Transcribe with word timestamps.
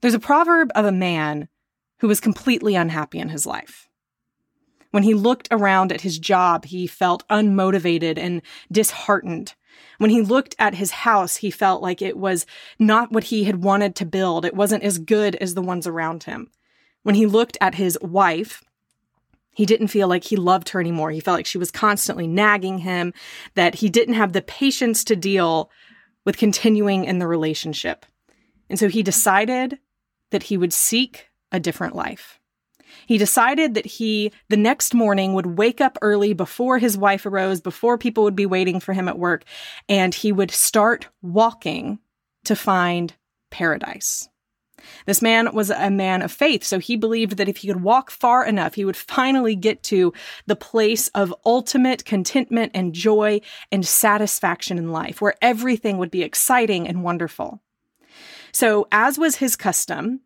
There's 0.00 0.14
a 0.14 0.20
proverb 0.20 0.70
of 0.74 0.84
a 0.84 0.92
man 0.92 1.48
who 1.98 2.08
was 2.08 2.20
completely 2.20 2.76
unhappy 2.76 3.18
in 3.18 3.30
his 3.30 3.46
life. 3.46 3.88
When 4.90 5.02
he 5.02 5.12
looked 5.12 5.48
around 5.50 5.92
at 5.92 6.02
his 6.02 6.18
job, 6.18 6.64
he 6.64 6.86
felt 6.86 7.26
unmotivated 7.28 8.16
and 8.16 8.42
disheartened. 8.70 9.54
When 9.98 10.10
he 10.10 10.22
looked 10.22 10.54
at 10.58 10.76
his 10.76 10.90
house, 10.90 11.36
he 11.36 11.50
felt 11.50 11.82
like 11.82 12.00
it 12.00 12.16
was 12.16 12.46
not 12.78 13.12
what 13.12 13.24
he 13.24 13.44
had 13.44 13.62
wanted 13.62 13.94
to 13.96 14.06
build. 14.06 14.44
It 14.44 14.54
wasn't 14.54 14.84
as 14.84 14.98
good 14.98 15.36
as 15.36 15.54
the 15.54 15.62
ones 15.62 15.86
around 15.86 16.24
him. 16.24 16.50
When 17.02 17.14
he 17.14 17.26
looked 17.26 17.58
at 17.60 17.74
his 17.74 17.98
wife, 18.00 18.62
he 19.52 19.66
didn't 19.66 19.88
feel 19.88 20.06
like 20.06 20.24
he 20.24 20.36
loved 20.36 20.68
her 20.70 20.80
anymore. 20.80 21.10
He 21.10 21.20
felt 21.20 21.38
like 21.38 21.46
she 21.46 21.58
was 21.58 21.72
constantly 21.72 22.28
nagging 22.28 22.78
him, 22.78 23.12
that 23.54 23.76
he 23.76 23.88
didn't 23.88 24.14
have 24.14 24.32
the 24.32 24.42
patience 24.42 25.02
to 25.04 25.16
deal 25.16 25.70
with 26.24 26.36
continuing 26.36 27.04
in 27.04 27.18
the 27.18 27.26
relationship. 27.26 28.06
And 28.70 28.78
so 28.78 28.88
he 28.88 29.02
decided 29.02 29.78
that 30.30 30.44
he 30.44 30.56
would 30.56 30.72
seek 30.72 31.28
a 31.52 31.60
different 31.60 31.94
life. 31.94 32.38
He 33.06 33.18
decided 33.18 33.74
that 33.74 33.86
he, 33.86 34.32
the 34.48 34.56
next 34.56 34.94
morning, 34.94 35.34
would 35.34 35.58
wake 35.58 35.80
up 35.80 35.98
early 36.02 36.32
before 36.32 36.78
his 36.78 36.96
wife 36.96 37.26
arose, 37.26 37.60
before 37.60 37.98
people 37.98 38.24
would 38.24 38.36
be 38.36 38.46
waiting 38.46 38.80
for 38.80 38.92
him 38.92 39.08
at 39.08 39.18
work, 39.18 39.44
and 39.88 40.14
he 40.14 40.32
would 40.32 40.50
start 40.50 41.08
walking 41.22 41.98
to 42.44 42.56
find 42.56 43.14
paradise. 43.50 44.28
This 45.06 45.20
man 45.20 45.52
was 45.54 45.70
a 45.70 45.90
man 45.90 46.22
of 46.22 46.32
faith, 46.32 46.64
so 46.64 46.78
he 46.78 46.96
believed 46.96 47.36
that 47.36 47.48
if 47.48 47.58
he 47.58 47.68
could 47.68 47.82
walk 47.82 48.10
far 48.10 48.44
enough, 48.44 48.74
he 48.74 48.84
would 48.84 48.96
finally 48.96 49.56
get 49.56 49.82
to 49.84 50.12
the 50.46 50.56
place 50.56 51.08
of 51.08 51.34
ultimate 51.44 52.04
contentment 52.04 52.72
and 52.74 52.94
joy 52.94 53.40
and 53.72 53.86
satisfaction 53.86 54.78
in 54.78 54.92
life, 54.92 55.20
where 55.20 55.34
everything 55.42 55.98
would 55.98 56.10
be 56.10 56.22
exciting 56.22 56.86
and 56.86 57.02
wonderful. 57.02 57.60
So, 58.58 58.88
as 58.90 59.20
was 59.20 59.36
his 59.36 59.54
custom, 59.54 60.22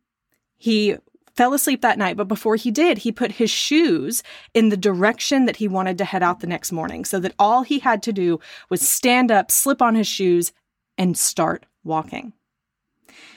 he 0.57 0.97
fell 1.35 1.53
asleep 1.53 1.83
that 1.83 1.99
night, 1.99 2.17
but 2.17 2.29
before 2.29 2.57
he 2.57 2.71
did, 2.71 2.97
he 2.97 3.13
put 3.13 3.33
his 3.33 3.51
shoes 3.51 4.23
in 4.55 4.71
the 4.71 4.77
direction 4.79 5.45
that 5.45 5.57
he 5.57 5.69
wanted 5.69 5.99
to 5.99 6.07
head 6.07 6.23
out 6.23 6.41
the 6.41 6.47
next 6.47 6.73
morning 6.73 7.05
so 7.05 7.21
that 7.21 7.35
all 7.39 7.63
he 7.63 7.81
had 7.81 8.03
to 8.05 8.11
do 8.11 8.41
was 8.71 8.81
stand 8.89 9.31
up, 9.31 9.51
slip 9.51 9.83
on 9.83 9.95
his 9.95 10.07
shoes, 10.07 10.55
and 10.97 11.19
start 11.19 11.67
walking. 11.85 12.33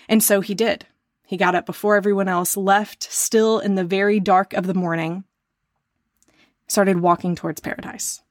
And 0.08 0.24
so 0.24 0.40
he 0.40 0.56
did. 0.56 0.86
He 1.26 1.36
got 1.36 1.56
up 1.56 1.66
before 1.66 1.98
everyone 1.98 2.30
else, 2.30 2.56
left 2.56 3.04
still 3.04 3.60
in 3.60 3.76
the 3.76 3.84
very 3.84 4.22
dark 4.22 4.54
of 4.54 4.66
the 4.66 4.74
morning, 4.74 5.26
started 6.68 7.02
walking 7.02 7.36
towards 7.36 7.60
paradise 7.60 8.22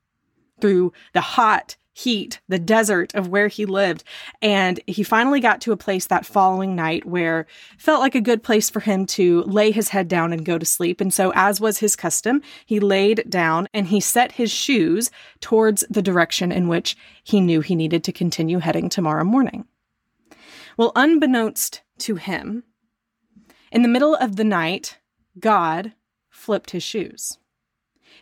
through 0.62 0.94
the 1.12 1.20
hot 1.20 1.76
heat, 1.94 2.40
the 2.48 2.58
desert 2.58 3.14
of 3.14 3.28
where 3.28 3.48
he 3.48 3.64
lived. 3.64 4.04
And 4.42 4.80
he 4.86 5.02
finally 5.02 5.40
got 5.40 5.60
to 5.62 5.72
a 5.72 5.76
place 5.76 6.06
that 6.08 6.26
following 6.26 6.74
night 6.74 7.06
where 7.06 7.46
felt 7.78 8.00
like 8.00 8.16
a 8.16 8.20
good 8.20 8.42
place 8.42 8.68
for 8.68 8.80
him 8.80 9.06
to 9.06 9.42
lay 9.44 9.70
his 9.70 9.90
head 9.90 10.08
down 10.08 10.32
and 10.32 10.44
go 10.44 10.58
to 10.58 10.66
sleep. 10.66 11.00
And 11.00 11.14
so, 11.14 11.32
as 11.34 11.60
was 11.60 11.78
his 11.78 11.94
custom, 11.94 12.42
he 12.66 12.80
laid 12.80 13.30
down 13.30 13.68
and 13.72 13.86
he 13.86 14.00
set 14.00 14.32
his 14.32 14.50
shoes 14.50 15.10
towards 15.40 15.84
the 15.88 16.02
direction 16.02 16.50
in 16.50 16.68
which 16.68 16.96
he 17.22 17.40
knew 17.40 17.60
he 17.60 17.76
needed 17.76 18.02
to 18.04 18.12
continue 18.12 18.58
heading 18.58 18.88
tomorrow 18.88 19.24
morning. 19.24 19.64
Well, 20.76 20.90
unbeknownst 20.96 21.82
to 21.98 22.16
him, 22.16 22.64
in 23.70 23.82
the 23.82 23.88
middle 23.88 24.16
of 24.16 24.34
the 24.34 24.44
night, 24.44 24.98
God 25.38 25.92
flipped 26.28 26.72
his 26.72 26.82
shoes 26.82 27.38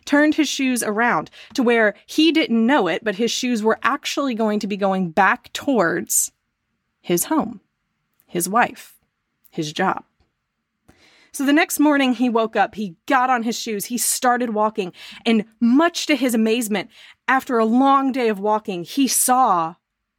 turned 0.05 0.35
his 0.35 0.47
shoes 0.47 0.83
around 0.83 1.29
to 1.53 1.63
where 1.63 1.95
he 2.05 2.31
didn't 2.31 2.65
know 2.65 2.87
it, 2.87 3.03
but 3.03 3.15
his 3.15 3.31
shoes 3.31 3.63
were 3.63 3.79
actually 3.83 4.33
going 4.35 4.59
to 4.59 4.67
be 4.67 4.77
going 4.77 5.11
back 5.11 5.51
towards 5.53 6.31
his 7.01 7.25
home, 7.25 7.61
his 8.25 8.47
wife, 8.47 8.95
his 9.49 9.73
job. 9.73 10.03
So 11.31 11.45
the 11.45 11.53
next 11.53 11.79
morning 11.79 12.13
he 12.13 12.29
woke 12.29 12.55
up, 12.55 12.75
he 12.75 12.95
got 13.07 13.29
on 13.29 13.43
his 13.43 13.57
shoes, 13.57 13.85
he 13.85 13.97
started 13.97 14.51
walking, 14.51 14.93
and 15.25 15.45
much 15.59 16.05
to 16.05 16.15
his 16.15 16.35
amazement, 16.35 16.89
after 17.27 17.57
a 17.57 17.65
long 17.65 18.11
day 18.11 18.29
of 18.29 18.39
walking, 18.39 18.83
he 18.83 19.07
saw 19.07 19.75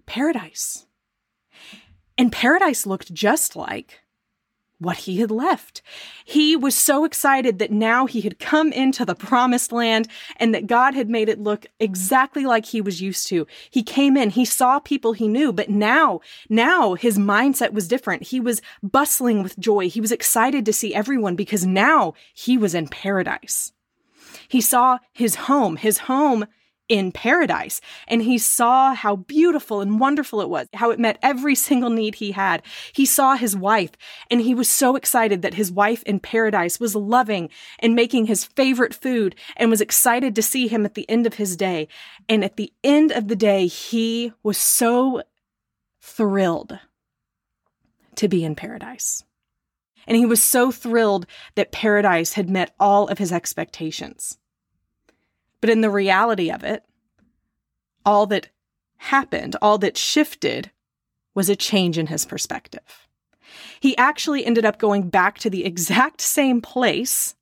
paradise. 0.06 0.87
And 2.19 2.33
paradise 2.33 2.84
looked 2.84 3.15
just 3.15 3.55
like 3.56 4.00
what 4.84 4.99
he 4.99 5.19
had 5.19 5.31
left. 5.31 5.83
He 6.25 6.55
was 6.55 6.75
so 6.75 7.05
excited 7.05 7.59
that 7.59 7.71
now 7.71 8.06
he 8.06 8.21
had 8.21 8.39
come 8.39 8.72
into 8.72 9.05
the 9.05 9.15
promised 9.15 9.72
land 9.72 10.09
and 10.37 10.55
that 10.55 10.67
God 10.67 10.95
had 10.95 11.09
made 11.09 11.28
it 11.28 11.41
look 11.41 11.67
exactly 11.81 12.45
like 12.45 12.67
he 12.67 12.81
was 12.81 13.00
used 13.00 13.27
to. 13.28 13.47
He 13.71 13.83
came 13.83 14.17
in, 14.17 14.31
he 14.31 14.44
saw 14.44 14.78
people 14.78 15.12
he 15.12 15.27
knew, 15.27 15.53
but 15.53 15.71
now, 15.71 16.21
now 16.49 16.94
his 16.94 17.19
mindset 17.19 17.73
was 17.73 17.89
different. 17.89 18.25
He 18.25 18.41
was 18.41 18.62
bustling 18.83 19.43
with 19.43 19.59
joy. 19.59 19.89
He 19.89 20.00
was 20.00 20.12
excited 20.12 20.65
to 20.67 20.73
see 20.73 20.94
everyone 20.94 21.34
because 21.34 21.67
now 21.67 22.15
he 22.34 22.56
was 22.56 22.75
in 22.75 22.89
paradise. 22.89 23.73
He 24.49 24.61
saw 24.61 24.99
his 25.12 25.34
home, 25.34 25.77
his 25.77 25.99
home 25.99 26.47
in 26.89 27.12
paradise. 27.12 27.81
And 28.09 28.22
he 28.22 28.39
saw 28.39 28.95
how 28.95 29.17
beautiful 29.17 29.81
and 29.81 29.99
wonderful 29.99 30.41
it 30.41 30.49
was, 30.49 30.69
how 30.75 30.91
it 30.91 31.00
met 31.00 31.19
every 31.22 31.55
single 31.55 31.91
need 31.91 32.17
he 32.17 32.33
had. 32.33 32.62
He 32.93 33.06
saw 33.06 33.37
his 33.37 33.56
wife 33.56 33.93
and 34.31 34.41
he 34.41 34.55
was 34.55 34.69
so 34.69 34.97
excited 34.97 35.43
that 35.43 35.55
his 35.55 35.73
wife 35.73 36.03
in 36.03 36.21
paradise 36.21 36.78
was 36.78 36.94
loving 36.94 37.49
and 37.78 37.94
making 37.94 38.27
his 38.27 38.44
favorite 38.44 38.94
food 38.94 39.34
and 39.56 39.71
was 39.71 39.81
excited 39.81 40.34
to 40.34 40.43
see 40.43 40.69
him 40.69 40.84
at 40.84 40.94
the 40.94 41.09
end 41.09 41.27
of 41.27 41.34
his 41.34 41.56
day. 41.56 41.89
And 42.28 42.44
at 42.44 42.56
the 42.56 42.73
end 42.83 43.12
of 43.12 43.28
the 43.28 43.37
day, 43.37 43.67
he 43.67 44.33
was 44.43 44.59
so 44.59 45.23
thrilled 46.03 46.78
to 48.17 48.28
be 48.28 48.44
in 48.44 48.55
paradise. 48.55 49.25
And 50.06 50.17
he 50.17 50.27
was 50.27 50.43
so 50.43 50.71
thrilled 50.71 51.27
that 51.55 51.73
paradise 51.73 52.34
had 52.34 52.50
met 52.50 52.75
all 52.78 53.09
of 53.09 53.19
his 53.19 53.33
expectations. 53.33 54.39
But 55.64 55.70
in 55.70 55.80
the 55.80 55.88
reality 55.88 56.50
of 56.50 56.62
it, 56.62 56.84
all 58.04 58.26
that 58.26 58.50
happened, 58.98 59.56
all 59.62 59.78
that 59.78 59.97
shifted, 59.97 60.70
was 61.34 61.48
a 61.48 61.56
change 61.56 61.97
in 61.97 62.08
his 62.08 62.26
perspective. 62.26 63.08
He 63.80 63.97
actually 63.97 64.44
ended 64.44 64.66
up 64.66 64.78
going 64.78 65.08
back 65.08 65.38
to 65.38 65.48
the 65.48 65.64
exact 65.64 66.20
same 66.36 66.60
place 66.60 67.34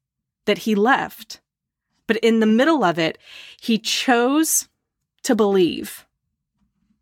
that 0.44 0.58
he 0.58 0.76
left. 0.76 1.40
But 2.06 2.18
in 2.18 2.38
the 2.38 2.46
middle 2.46 2.84
of 2.84 2.96
it, 2.96 3.18
he 3.60 3.76
chose 3.76 4.68
to 5.24 5.34
believe 5.34 6.06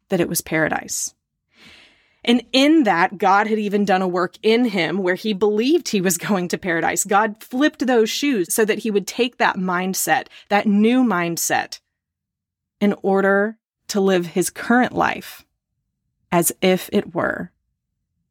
that 0.08 0.20
it 0.20 0.28
was 0.30 0.40
paradise. 0.40 1.14
And 2.24 2.42
in 2.52 2.82
that, 2.84 3.18
God 3.18 3.46
had 3.46 3.58
even 3.58 3.84
done 3.84 4.02
a 4.02 4.08
work 4.08 4.34
in 4.42 4.66
him 4.66 4.98
where 4.98 5.14
he 5.14 5.32
believed 5.32 5.88
he 5.88 6.00
was 6.00 6.18
going 6.18 6.48
to 6.48 6.58
paradise. 6.58 7.04
God 7.04 7.42
flipped 7.42 7.86
those 7.86 8.10
shoes 8.10 8.54
so 8.54 8.64
that 8.64 8.80
he 8.80 8.90
would 8.90 9.06
take 9.06 9.38
that 9.38 9.56
mindset, 9.56 10.26
that 10.48 10.66
new 10.66 11.02
mindset, 11.02 11.80
in 12.80 12.94
order 13.02 13.58
to 13.88 14.00
live 14.00 14.26
his 14.26 14.50
current 14.50 14.92
life 14.92 15.44
as 16.32 16.52
if 16.62 16.88
it 16.92 17.14
were 17.14 17.50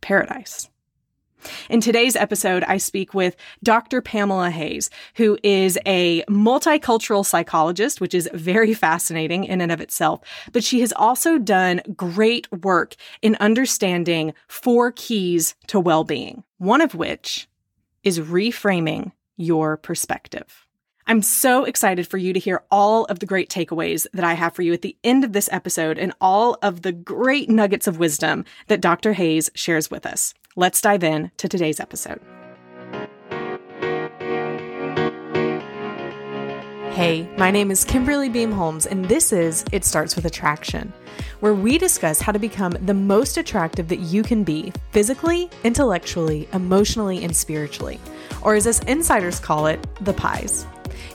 paradise. 0.02 0.70
In 1.70 1.82
today's 1.82 2.16
episode, 2.16 2.64
I 2.64 2.78
speak 2.78 3.14
with 3.14 3.36
Dr. 3.64 4.02
Pamela 4.02 4.50
Hays, 4.50 4.90
who 5.16 5.38
is 5.44 5.78
a 5.86 6.24
multicultural 6.30 7.26
psychologist, 7.26 8.02
which 8.02 8.14
is 8.14 8.30
very 8.34 8.74
fascinating 8.74 9.44
in 9.44 9.62
and 9.62 9.72
of 9.72 9.82
itself. 9.82 10.22
But 10.52 10.64
she 10.64 10.82
has 10.82 10.94
also 10.94 11.38
done 11.38 11.82
great 11.96 12.52
work 12.52 12.96
in 13.22 13.36
understanding 13.40 14.34
four 14.48 14.92
keys 14.92 15.56
to 15.68 15.80
well 15.80 16.04
being, 16.04 16.44
one 16.58 16.82
of 16.82 16.96
which 16.96 17.48
is 18.04 18.20
reframing 18.20 19.12
your 19.38 19.78
perspective. 19.78 20.66
I'm 21.10 21.24
so 21.24 21.64
excited 21.64 22.08
for 22.08 22.18
you 22.18 22.34
to 22.34 22.40
hear 22.40 22.64
all 22.70 23.06
of 23.06 23.18
the 23.18 23.26
great 23.26 23.50
takeaways 23.50 24.06
that 24.14 24.24
I 24.24 24.34
have 24.34 24.54
for 24.54 24.62
you 24.62 24.74
at 24.74 24.84
the 24.84 24.96
end 25.04 25.24
of 25.24 25.34
this 25.34 25.50
episode 25.52 25.98
and 25.98 26.14
all 26.22 26.60
of 26.62 26.84
the 26.84 26.92
great 26.92 27.50
nuggets 27.50 27.88
of 27.88 27.98
wisdom 27.98 28.46
that 28.68 28.80
Dr. 28.80 29.14
Hays 29.14 29.50
shares 29.56 29.90
with 29.90 30.06
us. 30.06 30.36
Let's 30.60 30.82
dive 30.82 31.06
in 31.06 31.32
to 31.38 31.48
today's 31.48 31.80
episode. 31.80 32.20
Hey, 36.92 37.34
my 37.38 37.50
name 37.50 37.72
is 37.72 37.86
Kimberly 37.86 38.28
Beam 38.28 38.52
Holmes, 38.52 38.86
and 38.86 39.06
this 39.06 39.32
is 39.32 39.64
It 39.72 39.86
Starts 39.86 40.18
with 40.18 40.26
Attraction, 40.26 40.92
where 41.40 41.54
we 41.54 41.78
discuss 41.78 42.20
how 42.20 42.34
to 42.34 42.40
become 42.40 42.74
the 42.82 42.94
most 42.94 43.38
attractive 43.38 43.88
that 43.88 44.00
you 44.00 44.22
can 44.22 44.44
be 44.44 44.74
physically, 44.92 45.50
intellectually, 45.64 46.50
emotionally, 46.52 47.24
and 47.24 47.34
spiritually, 47.34 47.98
or 48.42 48.56
as 48.56 48.68
us 48.68 48.80
insiders 48.80 49.40
call 49.40 49.66
it, 49.68 49.80
the 50.02 50.12
pies 50.12 50.66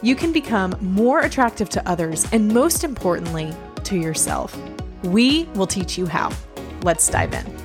you 0.01 0.17
can 0.17 0.33
become 0.33 0.75
more 0.81 1.21
attractive 1.21 1.69
to 1.69 1.87
others 1.87 2.27
and, 2.33 2.49
most 2.49 2.83
importantly, 2.83 3.55
to 3.83 3.99
yourself. 3.99 4.59
We 5.03 5.45
will 5.55 5.67
teach 5.67 5.99
you 5.99 6.07
how. 6.07 6.33
Let's 6.83 7.07
dive 7.09 7.35
in. 7.35 7.64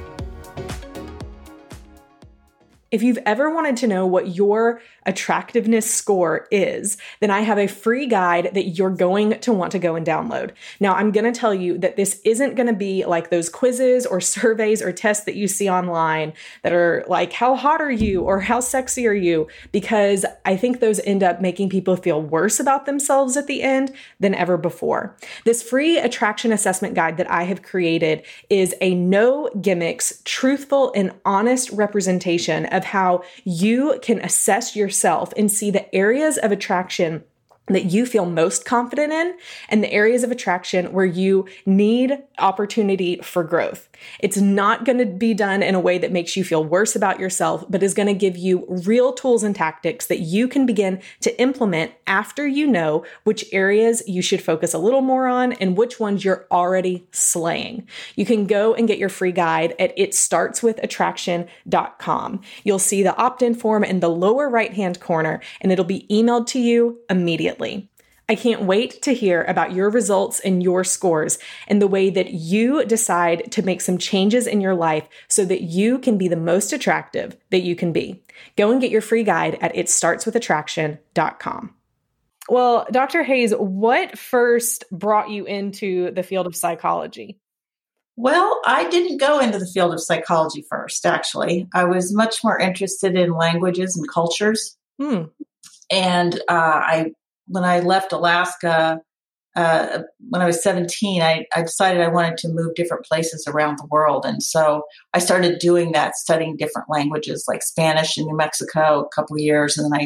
If 2.92 3.04
you've 3.04 3.20
ever 3.26 3.54
wanted 3.54 3.78
to 3.78 3.88
know 3.88 4.08
what 4.08 4.36
your 4.36 4.82
attractiveness 5.06 5.92
score 5.92 6.48
is, 6.52 6.98
then 7.20 7.30
I 7.30 7.42
have 7.42 7.60
a 7.60 7.68
free 7.68 8.08
guide 8.08 8.52
that 8.54 8.70
you're 8.70 8.90
going 8.90 9.40
to 9.40 9.54
want 9.54 9.72
to 9.74 9.80
go 9.80 9.96
and 9.96 10.06
download. 10.06 10.52
Now, 10.80 10.96
I'm 10.96 11.12
going 11.12 11.32
to 11.32 11.40
tell 11.40 11.54
you 11.54 11.78
that 11.80 11.98
this 11.98 12.20
isn't 12.26 12.56
going 12.56 12.68
to 12.68 12.74
be 12.74 13.06
like 13.06 13.30
those 13.30 13.50
quizzes 13.50 14.06
or 14.06 14.20
surveys 14.30 14.82
or 14.82 14.92
tests 14.92 15.26
that 15.26 15.36
you 15.36 15.48
see 15.48 15.70
online 15.70 16.34
that 16.64 16.74
are 16.74 17.06
like, 17.08 17.34
how 17.34 17.56
hot 17.56 17.82
are 17.82 17.92
you 17.92 18.22
or 18.22 18.40
how 18.40 18.60
sexy 18.60 19.08
are 19.08 19.14
you? 19.14 19.48
Because 19.72 20.26
I 20.46 20.58
think 20.58 20.80
those 20.80 21.00
end 21.02 21.24
up 21.24 21.42
making 21.42 21.70
people 21.70 21.96
feel 21.96 22.22
worse 22.22 22.60
about 22.60 22.86
themselves 22.86 23.38
at 23.38 23.48
the 23.48 23.62
end 23.62 23.94
than 24.20 24.34
ever 24.34 24.58
before. 24.58 25.16
This 25.46 25.62
free 25.62 25.98
attraction 26.00 26.52
assessment 26.52 26.96
guide 26.96 27.18
that 27.18 27.30
I 27.30 27.44
have 27.44 27.62
created 27.62 28.24
is 28.50 28.74
a 28.82 28.96
no 28.96 29.50
gimmicks, 29.62 30.22
truthful, 30.26 30.92
and 30.96 31.12
honest 31.26 31.70
representation 31.72 32.66
of 32.68 32.79
how 32.84 33.24
you 33.44 34.00
can 34.02 34.20
assess 34.20 34.76
yourself 34.76 35.34
and 35.38 35.52
see 35.52 35.72
the 35.72 35.94
areas 35.96 36.38
of 36.38 36.52
attraction 36.52 37.24
that 37.70 37.86
you 37.86 38.06
feel 38.06 38.26
most 38.26 38.66
confident 38.66 39.14
in 39.14 39.38
and 39.70 39.82
the 39.84 39.92
areas 39.92 40.24
of 40.24 40.32
attraction 40.32 40.92
where 40.92 41.06
you 41.06 41.46
need 41.66 42.18
opportunity 42.40 43.18
for 43.18 43.44
growth. 43.44 43.90
It's 44.20 44.38
not 44.38 44.86
going 44.86 45.00
to 45.00 45.06
be 45.06 45.34
done 45.34 45.62
in 45.62 45.76
a 45.76 45.80
way 45.80 45.98
that 45.98 46.12
makes 46.12 46.38
you 46.38 46.44
feel 46.44 46.64
worse 46.64 46.96
about 46.96 47.20
yourself, 47.20 47.66
but 47.70 47.84
is 47.84 47.94
going 47.94 48.08
to 48.08 48.14
give 48.14 48.38
you 48.38 48.66
real 48.68 49.12
tools 49.14 49.44
and 49.44 49.56
tactics 49.56 50.08
that 50.08 50.20
you 50.20 50.48
can 50.48 50.66
begin 50.66 51.00
to 51.22 51.40
implement 51.40 51.92
after 52.08 52.48
you 52.48 52.66
know 52.66 53.06
which 53.24 53.46
areas 53.52 54.02
you 54.08 54.22
should 54.22 54.42
focus 54.42 54.74
a 54.74 54.78
little 54.78 55.02
more 55.02 55.28
on 55.28 55.52
and 55.54 55.78
which 55.78 56.00
ones 56.00 56.26
you're 56.26 56.48
already 56.52 57.06
slaying. 57.12 57.88
You 58.16 58.26
can 58.26 58.48
go 58.48 58.74
and 58.74 58.88
get 58.88 58.98
your 58.98 59.10
free 59.10 59.32
guide 59.32 59.76
at 59.80 59.96
itstartswithattraction.com. 59.98 62.42
You'll 62.64 62.80
see 62.80 63.04
the 63.04 63.18
opt 63.18 63.42
in 63.42 63.54
form 63.54 63.84
in 63.84 64.00
the 64.00 64.10
lower 64.10 64.50
right 64.50 64.74
hand 64.74 65.00
corner 65.00 65.42
and 65.62 65.72
it'll 65.72 65.86
be 65.86 66.08
emailed 66.10 66.48
to 66.48 66.60
you 66.60 67.00
immediately. 67.10 67.59
I 68.30 68.36
can't 68.36 68.62
wait 68.62 69.02
to 69.02 69.14
hear 69.14 69.44
about 69.46 69.74
your 69.74 69.90
results 69.90 70.40
and 70.40 70.62
your 70.62 70.84
scores 70.84 71.40
and 71.68 71.82
the 71.82 71.88
way 71.88 72.12
that 72.12 72.32
you 72.32 72.86
decide 72.86 73.52
to 73.54 73.64
make 73.64 73.82
some 73.82 73.98
changes 73.98 74.46
in 74.46 74.62
your 74.62 74.76
life 74.76 75.10
so 75.28 75.44
that 75.46 75.64
you 75.64 75.98
can 75.98 76.20
be 76.20 76.28
the 76.28 76.36
most 76.36 76.72
attractive 76.72 77.36
that 77.50 77.62
you 77.62 77.76
can 77.76 77.92
be. 77.92 78.24
Go 78.56 78.72
and 78.72 78.80
get 78.80 78.92
your 78.92 79.02
free 79.02 79.24
guide 79.24 79.58
at 79.62 79.74
itstartswithattraction.com. 79.74 81.74
Well, 82.50 82.86
Dr. 82.92 83.24
Hays, 83.24 83.52
what 83.52 84.18
first 84.18 84.84
brought 84.92 85.32
you 85.32 85.46
into 85.46 86.12
the 86.12 86.24
field 86.24 86.46
of 86.46 86.56
psychology? 86.56 87.40
Well, 88.16 88.62
I 88.66 88.90
didn't 88.90 89.18
go 89.18 89.40
into 89.40 89.58
the 89.58 89.66
field 89.66 89.94
of 89.94 90.02
psychology 90.02 90.64
first, 90.70 91.06
actually. 91.06 91.68
I 91.74 91.86
was 91.86 92.14
much 92.14 92.44
more 92.44 92.60
interested 92.60 93.16
in 93.16 93.34
languages 93.34 93.98
and 93.98 94.08
cultures. 94.08 94.78
Hmm. 95.00 95.24
And 95.92 96.36
uh, 96.48 96.50
I 96.50 97.14
when 97.50 97.64
I 97.64 97.80
left 97.80 98.14
Alaska, 98.14 99.02
uh, 99.56 100.04
when 100.30 100.42
I 100.42 100.46
was 100.46 100.64
17, 100.64 101.22
I, 101.22 101.46
I, 101.56 101.64
decided 101.64 102.02
I 102.02 102.08
wanted 102.08 102.38
to 102.38 102.50
move 102.50 102.76
different 102.76 103.06
places 103.06 103.46
around 103.48 103.78
the 103.78 103.88
world. 103.90 104.24
And 104.26 104.42
so 104.42 104.84
I 105.14 105.20
started 105.20 105.60
doing 105.60 105.92
that, 105.94 106.16
studying 106.16 106.56
different 106.56 106.88
languages 106.90 107.46
like 107.48 107.64
Spanish 107.64 108.18
in 108.18 108.26
New 108.26 108.38
Mexico 108.38 109.02
a 109.02 109.10
couple 109.10 109.38
years. 109.40 109.78
And 109.78 109.92
then 109.92 110.00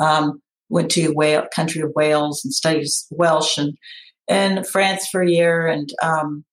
I 0.00 0.04
um, 0.04 0.42
went 0.68 0.90
to 0.92 1.12
Wales, 1.14 1.46
country 1.54 1.80
of 1.80 1.92
Wales 1.96 2.44
and 2.44 2.52
studied 2.52 2.86
Welsh 3.10 3.56
and, 3.56 3.72
and 4.28 4.66
France 4.66 5.08
for 5.08 5.22
a 5.22 5.30
year 5.30 5.66
and, 5.66 5.88
um, 6.02 6.44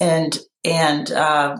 and, 0.00 0.38
and, 0.64 1.10
uh, 1.10 1.56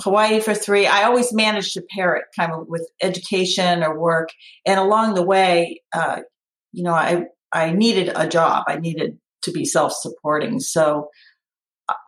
Hawaii 0.00 0.40
for 0.40 0.54
three. 0.54 0.86
I 0.86 1.04
always 1.04 1.34
managed 1.34 1.74
to 1.74 1.84
pair 1.94 2.14
it 2.14 2.24
kind 2.34 2.50
of 2.50 2.66
with 2.66 2.88
education 3.02 3.84
or 3.84 3.98
work. 3.98 4.30
And 4.64 4.80
along 4.80 5.14
the 5.14 5.22
way, 5.22 5.82
uh, 5.92 6.20
you 6.72 6.82
know, 6.82 6.94
I, 6.94 7.24
I 7.52 7.72
needed 7.72 8.12
a 8.14 8.26
job. 8.26 8.64
I 8.68 8.76
needed 8.76 9.18
to 9.42 9.52
be 9.52 9.64
self 9.64 9.92
supporting. 9.92 10.60
So 10.60 11.08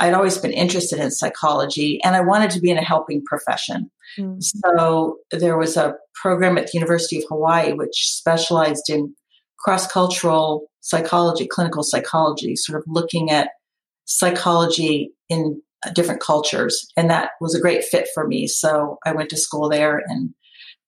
I'd 0.00 0.14
always 0.14 0.38
been 0.38 0.52
interested 0.52 0.99
in 0.99 1.11
psychology 1.11 2.00
and 2.05 2.14
I 2.14 2.20
wanted 2.20 2.50
to 2.52 2.61
be 2.61 2.70
in 2.70 2.78
a 2.78 2.84
helping 2.84 3.22
profession. 3.25 3.90
Mm-hmm. 4.19 4.38
So 4.40 5.19
there 5.31 5.58
was 5.58 5.76
a 5.76 5.94
program 6.14 6.56
at 6.58 6.66
the 6.66 6.78
University 6.78 7.19
of 7.19 7.25
Hawaii 7.28 7.72
which 7.72 8.06
specialized 8.06 8.88
in 8.88 9.14
cross 9.58 9.87
cultural 9.90 10.67
psychology, 10.81 11.46
clinical 11.46 11.82
psychology, 11.82 12.56
sort 12.56 12.78
of 12.78 12.84
looking 12.87 13.31
at 13.31 13.49
psychology 14.05 15.12
in 15.28 15.60
different 15.94 16.20
cultures. 16.20 16.87
And 16.96 17.10
that 17.10 17.31
was 17.40 17.55
a 17.55 17.60
great 17.60 17.84
fit 17.84 18.08
for 18.14 18.26
me. 18.26 18.46
So 18.46 18.99
I 19.05 19.12
went 19.12 19.31
to 19.31 19.37
school 19.37 19.69
there 19.69 20.02
and 20.06 20.31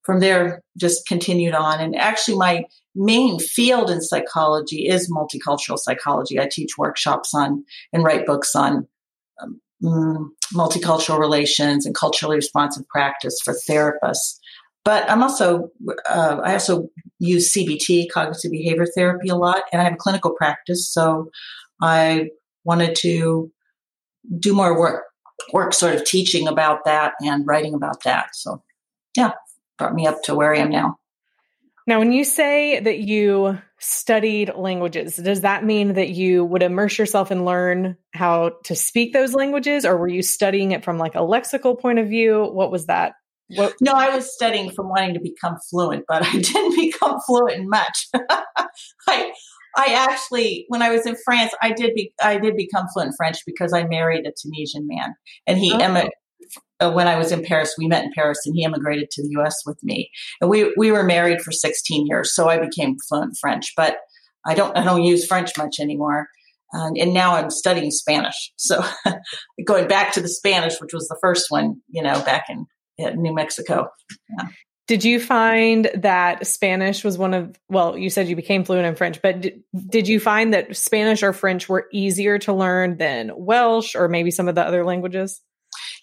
from 0.06 0.20
there 0.20 0.62
just 0.79 1.06
continued 1.06 1.55
on. 1.55 1.81
And 1.81 1.97
actually, 1.97 2.38
my 2.38 2.64
main 2.94 3.41
field 3.41 3.91
in 3.91 4.00
psychology 4.00 4.87
is 4.87 5.12
multicultural 5.12 5.79
psychology. 5.79 6.41
I 6.41 6.49
teach 6.50 6.79
workshops 6.79 7.35
on 7.35 7.64
and 7.93 8.05
write 8.05 8.25
books 8.25 8.55
on 8.55 8.87
um, 9.43 9.61
mm, 9.82 10.26
multicultural 10.55 11.19
relations 11.19 11.85
and 11.85 11.94
culturally 11.94 12.37
responsive 12.37 12.87
practice 12.88 13.38
for 13.44 13.55
therapists. 13.69 14.38
But 14.85 15.11
I'm 15.11 15.25
also, 15.25 15.69
uh, 16.08 16.38
I 16.44 16.53
also 16.53 16.88
use 17.19 17.53
CBT, 17.53 18.06
cognitive 18.14 18.53
behavior 18.53 18.87
therapy, 18.97 19.29
a 19.29 19.35
lot, 19.35 19.62
and 19.73 19.82
I 19.82 19.85
have 19.85 19.94
a 19.94 19.97
clinical 19.97 20.31
practice. 20.31 20.88
So 20.88 21.31
I 21.82 22.29
wanted 22.62 22.94
to 23.00 23.50
do 24.38 24.55
more 24.55 24.79
work, 24.79 25.03
work 25.53 25.75
sort 25.75 25.97
of 25.97 26.05
teaching 26.05 26.47
about 26.47 26.85
that 26.85 27.14
and 27.20 27.44
writing 27.44 27.75
about 27.75 28.05
that. 28.05 28.29
So, 28.35 28.62
yeah 29.17 29.32
brought 29.78 29.94
me 29.94 30.06
up 30.06 30.23
to 30.25 30.34
where 30.34 30.55
I 30.55 30.58
am 30.58 30.70
now. 30.70 30.96
Now, 31.87 32.00
when 32.00 32.12
you 32.12 32.25
say 32.25 32.81
that 32.81 32.99
you 32.99 33.58
studied 33.78 34.52
languages, 34.56 35.17
does 35.17 35.43
that 35.43 35.64
mean 35.64 35.94
that 35.94 36.08
you 36.08 36.44
would 36.44 36.64
immerse 36.64 36.99
yourself 36.99 37.31
and 37.31 37.44
learn 37.44 37.96
how 38.12 38.52
to 38.64 38.75
speak 38.75 39.12
those 39.12 39.34
languages, 39.34 39.84
or 39.84 39.96
were 39.96 40.08
you 40.08 40.23
studying 40.23 40.73
it 40.73 40.84
from 40.84 40.99
like 40.99 41.14
a 41.14 41.19
lexical 41.19 41.78
point 41.78 42.00
of 42.00 42.08
view? 42.08 42.44
What 42.44 42.73
was 42.73 42.87
that? 42.87 43.14
What? 43.55 43.75
No, 43.81 43.93
I 43.93 44.14
was 44.14 44.34
studying 44.34 44.73
from 44.73 44.88
wanting 44.88 45.14
to 45.14 45.20
become 45.20 45.58
fluent, 45.70 46.05
but 46.08 46.25
I 46.25 46.32
didn't 46.40 46.76
become 46.76 47.20
fluent 47.20 47.61
in 47.61 47.69
much. 47.69 48.08
I, 49.08 49.32
I 49.76 50.06
actually, 50.08 50.64
when 50.69 50.82
I 50.82 50.90
was 50.90 51.06
in 51.06 51.17
France, 51.25 51.52
I 51.62 51.72
did 51.72 51.94
be, 51.94 52.12
I 52.20 52.38
did 52.38 52.56
become 52.56 52.87
fluent 52.93 53.14
French 53.17 53.38
because 53.46 53.72
I 53.72 53.84
married 53.84 54.26
a 54.26 54.32
Tunisian 54.32 54.88
man, 54.88 55.14
and 55.46 55.56
he 55.56 55.72
oh 55.72 55.79
Uh, 56.78 56.93
when 56.93 57.08
I 57.08 57.17
was 57.17 57.32
in 57.32 57.43
Paris, 57.43 57.75
we 57.78 57.88
met 57.88 58.05
in 58.05 58.12
Paris, 58.14 58.38
and 58.44 58.55
he 58.55 58.64
immigrated 58.64 59.11
to 59.11 59.23
the 59.23 59.31
U.S. 59.38 59.56
with 59.64 59.82
me, 59.82 60.11
and 60.40 60.50
we 60.50 60.73
we 60.76 60.93
were 60.93 61.02
married 61.02 61.40
for 61.40 61.52
16 61.52 62.06
years. 62.06 62.34
So 62.34 62.49
I 62.49 62.58
became 62.58 62.96
fluent 63.08 63.37
French, 63.40 63.73
but 63.76 63.96
I 64.46 64.55
don't 64.55 64.76
I 64.76 64.84
don't 64.84 65.02
use 65.02 65.26
French 65.26 65.56
much 65.56 65.81
anymore. 65.81 66.28
and 66.73 67.14
now 67.14 67.34
I'm 67.37 67.50
studying 67.50 67.90
Spanish. 67.90 68.52
So 68.56 68.84
going 69.64 69.88
back 69.88 70.12
to 70.12 70.20
the 70.20 70.28
Spanish, 70.28 70.81
which 70.81 70.93
was 70.93 71.08
the 71.08 71.19
first 71.20 71.46
one, 71.50 71.81
you 71.88 72.02
know, 72.02 72.23
back 72.23 72.44
in, 72.49 72.67
in 72.99 73.22
New 73.22 73.34
Mexico. 73.34 73.88
Yeah. 74.38 74.49
Did 74.87 75.05
you 75.05 75.19
find 75.19 75.90
that 75.94 76.46
Spanish 76.46 77.03
was 77.03 77.19
one 77.19 77.34
of, 77.34 77.58
well, 77.69 77.98
you 77.98 78.08
said 78.08 78.29
you 78.29 78.36
became 78.36 78.62
fluent 78.62 78.86
in 78.86 78.94
French, 78.94 79.20
but 79.20 79.44
did 79.89 80.06
you 80.06 80.20
find 80.20 80.55
that 80.55 80.77
Spanish 80.77 81.24
or 81.24 81.32
French 81.32 81.69
were 81.69 81.89
easier 81.93 82.39
to 82.41 82.53
learn 82.53 82.96
than 82.96 83.32
Welsh 83.34 83.96
or 83.96 84.06
maybe 84.06 84.31
some 84.31 84.46
of 84.46 84.55
the 84.55 84.65
other 84.65 84.84
languages? 84.84 85.43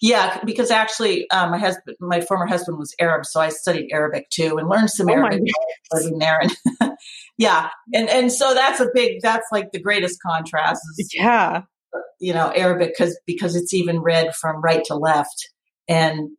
Yeah, 0.00 0.40
because 0.44 0.70
actually, 0.70 1.28
um, 1.30 1.50
my 1.50 1.58
husband, 1.58 1.96
my 2.00 2.20
former 2.20 2.46
husband 2.46 2.78
was 2.78 2.94
Arab, 3.00 3.24
so 3.24 3.40
I 3.40 3.48
studied 3.48 3.90
Arabic 3.92 4.28
too 4.30 4.56
and 4.58 4.68
learned 4.68 4.90
some 4.90 5.08
oh 5.08 5.14
Arabic 5.14 5.42
living 5.92 6.18
there. 6.18 6.40
And 6.40 6.92
yeah, 7.38 7.70
and 7.92 8.08
and 8.08 8.32
so 8.32 8.54
that's 8.54 8.80
a 8.80 8.88
big, 8.94 9.20
that's 9.22 9.46
like 9.52 9.72
the 9.72 9.80
greatest 9.80 10.20
contrast. 10.22 10.82
Is, 10.98 11.10
yeah, 11.14 11.62
you 12.20 12.32
know, 12.32 12.52
Arabic 12.54 12.94
because 12.96 13.18
because 13.26 13.56
it's 13.56 13.74
even 13.74 14.00
read 14.00 14.34
from 14.34 14.62
right 14.62 14.84
to 14.86 14.94
left, 14.94 15.48
and 15.88 16.30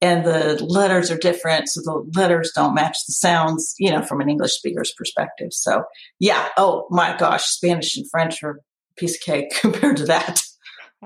and 0.00 0.24
the 0.24 0.64
letters 0.64 1.10
are 1.10 1.18
different, 1.18 1.68
so 1.68 1.80
the 1.80 2.18
letters 2.18 2.52
don't 2.54 2.74
match 2.74 2.98
the 3.06 3.12
sounds. 3.12 3.74
You 3.78 3.90
know, 3.90 4.02
from 4.02 4.20
an 4.20 4.28
English 4.28 4.52
speaker's 4.52 4.92
perspective. 4.96 5.48
So 5.52 5.84
yeah, 6.18 6.48
oh 6.56 6.86
my 6.90 7.16
gosh, 7.16 7.44
Spanish 7.44 7.96
and 7.96 8.08
French 8.10 8.42
are 8.42 8.50
a 8.50 8.94
piece 8.96 9.16
of 9.16 9.22
cake 9.22 9.52
compared 9.60 9.98
to 9.98 10.06
that. 10.06 10.42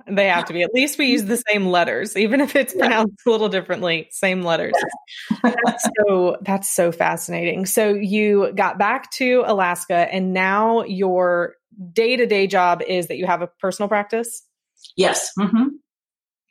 They 0.06 0.28
have 0.28 0.44
to 0.46 0.52
be. 0.52 0.62
At 0.62 0.74
least 0.74 0.98
we 0.98 1.06
use 1.06 1.24
the 1.24 1.42
same 1.50 1.66
letters, 1.66 2.16
even 2.16 2.40
if 2.40 2.54
it's 2.54 2.74
pronounced 2.74 3.14
a 3.26 3.30
little 3.30 3.48
differently. 3.48 4.08
Same 4.10 4.42
letters. 4.42 4.74
that's 5.42 5.88
so 5.98 6.36
that's 6.42 6.68
so 6.68 6.92
fascinating. 6.92 7.64
So 7.64 7.94
you 7.94 8.52
got 8.54 8.78
back 8.78 9.10
to 9.12 9.42
Alaska, 9.46 10.08
and 10.12 10.34
now 10.34 10.84
your 10.84 11.54
day 11.92 12.16
to 12.16 12.26
day 12.26 12.46
job 12.46 12.82
is 12.82 13.06
that 13.06 13.16
you 13.16 13.26
have 13.26 13.40
a 13.40 13.46
personal 13.46 13.88
practice. 13.88 14.42
Yes. 14.96 15.30
Mm-hmm. 15.38 15.68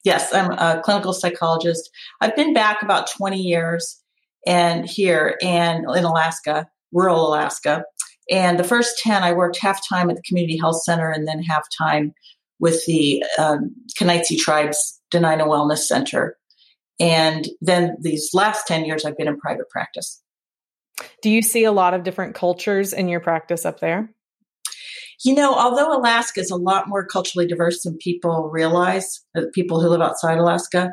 Yes, 0.03 0.33
I'm 0.33 0.51
a 0.51 0.81
clinical 0.83 1.13
psychologist. 1.13 1.89
I've 2.21 2.35
been 2.35 2.53
back 2.53 2.81
about 2.81 3.09
20 3.11 3.39
years, 3.39 4.01
and 4.47 4.89
here 4.89 5.37
and 5.41 5.85
in 5.95 6.03
Alaska, 6.03 6.67
rural 6.91 7.27
Alaska. 7.27 7.83
And 8.31 8.57
the 8.57 8.63
first 8.63 8.99
10, 8.99 9.21
I 9.21 9.33
worked 9.33 9.59
half 9.59 9.87
time 9.87 10.09
at 10.09 10.15
the 10.15 10.23
community 10.23 10.57
health 10.57 10.81
center, 10.83 11.11
and 11.11 11.27
then 11.27 11.43
half 11.43 11.67
time 11.77 12.13
with 12.59 12.85
the 12.85 13.23
um, 13.37 13.75
Kenaitze 13.99 14.37
Tribes 14.37 15.01
Dena'ina 15.13 15.47
Wellness 15.47 15.79
Center. 15.79 16.37
And 16.99 17.47
then 17.61 17.97
these 17.99 18.29
last 18.33 18.67
10 18.67 18.85
years, 18.85 19.05
I've 19.05 19.17
been 19.17 19.27
in 19.27 19.37
private 19.37 19.69
practice. 19.69 20.21
Do 21.21 21.29
you 21.29 21.41
see 21.41 21.65
a 21.65 21.71
lot 21.71 21.93
of 21.93 22.03
different 22.03 22.35
cultures 22.35 22.93
in 22.93 23.09
your 23.09 23.19
practice 23.19 23.65
up 23.65 23.79
there? 23.79 24.09
You 25.23 25.33
know, 25.33 25.53
although 25.53 25.97
Alaska 25.97 26.41
is 26.41 26.51
a 26.51 26.55
lot 26.55 26.87
more 26.87 27.05
culturally 27.05 27.47
diverse 27.47 27.83
than 27.83 27.97
people 27.97 28.49
realize, 28.51 29.21
uh, 29.35 29.43
people 29.53 29.81
who 29.81 29.89
live 29.89 30.01
outside 30.01 30.37
Alaska, 30.37 30.91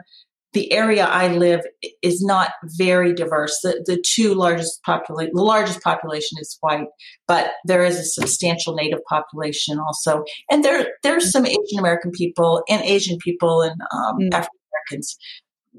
the 0.52 0.71
area 0.73 1.06
I 1.06 1.28
live 1.28 1.62
is 2.02 2.23
not 2.23 2.52
very 2.64 3.14
diverse. 3.14 3.59
The, 3.62 3.82
the 3.87 4.02
two 4.04 4.35
largest 4.35 4.82
population, 4.82 5.32
the 5.35 5.42
largest 5.42 5.82
population 5.82 6.38
is 6.40 6.59
white, 6.61 6.88
but 7.26 7.52
there 7.64 7.85
is 7.85 7.99
a 7.99 8.04
substantial 8.04 8.75
Native 8.75 9.02
population 9.09 9.78
also, 9.78 10.25
and 10.50 10.64
there 10.64 10.88
there's 11.02 11.30
some 11.30 11.47
Asian 11.47 11.78
American 11.78 12.11
people 12.11 12.62
and 12.68 12.82
Asian 12.82 13.18
people 13.18 13.62
and 13.62 13.80
um, 13.92 14.18
mm. 14.18 14.35
African 14.35 14.59
Americans. 14.73 15.16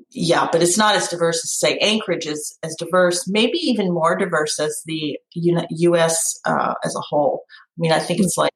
Yeah, 0.10 0.48
but 0.52 0.64
it's 0.64 0.78
not 0.78 0.96
as 0.96 1.08
diverse 1.08 1.44
as 1.44 1.54
say 1.54 1.78
Anchorage 1.78 2.26
is 2.26 2.58
as 2.64 2.76
diverse, 2.76 3.28
maybe 3.28 3.60
even 3.60 3.94
more 3.94 4.16
diverse 4.16 4.60
as 4.60 4.82
the 4.88 5.20
U.S. 5.34 6.40
Uh, 6.46 6.74
as 6.84 6.96
a 6.96 7.02
whole. 7.02 7.44
I 7.50 7.78
mean, 7.78 7.92
I 7.92 8.00
think 8.00 8.20
it's 8.20 8.38
like 8.38 8.54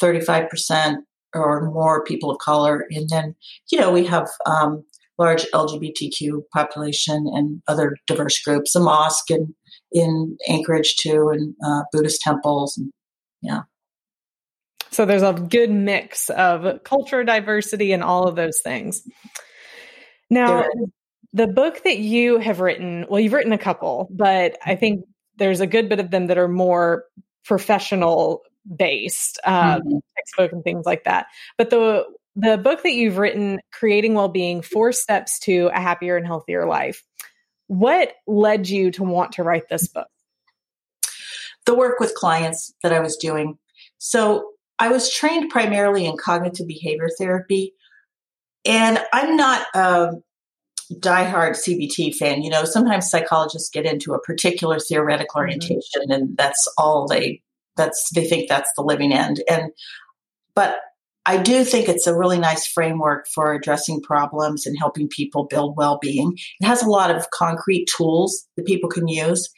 thirty 0.00 0.20
five 0.20 0.48
percent 0.48 1.04
or 1.34 1.70
more 1.72 2.04
people 2.04 2.30
of 2.30 2.38
color, 2.38 2.86
and 2.90 3.08
then 3.08 3.34
you 3.72 3.80
know 3.80 3.90
we 3.90 4.06
have. 4.06 4.28
Um, 4.46 4.84
large 5.18 5.44
LGBTQ 5.52 6.42
population 6.54 7.26
and 7.32 7.60
other 7.66 7.96
diverse 8.06 8.40
groups, 8.42 8.74
a 8.74 8.80
mosque 8.80 9.30
in, 9.30 9.54
in 9.92 10.36
Anchorage 10.48 10.96
too, 10.96 11.30
and 11.30 11.54
uh, 11.64 11.82
Buddhist 11.92 12.20
temples. 12.20 12.76
And, 12.78 12.92
yeah. 13.42 13.62
So 14.90 15.04
there's 15.04 15.22
a 15.22 15.32
good 15.32 15.70
mix 15.70 16.30
of 16.30 16.82
culture 16.84 17.24
diversity 17.24 17.92
and 17.92 18.02
all 18.02 18.26
of 18.26 18.36
those 18.36 18.60
things. 18.60 19.02
Now, 20.30 20.64
the 21.32 21.46
book 21.46 21.82
that 21.84 21.98
you 21.98 22.38
have 22.38 22.60
written, 22.60 23.06
well, 23.08 23.20
you've 23.20 23.32
written 23.32 23.52
a 23.52 23.58
couple, 23.58 24.08
but 24.10 24.56
I 24.64 24.76
think 24.76 25.04
there's 25.36 25.60
a 25.60 25.66
good 25.66 25.88
bit 25.88 26.00
of 26.00 26.10
them 26.10 26.26
that 26.26 26.38
are 26.38 26.48
more 26.48 27.04
professional 27.44 28.42
based, 28.76 29.38
um, 29.44 29.80
mm-hmm. 29.80 29.98
textbook 30.16 30.52
and 30.52 30.64
things 30.64 30.84
like 30.84 31.04
that. 31.04 31.26
But 31.56 31.70
the 31.70 32.04
the 32.36 32.58
book 32.58 32.82
that 32.82 32.92
you've 32.92 33.18
written, 33.18 33.60
Creating 33.72 34.14
Wellbeing 34.14 34.62
Four 34.62 34.92
Steps 34.92 35.38
to 35.40 35.70
a 35.72 35.80
Happier 35.80 36.16
and 36.16 36.26
Healthier 36.26 36.66
Life, 36.66 37.02
what 37.66 38.12
led 38.26 38.68
you 38.68 38.90
to 38.92 39.04
want 39.04 39.32
to 39.32 39.42
write 39.42 39.68
this 39.68 39.88
book? 39.88 40.08
The 41.66 41.74
work 41.74 42.00
with 42.00 42.14
clients 42.14 42.72
that 42.82 42.92
I 42.92 43.00
was 43.00 43.16
doing. 43.16 43.58
So 43.98 44.52
I 44.78 44.88
was 44.88 45.12
trained 45.12 45.50
primarily 45.50 46.06
in 46.06 46.16
cognitive 46.16 46.66
behavior 46.66 47.08
therapy, 47.18 47.74
and 48.64 48.98
I'm 49.12 49.36
not 49.36 49.66
a 49.74 50.12
diehard 50.92 51.56
CBT 51.56 52.14
fan. 52.14 52.42
You 52.42 52.50
know, 52.50 52.64
sometimes 52.64 53.10
psychologists 53.10 53.70
get 53.70 53.84
into 53.84 54.14
a 54.14 54.20
particular 54.20 54.78
theoretical 54.78 55.40
mm-hmm. 55.40 55.48
orientation, 55.48 56.02
mm-hmm. 56.02 56.12
and 56.12 56.36
that's 56.36 56.66
all 56.78 57.06
they 57.06 57.42
that's 57.76 58.10
they 58.14 58.26
think 58.26 58.48
that's 58.48 58.72
the 58.76 58.82
living 58.82 59.12
end. 59.12 59.42
And 59.48 59.70
but 60.54 60.76
I 61.26 61.36
do 61.36 61.62
think 61.64 61.88
it's 61.88 62.06
a 62.06 62.16
really 62.16 62.38
nice 62.38 62.66
framework 62.66 63.28
for 63.28 63.52
addressing 63.52 64.00
problems 64.00 64.66
and 64.66 64.78
helping 64.78 65.08
people 65.08 65.44
build 65.44 65.76
well 65.76 65.98
being. 66.00 66.32
It 66.60 66.66
has 66.66 66.82
a 66.82 66.88
lot 66.88 67.10
of 67.10 67.30
concrete 67.30 67.88
tools 67.94 68.46
that 68.56 68.66
people 68.66 68.88
can 68.88 69.08
use. 69.08 69.50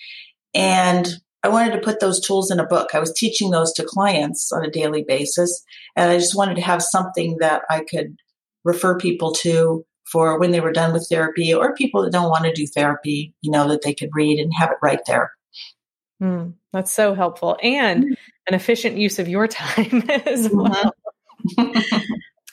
And 0.53 1.09
I 1.43 1.49
wanted 1.49 1.73
to 1.73 1.81
put 1.81 2.01
those 2.01 2.21
tools 2.21 2.51
in 2.51 2.59
a 2.59 2.67
book. 2.67 2.91
I 2.95 2.99
was 2.99 3.13
teaching 3.13 3.51
those 3.51 3.73
to 3.75 3.85
clients 3.85 4.51
on 4.53 4.65
a 4.65 4.71
daily 4.71 5.05
basis. 5.07 5.65
And 5.97 6.11
I 6.11 6.19
just 6.19 6.37
wanted 6.37 6.57
to 6.57 6.63
have 6.63 6.83
something 6.83 7.37
that 7.39 7.63
I 7.71 7.85
could 7.89 8.17
refer 8.65 8.99
people 8.99 9.33
to 9.33 9.85
for 10.11 10.39
when 10.41 10.51
they 10.51 10.61
were 10.61 10.73
done 10.73 10.93
with 10.93 11.07
therapy 11.09 11.55
or 11.55 11.75
people 11.75 12.03
that 12.03 12.13
don't 12.13 12.31
want 12.31 12.45
to 12.45 12.53
do 12.53 12.67
therapy, 12.67 13.33
you 13.43 13.51
know, 13.51 13.69
that 13.69 13.83
they 13.83 13.95
could 13.95 14.11
read 14.13 14.41
and 14.41 14.53
have 14.55 14.71
it 14.71 14.77
right 14.83 15.01
there. 15.07 15.33
Mm, 16.21 16.55
that's 16.73 16.93
so 16.93 17.15
helpful 17.15 17.57
and 17.63 18.05
mm-hmm. 18.05 18.15
an 18.49 18.55
efficient 18.55 18.99
use 18.99 19.19
of 19.19 19.29
your 19.29 19.47
time 19.49 20.03
as 20.27 20.49
mm-hmm. 20.49 20.59
well 20.59 20.95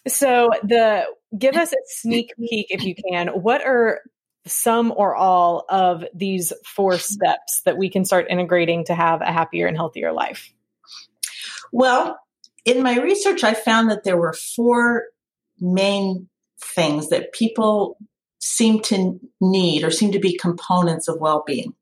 so 0.07 0.49
the 0.63 1.05
give 1.37 1.55
us 1.55 1.71
a 1.71 1.77
sneak 1.87 2.33
peek 2.37 2.67
if 2.69 2.83
you 2.83 2.95
can. 2.95 3.27
What 3.27 3.65
are 3.65 4.01
some 4.45 4.93
or 4.95 5.15
all 5.15 5.65
of 5.69 6.05
these 6.13 6.53
four 6.65 6.97
steps 6.97 7.61
that 7.65 7.77
we 7.77 7.89
can 7.89 8.05
start 8.05 8.27
integrating 8.29 8.85
to 8.85 8.95
have 8.95 9.21
a 9.21 9.31
happier 9.31 9.67
and 9.67 9.75
healthier 9.75 10.13
life? 10.13 10.51
Well, 11.71 12.17
in 12.65 12.83
my 12.83 12.97
research, 12.99 13.43
I 13.43 13.53
found 13.53 13.89
that 13.91 14.03
there 14.03 14.17
were 14.17 14.33
four 14.33 15.05
main 15.59 16.29
things 16.61 17.09
that 17.09 17.33
people 17.33 17.97
seem 18.39 18.81
to 18.81 19.19
need 19.41 19.83
or 19.83 19.91
seem 19.91 20.11
to 20.11 20.19
be 20.19 20.37
components 20.37 21.07
of 21.07 21.19
well 21.19 21.43
being. 21.45 21.73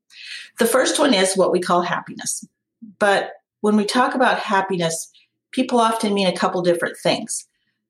The 0.58 0.66
first 0.66 0.98
one 0.98 1.14
is 1.14 1.36
what 1.36 1.52
we 1.52 1.60
call 1.60 1.82
happiness. 1.82 2.46
But 2.98 3.32
when 3.60 3.76
we 3.76 3.84
talk 3.84 4.14
about 4.14 4.38
happiness, 4.38 5.10
people 5.56 5.80
often 5.80 6.14
mean 6.14 6.28
a 6.28 6.36
couple 6.36 6.62
different 6.62 6.96
things. 7.02 7.48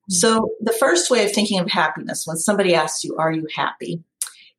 Mm-hmm. 0.09 0.13
So, 0.13 0.51
the 0.61 0.71
first 0.71 1.11
way 1.11 1.25
of 1.25 1.33
thinking 1.33 1.59
of 1.59 1.69
happiness 1.69 2.25
when 2.25 2.37
somebody 2.37 2.73
asks 2.73 3.03
you, 3.03 3.15
Are 3.17 3.31
you 3.31 3.45
happy? 3.53 4.03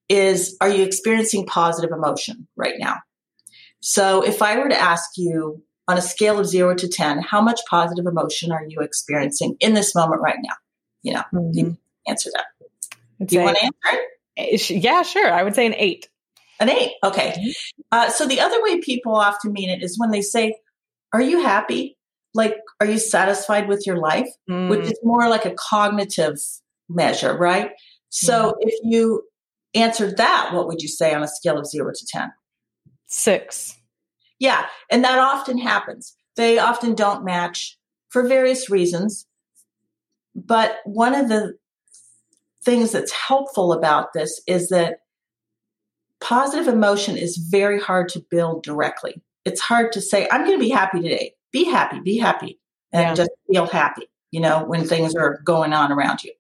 is 0.09 0.57
Are 0.61 0.69
you 0.69 0.85
experiencing 0.85 1.47
positive 1.47 1.91
emotion 1.91 2.47
right 2.55 2.75
now? 2.79 2.99
So, 3.81 4.23
if 4.23 4.43
I 4.43 4.59
were 4.59 4.69
to 4.69 4.79
ask 4.79 5.11
you 5.17 5.62
on 5.88 5.97
a 5.97 6.03
scale 6.03 6.38
of 6.38 6.47
zero 6.47 6.75
to 6.75 6.87
10, 6.87 7.23
how 7.23 7.41
much 7.41 7.61
positive 7.69 8.05
emotion 8.07 8.53
are 8.53 8.65
you 8.69 8.81
experiencing 8.81 9.57
in 9.61 9.73
this 9.73 9.95
moment 9.95 10.21
right 10.21 10.38
now? 10.43 10.55
You 11.03 11.15
know, 11.15 11.23
mm-hmm. 11.33 11.59
you 11.59 11.79
answer 12.07 12.31
that. 12.35 13.27
Do 13.27 13.37
you 13.37 13.43
want 13.43 13.57
to 13.57 13.65
answer 13.65 14.03
it? 14.37 14.71
Yeah, 14.85 15.03
sure. 15.03 15.33
I 15.33 15.43
would 15.43 15.55
say 15.55 15.67
an 15.67 15.75
eight. 15.77 16.09
An 16.61 16.69
eight. 16.69 16.93
Okay. 17.03 17.31
Mm-hmm. 17.31 17.50
Uh, 17.91 18.11
so, 18.11 18.27
the 18.27 18.41
other 18.41 18.62
way 18.62 18.81
people 18.81 19.17
often 19.17 19.53
mean 19.53 19.71
it 19.71 19.83
is 19.83 19.99
when 19.99 20.11
they 20.11 20.21
say, 20.21 20.59
Are 21.15 21.23
you 21.23 21.43
happy? 21.43 21.98
Like 22.35 22.56
are 22.80 22.87
you 22.87 22.99
satisfied 22.99 23.68
with 23.68 23.87
your 23.87 23.97
life? 23.97 24.28
Mm. 24.50 24.68
which 24.68 24.87
is 24.87 24.99
more 25.02 25.28
like 25.28 25.44
a 25.44 25.54
cognitive 25.54 26.38
measure 26.88 27.37
right? 27.37 27.70
So 28.11 28.52
mm. 28.52 28.54
if 28.61 28.75
you 28.82 29.23
answered 29.75 30.16
that 30.16 30.50
what 30.52 30.66
would 30.66 30.80
you 30.80 30.88
say 30.88 31.14
on 31.14 31.23
a 31.23 31.28
scale 31.28 31.58
of 31.58 31.66
0 31.66 31.92
to 31.94 32.06
10 32.06 32.32
6 33.06 33.76
yeah 34.38 34.66
and 34.90 35.04
that 35.04 35.18
often 35.18 35.58
happens. 35.58 36.14
They 36.37 36.58
often 36.58 36.94
don't 36.94 37.25
match 37.25 37.76
for 38.11 38.26
various 38.26 38.70
reasons 38.70 39.26
but 40.35 40.78
one 40.85 41.14
of 41.14 41.28
the 41.28 41.54
things 42.64 42.92
that's 42.92 43.12
helpful 43.12 43.73
about 43.73 44.12
this 44.12 44.40
is 44.47 44.68
that 44.68 44.99
positive 46.20 46.68
emotion 46.68 47.16
is 47.16 47.37
very 47.37 47.80
hard 47.80 48.08
to 48.11 48.20
build 48.30 48.62
directly. 48.62 49.23
It's 49.44 49.61
hard 49.61 49.92
to 49.92 50.00
say 50.00 50.28
i'm 50.30 50.44
going 50.44 50.58
to 50.58 50.64
be 50.64 50.70
happy 50.70 51.00
today 51.00 51.32
be 51.52 51.64
happy, 51.64 52.00
be 52.00 52.19
happy, 52.19 52.59
and 52.93 53.02
yeah. 53.02 53.14
just 53.14 53.31
feel 53.50 53.67
happy, 53.67 54.09
you 54.31 54.40
know, 54.40 54.64
when 54.64 54.87
things 54.87 55.14
are 55.14 55.40
going 55.45 55.73
on 55.73 55.93
around 55.93 56.25
you. 56.25 56.33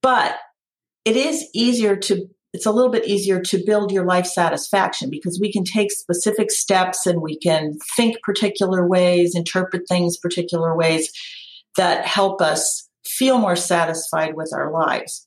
But 0.00 0.36
it 1.04 1.16
is 1.16 1.48
easier 1.54 1.96
to, 1.96 2.28
it's 2.52 2.66
a 2.66 2.72
little 2.72 2.90
bit 2.90 3.06
easier 3.06 3.40
to 3.40 3.64
build 3.64 3.92
your 3.92 4.04
life 4.04 4.26
satisfaction 4.26 5.10
because 5.10 5.38
we 5.40 5.52
can 5.52 5.64
take 5.64 5.90
specific 5.90 6.50
steps 6.50 7.06
and 7.06 7.22
we 7.22 7.38
can 7.38 7.78
think 7.96 8.20
particular 8.22 8.86
ways, 8.86 9.34
interpret 9.34 9.88
things 9.88 10.16
particular 10.16 10.76
ways 10.76 11.12
that 11.76 12.06
help 12.06 12.40
us 12.40 12.88
feel 13.04 13.38
more 13.38 13.56
satisfied 13.56 14.34
with 14.34 14.52
our 14.54 14.70
lives. 14.70 15.26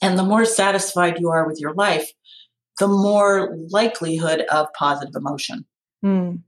And 0.00 0.18
the 0.18 0.22
more 0.22 0.44
satisfied 0.44 1.18
you 1.18 1.30
are 1.30 1.46
with 1.46 1.60
your 1.60 1.74
life, 1.74 2.12
the 2.78 2.88
more 2.88 3.56
likelihood 3.70 4.42
of 4.50 4.72
positive 4.74 5.16
emotion. 5.16 5.66
Mm. 6.04 6.42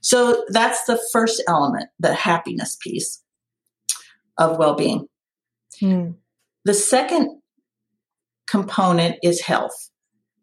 So 0.00 0.44
that's 0.48 0.84
the 0.84 1.00
first 1.12 1.42
element, 1.48 1.88
the 1.98 2.14
happiness 2.14 2.76
piece 2.80 3.22
of 4.36 4.58
well 4.58 4.74
being. 4.74 5.06
Hmm. 5.80 6.10
The 6.64 6.74
second 6.74 7.40
component 8.46 9.16
is 9.22 9.40
health, 9.40 9.90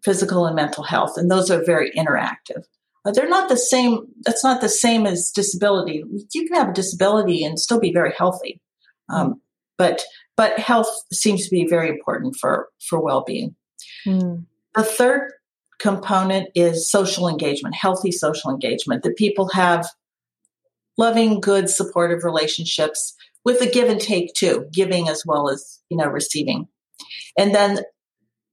physical 0.03 0.45
and 0.45 0.55
mental 0.55 0.83
health, 0.83 1.17
and 1.17 1.29
those 1.29 1.49
are 1.49 1.63
very 1.63 1.91
interactive. 1.91 2.63
But 3.03 3.13
they're 3.13 3.29
not 3.29 3.49
the 3.49 3.57
same, 3.57 4.07
that's 4.21 4.43
not 4.43 4.61
the 4.61 4.69
same 4.69 5.05
as 5.05 5.31
disability. 5.31 6.03
You 6.33 6.47
can 6.47 6.55
have 6.55 6.69
a 6.69 6.73
disability 6.73 7.43
and 7.43 7.59
still 7.59 7.79
be 7.79 7.93
very 7.93 8.11
healthy. 8.17 8.59
Um, 9.09 9.41
but 9.77 10.03
but 10.35 10.59
health 10.59 10.89
seems 11.13 11.45
to 11.45 11.49
be 11.49 11.65
very 11.67 11.89
important 11.89 12.35
for, 12.35 12.67
for 12.89 13.01
well 13.01 13.23
being. 13.23 13.55
Hmm. 14.03 14.35
The 14.75 14.83
third 14.83 15.31
component 15.79 16.49
is 16.55 16.89
social 16.89 17.27
engagement, 17.27 17.75
healthy 17.75 18.11
social 18.11 18.51
engagement, 18.51 19.03
that 19.03 19.17
people 19.17 19.49
have 19.49 19.87
loving, 20.97 21.39
good, 21.39 21.69
supportive 21.69 22.23
relationships 22.23 23.13
with 23.43 23.61
a 23.61 23.69
give 23.69 23.89
and 23.89 24.01
take 24.01 24.33
too, 24.33 24.65
giving 24.73 25.07
as 25.07 25.23
well 25.25 25.49
as, 25.49 25.79
you 25.89 25.97
know, 25.97 26.07
receiving. 26.07 26.67
And 27.37 27.53
then 27.53 27.79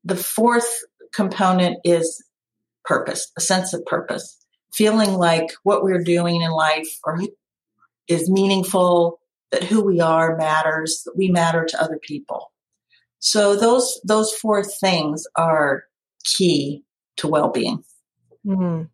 the 0.05 0.17
fourth 0.17 0.85
component 1.15 1.79
is 1.85 2.23
purpose, 2.85 3.31
a 3.39 3.41
sense 3.41 3.73
of 3.73 3.85
purpose, 3.87 4.37
feeling 4.73 5.15
like 5.15 5.53
what 5.63 5.85
we're 5.85 6.03
doing 6.03 6.43
in 6.43 6.51
life 6.51 6.99
or 7.05 7.21
is 8.09 8.29
meaningful, 8.29 9.21
that 9.53 9.63
who 9.63 9.83
we 9.83 10.01
are 10.01 10.37
matters, 10.37 11.03
that 11.05 11.17
we 11.17 11.31
matter 11.31 11.65
to 11.65 11.83
other 11.83 11.99
people. 12.03 12.51
So 13.21 13.55
those 13.55 14.01
those 14.05 14.33
four 14.33 14.65
things 14.65 15.25
are 15.37 15.85
key 16.25 16.85
to 17.17 17.29
well-being. 17.29 17.83
Mm. 18.47 18.89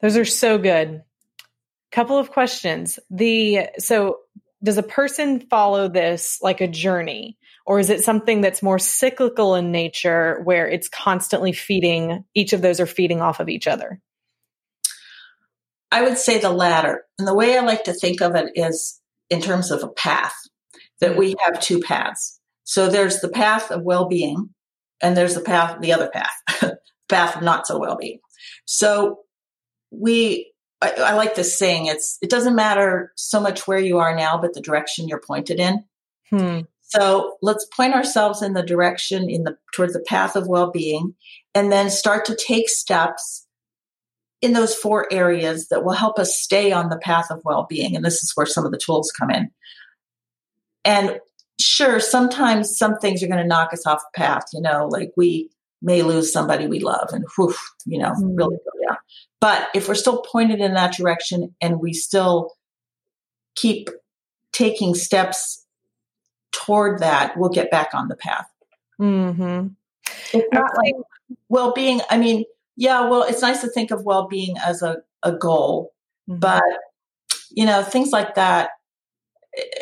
Those 0.00 0.16
are 0.16 0.24
so 0.24 0.58
good. 0.58 1.02
Couple 1.90 2.18
of 2.18 2.30
questions. 2.30 2.98
The 3.10 3.68
so 3.78 4.18
does 4.62 4.76
a 4.76 4.82
person 4.82 5.40
follow 5.40 5.88
this 5.88 6.38
like 6.42 6.60
a 6.60 6.68
journey 6.68 7.38
or 7.68 7.78
is 7.78 7.90
it 7.90 8.02
something 8.02 8.40
that's 8.40 8.62
more 8.62 8.78
cyclical 8.78 9.54
in 9.54 9.70
nature 9.70 10.40
where 10.44 10.66
it's 10.66 10.88
constantly 10.88 11.52
feeding 11.52 12.24
each 12.34 12.54
of 12.54 12.62
those 12.62 12.80
are 12.80 12.86
feeding 12.86 13.20
off 13.20 13.40
of 13.40 13.50
each 13.50 13.66
other? 13.66 14.00
I 15.92 16.02
would 16.02 16.16
say 16.16 16.38
the 16.38 16.50
latter. 16.50 17.04
And 17.18 17.28
the 17.28 17.34
way 17.34 17.58
I 17.58 17.60
like 17.60 17.84
to 17.84 17.92
think 17.92 18.22
of 18.22 18.34
it 18.34 18.52
is 18.54 18.98
in 19.28 19.42
terms 19.42 19.70
of 19.70 19.82
a 19.82 19.88
path 19.88 20.34
that 21.00 21.18
we 21.18 21.34
have 21.44 21.60
two 21.60 21.80
paths. 21.80 22.40
So 22.64 22.88
there's 22.88 23.20
the 23.20 23.28
path 23.28 23.70
of 23.70 23.82
well-being 23.82 24.48
and 25.02 25.14
there's 25.14 25.34
the 25.34 25.42
path, 25.42 25.78
the 25.82 25.92
other 25.92 26.08
path, 26.08 26.32
path 27.08 27.36
of 27.36 27.42
not 27.42 27.66
so 27.66 27.78
well-being. 27.78 28.20
So 28.64 29.20
we, 29.90 30.52
I, 30.80 30.90
I, 30.92 31.12
like 31.14 31.34
this 31.34 31.58
saying, 31.58 31.86
it's, 31.86 32.18
it 32.22 32.30
doesn't 32.30 32.54
matter 32.54 33.12
so 33.16 33.40
much 33.40 33.66
where 33.66 33.78
you 33.78 33.98
are 33.98 34.14
now, 34.14 34.38
but 34.38 34.54
the 34.54 34.60
direction 34.60 35.08
you're 35.08 35.20
pointed 35.20 35.58
in. 35.58 35.84
Hmm. 36.30 36.60
So 36.82 37.36
let's 37.42 37.66
point 37.66 37.94
ourselves 37.94 38.42
in 38.42 38.54
the 38.54 38.62
direction 38.62 39.28
in 39.28 39.44
the, 39.44 39.56
towards 39.74 39.92
the 39.92 40.00
path 40.00 40.36
of 40.36 40.48
well-being 40.48 41.14
and 41.54 41.70
then 41.70 41.90
start 41.90 42.24
to 42.26 42.36
take 42.36 42.68
steps 42.68 43.46
in 44.40 44.52
those 44.52 44.74
four 44.74 45.06
areas 45.12 45.68
that 45.68 45.84
will 45.84 45.92
help 45.92 46.18
us 46.18 46.38
stay 46.38 46.70
on 46.72 46.88
the 46.88 46.98
path 46.98 47.30
of 47.30 47.42
well-being. 47.44 47.96
And 47.96 48.04
this 48.04 48.22
is 48.22 48.32
where 48.34 48.46
some 48.46 48.64
of 48.64 48.72
the 48.72 48.78
tools 48.78 49.10
come 49.10 49.30
in. 49.30 49.50
And 50.84 51.18
sure, 51.60 52.00
sometimes 52.00 52.78
some 52.78 52.96
things 52.98 53.22
are 53.22 53.26
going 53.26 53.42
to 53.42 53.46
knock 53.46 53.72
us 53.72 53.84
off 53.84 54.00
the 54.00 54.18
path, 54.18 54.44
you 54.54 54.62
know, 54.62 54.86
like 54.86 55.12
we 55.16 55.50
may 55.80 56.02
lose 56.02 56.32
somebody 56.32 56.66
we 56.66 56.80
love 56.80 57.10
and 57.12 57.24
whew, 57.36 57.54
you 57.86 57.98
know, 57.98 58.10
mm-hmm. 58.10 58.34
really 58.34 58.56
go 58.56 58.88
down. 58.88 58.96
But 59.40 59.68
if 59.74 59.88
we're 59.88 59.94
still 59.94 60.22
pointed 60.22 60.60
in 60.60 60.74
that 60.74 60.94
direction 60.94 61.54
and 61.60 61.80
we 61.80 61.92
still 61.92 62.52
keep 63.54 63.88
taking 64.52 64.94
steps 64.94 65.64
toward 66.52 67.00
that, 67.00 67.36
we'll 67.36 67.50
get 67.50 67.70
back 67.70 67.90
on 67.94 68.08
the 68.08 68.16
path. 68.16 68.48
Mm-hmm. 69.00 69.68
It's 70.32 70.48
not 70.52 70.76
like 70.76 70.94
well 71.48 71.72
being, 71.72 72.00
I 72.10 72.18
mean, 72.18 72.44
yeah, 72.76 73.08
well, 73.08 73.22
it's 73.22 73.42
nice 73.42 73.60
to 73.60 73.68
think 73.68 73.90
of 73.90 74.04
well 74.04 74.26
being 74.26 74.56
as 74.58 74.82
a, 74.82 74.98
a 75.22 75.32
goal, 75.32 75.92
mm-hmm. 76.28 76.40
but 76.40 76.62
you 77.50 77.64
know, 77.64 77.82
things 77.82 78.10
like 78.10 78.34
that 78.34 78.70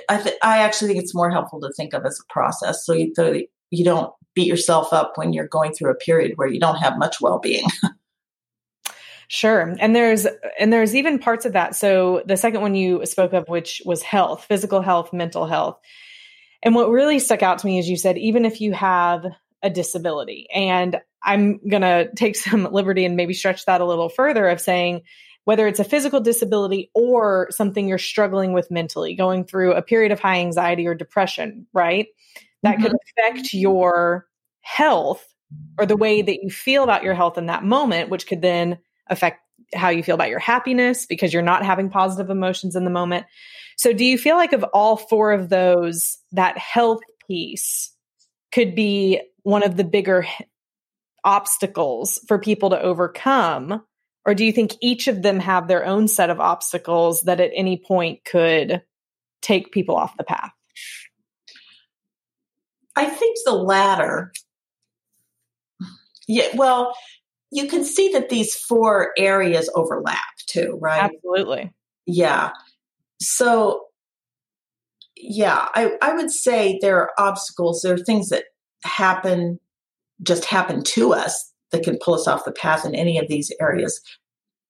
I, 0.08 0.22
th- 0.22 0.36
I 0.42 0.58
actually 0.58 0.88
think 0.88 1.02
it's 1.02 1.14
more 1.14 1.30
helpful 1.30 1.60
to 1.60 1.72
think 1.72 1.92
of 1.92 2.04
as 2.06 2.20
a 2.20 2.32
process. 2.32 2.84
So 2.84 2.92
you, 2.92 3.12
th- 3.14 3.48
you 3.70 3.84
don't 3.84 4.12
beat 4.34 4.46
yourself 4.46 4.92
up 4.92 5.12
when 5.16 5.32
you're 5.32 5.48
going 5.48 5.72
through 5.72 5.90
a 5.90 5.96
period 5.96 6.32
where 6.36 6.48
you 6.48 6.60
don't 6.60 6.76
have 6.76 6.98
much 6.98 7.20
well-being. 7.20 7.66
Sure. 9.28 9.74
And 9.80 9.94
there's 9.94 10.26
and 10.58 10.72
there's 10.72 10.94
even 10.94 11.18
parts 11.18 11.44
of 11.44 11.54
that. 11.54 11.74
So 11.74 12.22
the 12.26 12.36
second 12.36 12.60
one 12.60 12.74
you 12.74 13.04
spoke 13.06 13.32
of 13.32 13.48
which 13.48 13.82
was 13.84 14.02
health, 14.02 14.44
physical 14.44 14.80
health, 14.82 15.12
mental 15.12 15.46
health. 15.46 15.78
And 16.62 16.74
what 16.74 16.90
really 16.90 17.18
stuck 17.18 17.42
out 17.42 17.58
to 17.58 17.66
me 17.66 17.78
is 17.78 17.88
you 17.88 17.96
said 17.96 18.18
even 18.18 18.44
if 18.44 18.60
you 18.60 18.72
have 18.72 19.26
a 19.62 19.70
disability 19.70 20.46
and 20.54 21.00
I'm 21.22 21.58
going 21.68 21.82
to 21.82 22.08
take 22.14 22.36
some 22.36 22.72
liberty 22.72 23.04
and 23.04 23.16
maybe 23.16 23.34
stretch 23.34 23.64
that 23.64 23.80
a 23.80 23.86
little 23.86 24.08
further 24.08 24.48
of 24.48 24.60
saying 24.60 25.02
whether 25.44 25.68
it's 25.68 25.78
a 25.80 25.84
physical 25.84 26.20
disability 26.20 26.90
or 26.92 27.46
something 27.50 27.86
you're 27.86 27.98
struggling 27.98 28.52
with 28.52 28.68
mentally, 28.68 29.14
going 29.14 29.44
through 29.44 29.74
a 29.74 29.82
period 29.82 30.10
of 30.10 30.18
high 30.18 30.40
anxiety 30.40 30.88
or 30.88 30.94
depression, 30.94 31.68
right? 31.72 32.08
That 32.66 32.78
mm-hmm. 32.78 32.82
could 32.82 32.96
affect 33.18 33.54
your 33.54 34.26
health 34.60 35.24
or 35.78 35.86
the 35.86 35.96
way 35.96 36.22
that 36.22 36.42
you 36.42 36.50
feel 36.50 36.82
about 36.82 37.04
your 37.04 37.14
health 37.14 37.38
in 37.38 37.46
that 37.46 37.64
moment, 37.64 38.10
which 38.10 38.26
could 38.26 38.42
then 38.42 38.78
affect 39.08 39.40
how 39.74 39.88
you 39.88 40.02
feel 40.02 40.14
about 40.14 40.28
your 40.28 40.38
happiness 40.38 41.06
because 41.06 41.32
you're 41.32 41.42
not 41.42 41.64
having 41.64 41.90
positive 41.90 42.30
emotions 42.30 42.76
in 42.76 42.84
the 42.84 42.90
moment. 42.90 43.26
So, 43.76 43.92
do 43.92 44.04
you 44.04 44.18
feel 44.18 44.36
like 44.36 44.52
of 44.52 44.64
all 44.74 44.96
four 44.96 45.32
of 45.32 45.48
those, 45.48 46.18
that 46.32 46.58
health 46.58 47.00
piece 47.26 47.92
could 48.52 48.74
be 48.74 49.20
one 49.42 49.62
of 49.62 49.76
the 49.76 49.84
bigger 49.84 50.26
obstacles 51.24 52.20
for 52.26 52.38
people 52.38 52.70
to 52.70 52.80
overcome 52.80 53.82
or 54.26 54.34
do 54.34 54.44
you 54.44 54.52
think 54.52 54.74
each 54.82 55.06
of 55.06 55.22
them 55.22 55.38
have 55.38 55.68
their 55.68 55.86
own 55.86 56.08
set 56.08 56.30
of 56.30 56.40
obstacles 56.40 57.22
that 57.22 57.40
at 57.40 57.52
any 57.54 57.76
point 57.78 58.24
could 58.24 58.82
take 59.40 59.70
people 59.70 59.94
off 59.94 60.16
the 60.16 60.24
path? 60.24 60.50
I 62.96 63.06
think 63.06 63.36
the 63.44 63.52
latter. 63.52 64.32
Yeah, 66.26 66.48
well, 66.54 66.94
you 67.52 67.68
can 67.68 67.84
see 67.84 68.08
that 68.10 68.28
these 68.28 68.56
four 68.56 69.12
areas 69.16 69.70
overlap 69.74 70.24
too, 70.46 70.78
right? 70.80 71.02
Absolutely. 71.02 71.72
Yeah. 72.06 72.50
So, 73.20 73.84
yeah, 75.16 75.68
I, 75.74 75.92
I 76.02 76.14
would 76.14 76.30
say 76.30 76.78
there 76.80 77.00
are 77.00 77.10
obstacles, 77.18 77.82
there 77.82 77.94
are 77.94 77.98
things 77.98 78.30
that 78.30 78.44
happen, 78.84 79.60
just 80.22 80.44
happen 80.44 80.82
to 80.82 81.12
us 81.12 81.52
that 81.70 81.84
can 81.84 81.98
pull 82.02 82.14
us 82.14 82.26
off 82.26 82.44
the 82.44 82.52
path 82.52 82.84
in 82.84 82.94
any 82.94 83.18
of 83.18 83.28
these 83.28 83.52
areas. 83.60 84.00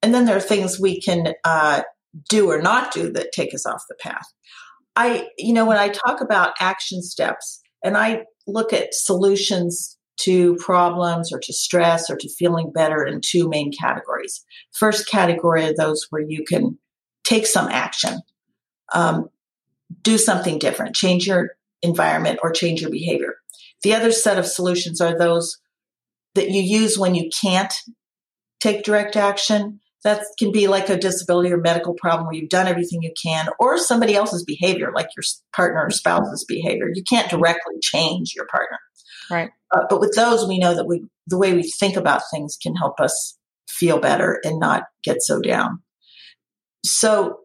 And 0.03 0.15
then 0.15 0.25
there 0.25 0.37
are 0.37 0.41
things 0.41 0.79
we 0.79 1.01
can 1.01 1.35
uh, 1.45 1.83
do 2.29 2.51
or 2.51 2.61
not 2.61 2.93
do 2.93 3.11
that 3.13 3.33
take 3.33 3.55
us 3.55 3.67
off 3.67 3.83
the 3.89 3.97
path. 3.97 4.27
I, 4.95 5.29
you 5.37 5.53
know, 5.53 5.67
when 5.67 5.79
I 5.79 5.89
talk 5.89 6.21
about 6.21 6.55
action 6.61 7.03
steps 7.03 7.61
and 7.87 7.97
I 7.97 8.25
look 8.47 8.73
at 8.73 8.95
solutions 8.95 9.97
to 10.19 10.57
problems 10.57 11.33
or 11.33 11.39
to 11.39 11.53
stress 11.53 12.11
or 12.11 12.17
to 12.17 12.29
feeling 12.29 12.73
better 12.75 13.05
in 13.05 13.21
two 13.21 13.49
main 13.49 13.71
categories. 13.73 14.45
First 14.73 15.09
category 15.09 15.65
are 15.65 15.75
those 15.75 16.07
where 16.11 16.23
you 16.23 16.45
can 16.45 16.79
take 17.25 17.47
some 17.47 17.69
action, 17.69 18.21
um, 18.93 19.29
do 20.03 20.19
something 20.19 20.59
different, 20.59 20.97
change 20.97 21.27
your 21.27 21.51
environment 21.83 22.41
or 22.43 22.51
change 22.51 22.81
your 22.81 22.91
behavior. 22.91 23.37
The 23.83 23.95
other 23.95 24.11
set 24.11 24.39
of 24.39 24.47
solutions 24.47 25.01
are 25.01 25.17
those 25.17 25.59
that 26.35 26.51
you 26.51 26.63
use 26.63 26.99
when 26.99 27.15
you 27.15 27.31
can't 27.31 27.73
take 28.59 28.85
direct 28.85 29.17
action. 29.17 29.81
That 30.07 30.23
can 30.39 30.53
be 30.53 30.69
like 30.69 30.89
a 30.89 30.97
disability 30.97 31.53
or 31.53 31.57
medical 31.59 31.95
problem 31.95 32.27
where 32.27 32.37
you've 32.37 32.49
done 32.49 32.69
everything 32.69 33.03
you 33.03 33.13
can, 33.21 33.49
or 33.59 33.77
somebody 33.77 34.15
else's 34.15 34.45
behavior, 34.45 34.93
like 34.95 35.09
your 35.17 35.25
partner 35.53 35.85
or 35.85 35.91
spouse's 35.91 36.45
behavior. 36.45 36.89
You 36.95 37.03
can't 37.03 37.29
directly 37.29 37.75
change 37.83 38.33
your 38.37 38.47
partner. 38.47 38.79
Right. 39.29 39.51
Uh, 39.75 39.83
but 39.91 39.99
with 39.99 40.15
those, 40.15 40.47
we 40.47 40.61
know 40.61 40.77
that 40.77 40.87
we, 40.87 41.05
the 41.27 41.37
way 41.37 41.55
we 41.55 41.65
think 41.65 41.97
about 41.97 42.23
things 42.33 42.57
can 42.57 42.77
help 42.77 43.01
us 43.01 43.37
feel 43.69 43.99
better 43.99 44.41
and 44.45 44.61
not 44.61 44.85
get 45.03 45.23
so 45.23 45.41
down. 45.41 45.83
So 46.85 47.41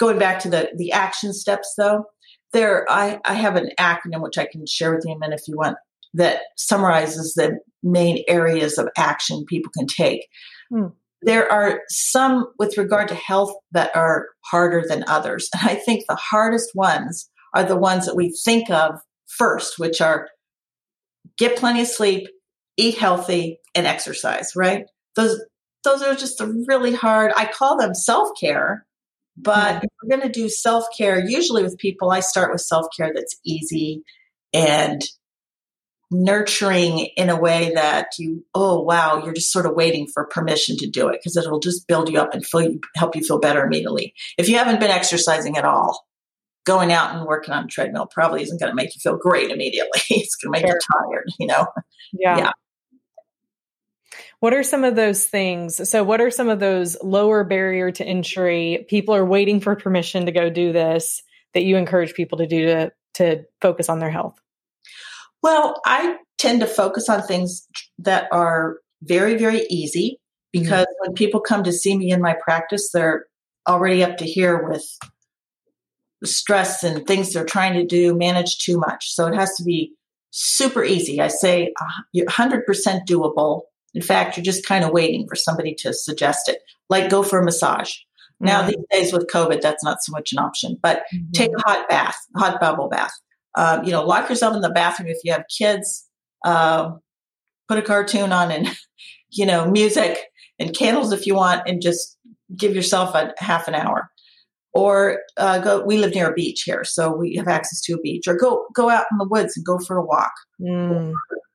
going 0.00 0.18
back 0.18 0.40
to 0.40 0.50
the, 0.50 0.70
the 0.76 0.90
action 0.90 1.32
steps 1.32 1.74
though, 1.78 2.06
there, 2.52 2.90
I, 2.90 3.20
I 3.24 3.34
have 3.34 3.54
an 3.54 3.70
acronym 3.78 4.20
which 4.20 4.36
I 4.36 4.48
can 4.50 4.66
share 4.66 4.92
with 4.92 5.04
you 5.04 5.12
in 5.12 5.18
a 5.18 5.20
minute 5.20 5.38
if 5.40 5.46
you 5.46 5.56
want 5.56 5.76
that 6.14 6.40
summarizes 6.56 7.34
the 7.34 7.60
main 7.84 8.24
areas 8.26 8.78
of 8.78 8.88
action 8.98 9.44
people 9.46 9.70
can 9.78 9.86
take. 9.86 10.26
Hmm. 10.70 10.88
There 11.22 11.50
are 11.52 11.82
some 11.88 12.46
with 12.58 12.78
regard 12.78 13.08
to 13.08 13.14
health 13.14 13.52
that 13.72 13.94
are 13.94 14.28
harder 14.46 14.82
than 14.86 15.04
others. 15.06 15.48
And 15.54 15.68
I 15.70 15.74
think 15.74 16.04
the 16.08 16.16
hardest 16.16 16.70
ones 16.74 17.28
are 17.54 17.64
the 17.64 17.76
ones 17.76 18.06
that 18.06 18.16
we 18.16 18.34
think 18.44 18.70
of 18.70 19.00
first, 19.26 19.78
which 19.78 20.00
are 20.00 20.28
get 21.38 21.56
plenty 21.56 21.82
of 21.82 21.88
sleep, 21.88 22.28
eat 22.76 22.96
healthy, 22.96 23.58
and 23.74 23.86
exercise, 23.86 24.52
right? 24.56 24.84
Those 25.16 25.40
those 25.84 26.02
are 26.02 26.14
just 26.14 26.38
the 26.38 26.64
really 26.68 26.94
hard. 26.94 27.32
I 27.36 27.46
call 27.46 27.78
them 27.78 27.94
self-care, 27.94 28.84
but 29.36 29.76
mm-hmm. 29.76 29.84
if 29.84 29.90
we're 30.02 30.16
going 30.16 30.30
to 30.30 30.40
do 30.40 30.48
self-care, 30.48 31.26
usually 31.26 31.62
with 31.62 31.78
people, 31.78 32.10
I 32.10 32.20
start 32.20 32.52
with 32.52 32.60
self-care 32.60 33.12
that's 33.14 33.38
easy 33.44 34.02
and 34.52 35.02
nurturing 36.10 37.08
in 37.16 37.28
a 37.30 37.38
way 37.38 37.72
that 37.74 38.08
you, 38.18 38.44
oh, 38.54 38.82
wow, 38.82 39.22
you're 39.24 39.34
just 39.34 39.52
sort 39.52 39.66
of 39.66 39.74
waiting 39.74 40.06
for 40.06 40.26
permission 40.26 40.76
to 40.76 40.88
do 40.88 41.08
it 41.08 41.20
because 41.20 41.36
it'll 41.36 41.60
just 41.60 41.86
build 41.86 42.10
you 42.10 42.18
up 42.18 42.34
and 42.34 42.44
feel, 42.44 42.74
help 42.96 43.14
you 43.14 43.22
feel 43.22 43.38
better 43.38 43.64
immediately. 43.64 44.14
If 44.36 44.48
you 44.48 44.56
haven't 44.58 44.80
been 44.80 44.90
exercising 44.90 45.56
at 45.56 45.64
all, 45.64 46.04
going 46.66 46.92
out 46.92 47.14
and 47.14 47.26
working 47.26 47.54
on 47.54 47.64
a 47.64 47.68
treadmill 47.68 48.06
probably 48.06 48.42
isn't 48.42 48.60
going 48.60 48.70
to 48.70 48.76
make 48.76 48.94
you 48.94 49.00
feel 49.00 49.16
great 49.16 49.50
immediately. 49.50 50.00
it's 50.10 50.36
going 50.36 50.52
to 50.52 50.60
make 50.60 50.66
sure. 50.66 50.76
you 50.76 51.10
tired, 51.10 51.28
you 51.38 51.46
know? 51.46 51.66
Yeah. 52.12 52.38
yeah. 52.38 52.52
What 54.40 54.54
are 54.54 54.62
some 54.62 54.84
of 54.84 54.96
those 54.96 55.24
things? 55.26 55.88
So, 55.88 56.02
what 56.02 56.20
are 56.20 56.30
some 56.30 56.48
of 56.48 56.60
those 56.60 56.96
lower 57.02 57.44
barrier 57.44 57.90
to 57.92 58.04
entry? 58.04 58.86
People 58.88 59.14
are 59.14 59.24
waiting 59.24 59.60
for 59.60 59.76
permission 59.76 60.26
to 60.26 60.32
go 60.32 60.48
do 60.48 60.72
this 60.72 61.22
that 61.52 61.62
you 61.62 61.76
encourage 61.76 62.14
people 62.14 62.38
to 62.38 62.46
do 62.46 62.66
to, 62.66 62.92
to 63.14 63.44
focus 63.60 63.90
on 63.90 63.98
their 63.98 64.10
health? 64.10 64.40
Well, 65.42 65.80
I 65.84 66.16
tend 66.38 66.60
to 66.60 66.66
focus 66.66 67.08
on 67.08 67.22
things 67.22 67.66
that 67.98 68.28
are 68.32 68.78
very, 69.02 69.36
very 69.36 69.66
easy 69.70 70.20
because 70.52 70.86
mm-hmm. 70.86 71.08
when 71.08 71.14
people 71.14 71.40
come 71.40 71.64
to 71.64 71.72
see 71.72 71.96
me 71.96 72.10
in 72.10 72.20
my 72.20 72.34
practice, 72.42 72.90
they're 72.92 73.26
already 73.68 74.02
up 74.02 74.18
to 74.18 74.24
here 74.24 74.68
with 74.68 74.84
stress 76.24 76.82
and 76.82 77.06
things 77.06 77.32
they're 77.32 77.44
trying 77.44 77.74
to 77.74 77.86
do, 77.86 78.16
manage 78.16 78.58
too 78.58 78.78
much. 78.78 79.10
So 79.12 79.26
it 79.26 79.34
has 79.34 79.54
to 79.56 79.64
be 79.64 79.94
super 80.30 80.84
easy. 80.84 81.20
I 81.20 81.28
say 81.28 81.72
100% 82.14 82.64
doable. 83.06 83.62
In 83.94 84.02
fact, 84.02 84.36
you're 84.36 84.44
just 84.44 84.66
kind 84.66 84.84
of 84.84 84.92
waiting 84.92 85.26
for 85.26 85.34
somebody 85.34 85.74
to 85.76 85.92
suggest 85.92 86.48
it, 86.48 86.58
like 86.88 87.10
go 87.10 87.22
for 87.22 87.40
a 87.40 87.44
massage. 87.44 87.90
Mm-hmm. 87.90 88.46
Now, 88.46 88.62
these 88.62 88.84
days 88.90 89.12
with 89.12 89.28
COVID, 89.28 89.60
that's 89.60 89.84
not 89.84 90.02
so 90.02 90.12
much 90.12 90.32
an 90.32 90.38
option, 90.38 90.78
but 90.80 91.04
mm-hmm. 91.12 91.30
take 91.32 91.50
a 91.56 91.60
hot 91.62 91.88
bath, 91.88 92.16
hot 92.36 92.60
bubble 92.60 92.88
bath. 92.88 93.12
Um, 93.56 93.84
you 93.84 93.90
know, 93.90 94.04
lock 94.04 94.28
yourself 94.28 94.54
in 94.54 94.62
the 94.62 94.70
bathroom 94.70 95.08
if 95.08 95.18
you 95.24 95.32
have 95.32 95.44
kids. 95.56 96.06
Uh, 96.44 96.92
put 97.68 97.78
a 97.78 97.82
cartoon 97.82 98.32
on 98.32 98.50
and, 98.50 98.68
you 99.30 99.46
know, 99.46 99.70
music 99.70 100.18
and 100.58 100.74
candles 100.74 101.12
if 101.12 101.26
you 101.26 101.34
want, 101.34 101.62
and 101.66 101.82
just 101.82 102.18
give 102.56 102.74
yourself 102.74 103.14
a 103.14 103.32
half 103.38 103.68
an 103.68 103.74
hour 103.74 104.10
or 104.72 105.20
uh, 105.36 105.58
go. 105.58 105.84
We 105.84 105.98
live 105.98 106.14
near 106.14 106.30
a 106.30 106.34
beach 106.34 106.62
here, 106.62 106.84
so 106.84 107.14
we 107.14 107.34
have 107.36 107.48
access 107.48 107.80
to 107.82 107.94
a 107.94 108.00
beach. 108.00 108.24
Or 108.26 108.36
go 108.36 108.66
go 108.74 108.88
out 108.88 109.06
in 109.10 109.18
the 109.18 109.28
woods 109.28 109.56
and 109.56 109.64
go 109.64 109.78
for 109.78 109.96
a 109.96 110.04
walk. 110.04 110.32
Mm. 110.60 111.12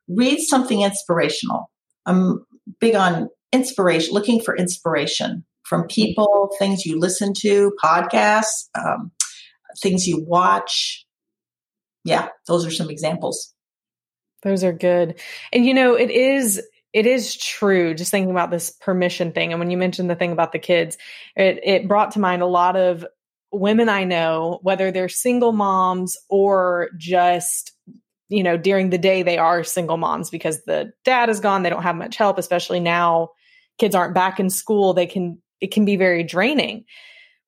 Read 0.08 0.40
something 0.40 0.82
inspirational. 0.82 1.70
I'm 2.06 2.46
big 2.80 2.96
on 2.96 3.30
inspiration, 3.52 4.14
looking 4.14 4.42
for 4.42 4.56
inspiration 4.56 5.46
from 5.64 5.88
people, 5.88 6.52
things 6.60 6.86
you 6.86 7.00
listen 7.00 7.34
to, 7.42 7.72
podcasts, 7.84 8.70
um, 8.76 9.12
things 9.82 10.08
you 10.08 10.24
watch. 10.28 11.05
Yeah, 12.06 12.30
those 12.48 12.66
are 12.66 12.72
some 12.72 12.90
examples. 12.90 13.54
Those 14.44 14.64
are 14.64 14.72
good. 14.72 15.20
And 15.52 15.66
you 15.66 15.74
know, 15.74 15.96
it 15.96 16.12
is 16.12 16.62
it 16.94 17.06
is 17.06 17.36
true 17.36 17.94
just 17.94 18.10
thinking 18.10 18.32
about 18.32 18.52
this 18.52 18.70
permission 18.70 19.34
thing 19.34 19.52
and 19.52 19.60
when 19.60 19.70
you 19.70 19.76
mentioned 19.76 20.10
the 20.10 20.16
thing 20.16 20.32
about 20.32 20.54
the 20.54 20.60
kids 20.60 20.98
it, 21.36 21.60
it 21.62 21.88
brought 21.90 22.12
to 22.12 22.20
mind 22.20 22.42
a 22.42 22.46
lot 22.46 22.78
of 22.78 23.06
women 23.52 23.90
i 23.90 24.06
know 24.06 24.60
whether 24.62 24.92
they're 24.92 25.10
single 25.10 25.52
moms 25.52 26.16
or 26.30 26.90
just 26.98 27.74
you 28.30 28.42
know 28.42 28.56
during 28.56 28.92
the 28.92 28.98
day 28.98 29.24
they 29.24 29.38
are 29.38 29.62
single 29.62 29.98
moms 29.98 30.30
because 30.30 30.64
the 30.64 30.90
dad 31.04 31.30
is 31.30 31.42
gone 31.42 31.64
they 31.64 31.70
don't 31.70 31.84
have 31.84 31.98
much 31.98 32.16
help 32.16 32.38
especially 32.38 32.80
now 32.80 33.28
kids 33.78 33.94
aren't 33.94 34.16
back 34.16 34.40
in 34.40 34.50
school 34.50 34.94
they 34.94 35.06
can 35.06 35.38
it 35.60 35.72
can 35.72 35.84
be 35.84 35.98
very 35.98 36.24
draining 36.24 36.86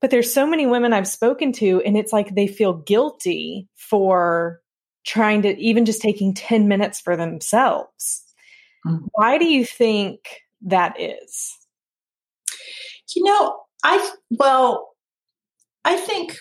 but 0.01 0.11
there's 0.11 0.33
so 0.33 0.47
many 0.47 0.65
women 0.65 0.93
i've 0.93 1.07
spoken 1.07 1.51
to 1.51 1.81
and 1.85 1.97
it's 1.97 2.13
like 2.13 2.33
they 2.35 2.47
feel 2.47 2.73
guilty 2.73 3.67
for 3.75 4.61
trying 5.05 5.41
to 5.41 5.57
even 5.57 5.85
just 5.85 6.01
taking 6.01 6.33
10 6.33 6.67
minutes 6.67 6.99
for 6.99 7.15
themselves 7.15 8.23
Mm-hmm. 8.87 9.05
Why 9.13 9.37
do 9.37 9.45
you 9.45 9.65
think 9.65 10.19
that 10.61 10.99
is? 10.99 11.57
You 13.15 13.23
know, 13.23 13.59
I, 13.83 14.11
well, 14.31 14.89
I 15.83 15.97
think 15.97 16.37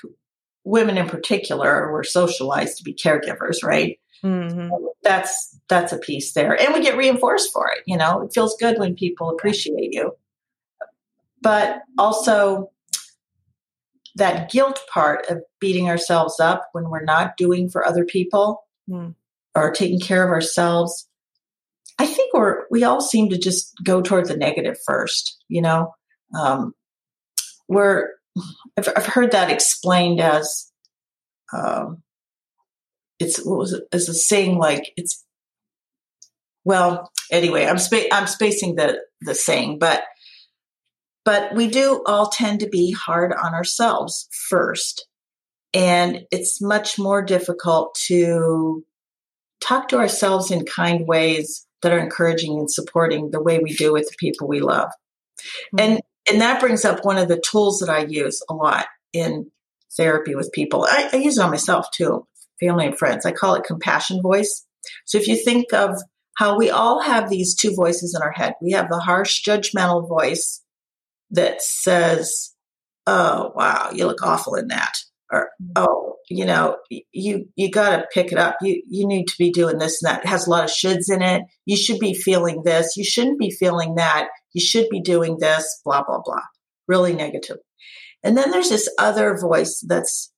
women 0.64 0.99
in 0.99 1.09
particular 1.09 1.90
were 1.92 2.05
socialized 2.05 2.79
to 2.79 2.85
be 2.85 2.95
caregivers, 2.95 3.62
right? 3.62 3.99
Mm-hmm. 4.25 4.71
That's 5.03 5.59
that's 5.69 5.92
a 5.92 5.99
piece 5.99 6.33
there, 6.33 6.61
and 6.61 6.75
we 6.75 6.81
get 6.81 6.97
reinforced 6.97 7.53
for 7.53 7.71
it. 7.71 7.83
You 7.87 7.97
know, 7.97 8.23
it 8.23 8.33
feels 8.33 8.57
good 8.59 8.79
when 8.79 8.97
people 8.97 9.31
appreciate 9.31 9.92
you, 9.92 10.16
but 11.42 11.83
also 11.99 12.73
that 14.16 14.50
guilt 14.50 14.81
part 14.92 15.26
of 15.29 15.42
beating 15.61 15.88
ourselves 15.88 16.40
up 16.40 16.68
when 16.72 16.90
we're 16.90 17.05
not 17.05 17.37
doing 17.37 17.68
for 17.68 17.87
other 17.87 18.05
people 18.05 18.64
mm. 18.88 19.14
or 19.55 19.70
taking 19.70 20.00
care 20.00 20.24
of 20.24 20.31
ourselves. 20.31 21.09
I 21.98 22.07
think 22.07 22.35
we're 22.35 22.64
we 22.70 22.85
all 22.85 23.00
seem 23.00 23.31
to 23.31 23.38
just 23.38 23.72
go 23.85 24.02
toward 24.02 24.26
the 24.26 24.37
negative 24.37 24.76
first. 24.85 25.38
You 25.48 25.62
know, 25.62 25.94
um, 26.38 26.74
we're 27.68 28.09
I've, 28.76 28.88
I've 28.96 29.07
heard 29.07 29.33
that 29.33 29.50
explained 29.50 30.20
as 30.20 30.70
um, 31.52 32.02
it's 33.18 33.44
what 33.44 33.59
was 33.59 33.72
it 33.72 33.85
as 33.92 34.09
a 34.09 34.14
saying 34.14 34.59
like 34.59 34.92
it's 34.96 35.24
well 36.64 37.11
anyway 37.31 37.64
I'm 37.64 37.79
spa- 37.79 38.09
I'm 38.12 38.26
spacing 38.26 38.74
the 38.74 39.00
the 39.20 39.35
saying 39.35 39.79
but 39.79 40.02
but 41.27 41.55
we 41.55 41.69
do 41.69 42.03
all 42.07 42.31
tend 42.31 42.61
to 42.61 42.69
be 42.69 42.93
hard 42.93 43.35
on 43.35 43.53
ourselves 43.53 44.29
first 44.49 45.07
and 45.77 46.25
it's 46.31 46.62
much 46.62 46.99
more 46.99 47.21
difficult 47.21 47.95
to 48.07 48.83
talk 49.61 49.89
to 49.89 49.99
ourselves 49.99 50.51
in 50.51 50.65
kind 50.65 51.07
ways 51.07 51.67
that 51.83 51.93
are 51.93 51.99
encouraging 51.99 52.59
and 52.59 52.71
supporting 52.71 53.31
the 53.31 53.43
way 53.43 53.59
we 53.59 53.75
do 53.75 53.93
with 53.93 54.09
the 54.09 54.17
people 54.19 54.49
we 54.49 54.61
love. 54.61 54.89
Mm-hmm. 54.89 55.81
And 55.81 56.01
and 56.29 56.41
that 56.41 56.61
brings 56.61 56.85
up 56.85 57.05
one 57.05 57.19
of 57.19 57.29
the 57.29 57.43
tools 57.49 57.79
that 57.81 57.91
I 57.91 58.07
use 58.09 58.43
a 58.49 58.55
lot 58.55 58.87
in 59.12 59.51
therapy 59.97 60.35
with 60.35 60.51
people. 60.53 60.85
I, 60.89 61.11
I 61.12 61.17
use 61.17 61.39
it 61.39 61.43
on 61.43 61.51
myself 61.51 61.87
too, 61.93 62.27
family 62.59 62.87
and 62.87 62.99
friends. 62.99 63.25
I 63.25 63.33
call 63.33 63.55
it 63.55 63.65
compassion 63.65 64.23
voice. 64.23 64.67
So 65.05 65.19
if 65.19 65.29
you 65.29 65.37
think 65.37 65.73
of 65.73 65.91
how 66.37 66.57
we 66.57 66.71
all 66.71 67.01
have 67.01 67.29
these 67.29 67.55
two 67.55 67.75
voices 67.75 68.15
in 68.15 68.23
our 68.23 68.33
head, 68.33 68.55
we 68.61 68.73
have 68.73 68.89
the 68.89 68.99
harsh, 68.99 69.45
judgmental 69.47 70.09
voice 70.09 70.62
that 71.31 71.62
says, 71.62 72.55
"Oh, 73.07 73.53
wow, 73.55 73.91
you 73.93 74.07
look 74.07 74.23
awful 74.23 74.55
in 74.55 74.69
that," 74.69 74.95
or 75.33 75.51
mm-hmm. 75.62 75.73
"Oh, 75.77 76.17
you 76.29 76.45
know, 76.45 76.77
you 77.12 77.47
you 77.55 77.71
got 77.71 77.97
to 77.97 78.07
pick 78.12 78.33
it 78.33 78.39
up. 78.39 78.57
You 78.61 78.83
you 78.89 79.07
need 79.07 79.27
to 79.29 79.39
be 79.39 79.51
doing 79.51 79.79
this 79.79 80.03
and 80.03 80.11
that. 80.11 80.25
It 80.25 80.29
has 80.29 80.47
a 80.47 80.51
lot 80.51 80.65
of 80.65 80.71
shoulds 80.71 81.11
in 81.11 81.23
it. 81.23 81.43
You 81.65 81.77
should 81.77 81.99
be 81.99 82.15
feeling 82.15 82.62
this. 82.65 82.97
You 82.97 83.05
shouldn't 83.05 83.39
be 83.39 83.51
feeling 83.51 83.95
that. 83.97 84.29
You 84.53 84.61
should 84.61 84.89
be 84.91 85.01
doing 85.01 85.39
this. 85.39 85.81
Blah 85.85 86.03
blah 86.03 86.21
blah. 86.25 86.43
Really 86.89 87.12
negative. 87.12 87.59
And 88.23 88.37
then 88.37 88.51
there's 88.51 88.71
this 88.71 88.89
other 88.99 89.37
voice 89.37 89.85
that's 89.87 90.33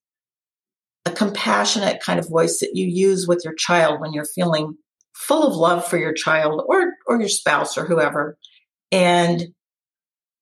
a 1.06 1.10
compassionate 1.10 2.02
kind 2.02 2.18
of 2.18 2.28
voice 2.28 2.58
that 2.60 2.72
you 2.74 2.86
use 2.86 3.26
with 3.26 3.40
your 3.44 3.54
child 3.54 4.00
when 4.00 4.12
you're 4.12 4.26
feeling 4.34 4.74
full 5.14 5.46
of 5.46 5.56
love 5.56 5.86
for 5.86 5.96
your 5.96 6.12
child 6.12 6.62
or 6.66 6.92
or 7.06 7.18
your 7.18 7.28
spouse 7.28 7.78
or 7.78 7.86
whoever, 7.86 8.36
and 8.92 9.42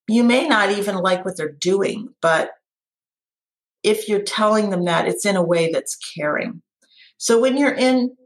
you 0.09 0.23
may 0.23 0.47
not 0.47 0.71
even 0.71 0.97
like 0.97 1.25
what 1.25 1.37
they're 1.37 1.53
doing, 1.53 2.09
but 2.23 2.51
if 3.83 4.09
you're 4.09 4.23
telling 4.23 4.71
them 4.71 4.85
that, 4.85 5.07
it's 5.07 5.25
in 5.25 5.37
a 5.37 5.42
way 5.42 5.71
that's 5.71 5.97
caring. 5.97 6.62
So 7.19 7.40
when 7.40 7.57
you're 7.57 7.75
in 7.75 8.16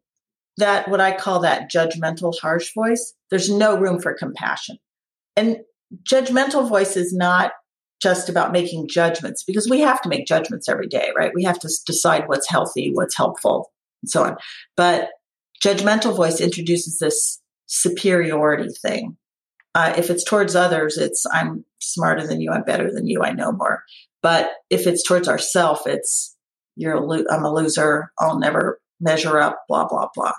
that, 0.57 0.89
what 0.89 1.01
I 1.01 1.13
call 1.13 1.41
that 1.41 1.71
judgmental, 1.71 2.35
harsh 2.41 2.73
voice, 2.75 3.15
there's 3.31 3.51
no 3.51 3.77
room 3.79 4.01
for 4.01 4.15
compassion. 4.15 4.79
And 5.37 5.59
judgmental 6.03 6.69
voice 6.69 6.97
is 6.97 7.13
not 7.13 7.53
just 8.03 8.29
about 8.29 8.53
making 8.53 8.89
judgments 8.89 9.45
because 9.45 9.69
we 9.69 9.81
have 9.81 10.01
to 10.03 10.09
make 10.09 10.27
judgments 10.27 10.69
every 10.69 10.87
day, 10.87 11.11
right? 11.17 11.33
We 11.35 11.45
have 11.45 11.59
to 11.61 11.71
decide 11.87 12.29
what's 12.29 12.49
healthy, 12.49 12.91
what's 12.93 13.17
helpful, 13.17 13.71
and 14.03 14.11
so 14.11 14.25
on. 14.25 14.37
But 14.77 15.11
judgmental 15.63 16.17
voice 16.17 16.41
introduces 16.41 16.99
this 16.99 17.41
superiority 17.67 18.71
thing. 18.83 19.17
Uh, 19.75 19.95
if 19.97 20.11
it's 20.11 20.25
towards 20.25 20.57
others, 20.57 20.97
it's 20.97 21.27
I'm 21.33 21.65
smarter 21.81 22.27
than 22.27 22.41
you, 22.41 22.51
I'm 22.51 22.65
better 22.65 22.93
than 22.93 23.07
you, 23.07 23.23
I 23.23 23.33
know 23.33 23.53
more. 23.53 23.83
But 24.23 24.51
if 24.69 24.87
it's 24.87 25.03
towards 25.03 25.29
ourself, 25.29 25.87
it's 25.87 26.37
you're 26.77 26.95
a 26.95 27.05
lo- 27.05 27.25
I'm 27.31 27.45
a 27.45 27.53
loser. 27.53 28.11
I'll 28.19 28.39
never 28.39 28.81
measure 29.01 29.39
up. 29.39 29.63
Blah 29.69 29.87
blah 29.87 30.09
blah. 30.15 30.35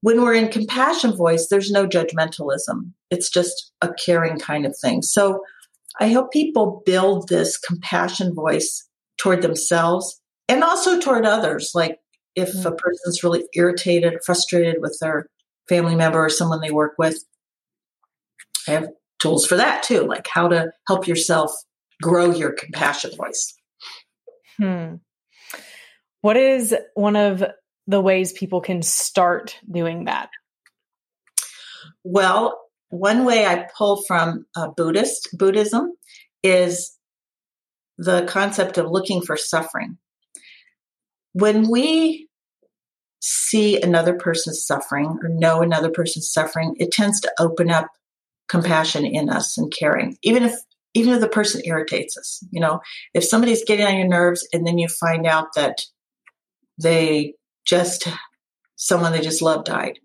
When 0.00 0.22
we're 0.22 0.34
in 0.34 0.48
compassion 0.48 1.16
voice, 1.16 1.48
there's 1.48 1.70
no 1.70 1.86
judgmentalism. 1.86 2.92
It's 3.10 3.30
just 3.30 3.72
a 3.82 3.92
caring 3.92 4.38
kind 4.38 4.64
of 4.64 4.76
thing. 4.76 5.02
So 5.02 5.42
I 6.00 6.12
hope 6.12 6.32
people 6.32 6.82
build 6.86 7.28
this 7.28 7.58
compassion 7.58 8.34
voice 8.34 8.88
toward 9.16 9.42
themselves 9.42 10.20
and 10.48 10.62
also 10.62 11.00
toward 11.00 11.26
others. 11.26 11.72
Like 11.74 11.98
if 12.36 12.52
mm-hmm. 12.52 12.68
a 12.68 12.76
person's 12.76 13.24
really 13.24 13.44
irritated, 13.54 14.18
frustrated 14.24 14.76
with 14.80 14.96
their 15.00 15.26
family 15.68 15.96
member 15.96 16.24
or 16.24 16.30
someone 16.30 16.60
they 16.60 16.70
work 16.70 16.94
with, 16.98 17.24
I 18.68 18.72
have 18.72 18.88
tools 19.20 19.46
for 19.46 19.56
that 19.56 19.82
too, 19.82 20.02
like 20.02 20.26
how 20.32 20.48
to 20.48 20.70
help 20.86 21.06
yourself 21.06 21.52
grow 22.02 22.30
your 22.30 22.52
compassion 22.52 23.10
voice. 23.16 23.54
Hmm. 24.58 24.96
What 26.20 26.36
is 26.36 26.74
one 26.94 27.16
of 27.16 27.44
the 27.86 28.00
ways 28.00 28.32
people 28.32 28.60
can 28.60 28.82
start 28.82 29.58
doing 29.70 30.04
that? 30.04 30.30
Well, 32.04 32.60
one 32.90 33.24
way 33.24 33.46
I 33.46 33.68
pull 33.76 34.02
from 34.06 34.46
uh, 34.56 34.68
Buddhist 34.76 35.28
Buddhism 35.32 35.92
is 36.42 36.96
the 37.98 38.24
concept 38.26 38.78
of 38.78 38.90
looking 38.90 39.22
for 39.22 39.36
suffering. 39.36 39.98
When 41.32 41.68
we 41.70 42.28
see 43.20 43.80
another 43.80 44.14
person's 44.14 44.64
suffering 44.64 45.18
or 45.22 45.28
know 45.28 45.62
another 45.62 45.90
person's 45.90 46.32
suffering, 46.32 46.76
it 46.78 46.92
tends 46.92 47.20
to 47.20 47.32
open 47.38 47.70
up 47.70 47.88
compassion 48.48 49.04
in 49.04 49.28
us 49.28 49.58
and 49.58 49.72
caring. 49.72 50.16
Even 50.22 50.42
if 50.42 50.54
even 50.94 51.14
if 51.14 51.20
the 51.20 51.28
person 51.28 51.62
irritates 51.64 52.16
us. 52.16 52.42
You 52.50 52.60
know, 52.60 52.80
if 53.14 53.24
somebody's 53.24 53.64
getting 53.64 53.86
on 53.86 53.96
your 53.96 54.08
nerves 54.08 54.46
and 54.52 54.66
then 54.66 54.78
you 54.78 54.88
find 54.88 55.26
out 55.26 55.48
that 55.54 55.82
they 56.80 57.34
just, 57.66 58.08
someone 58.76 59.12
they 59.12 59.20
just 59.20 59.42
love 59.42 59.64
died, 59.64 59.98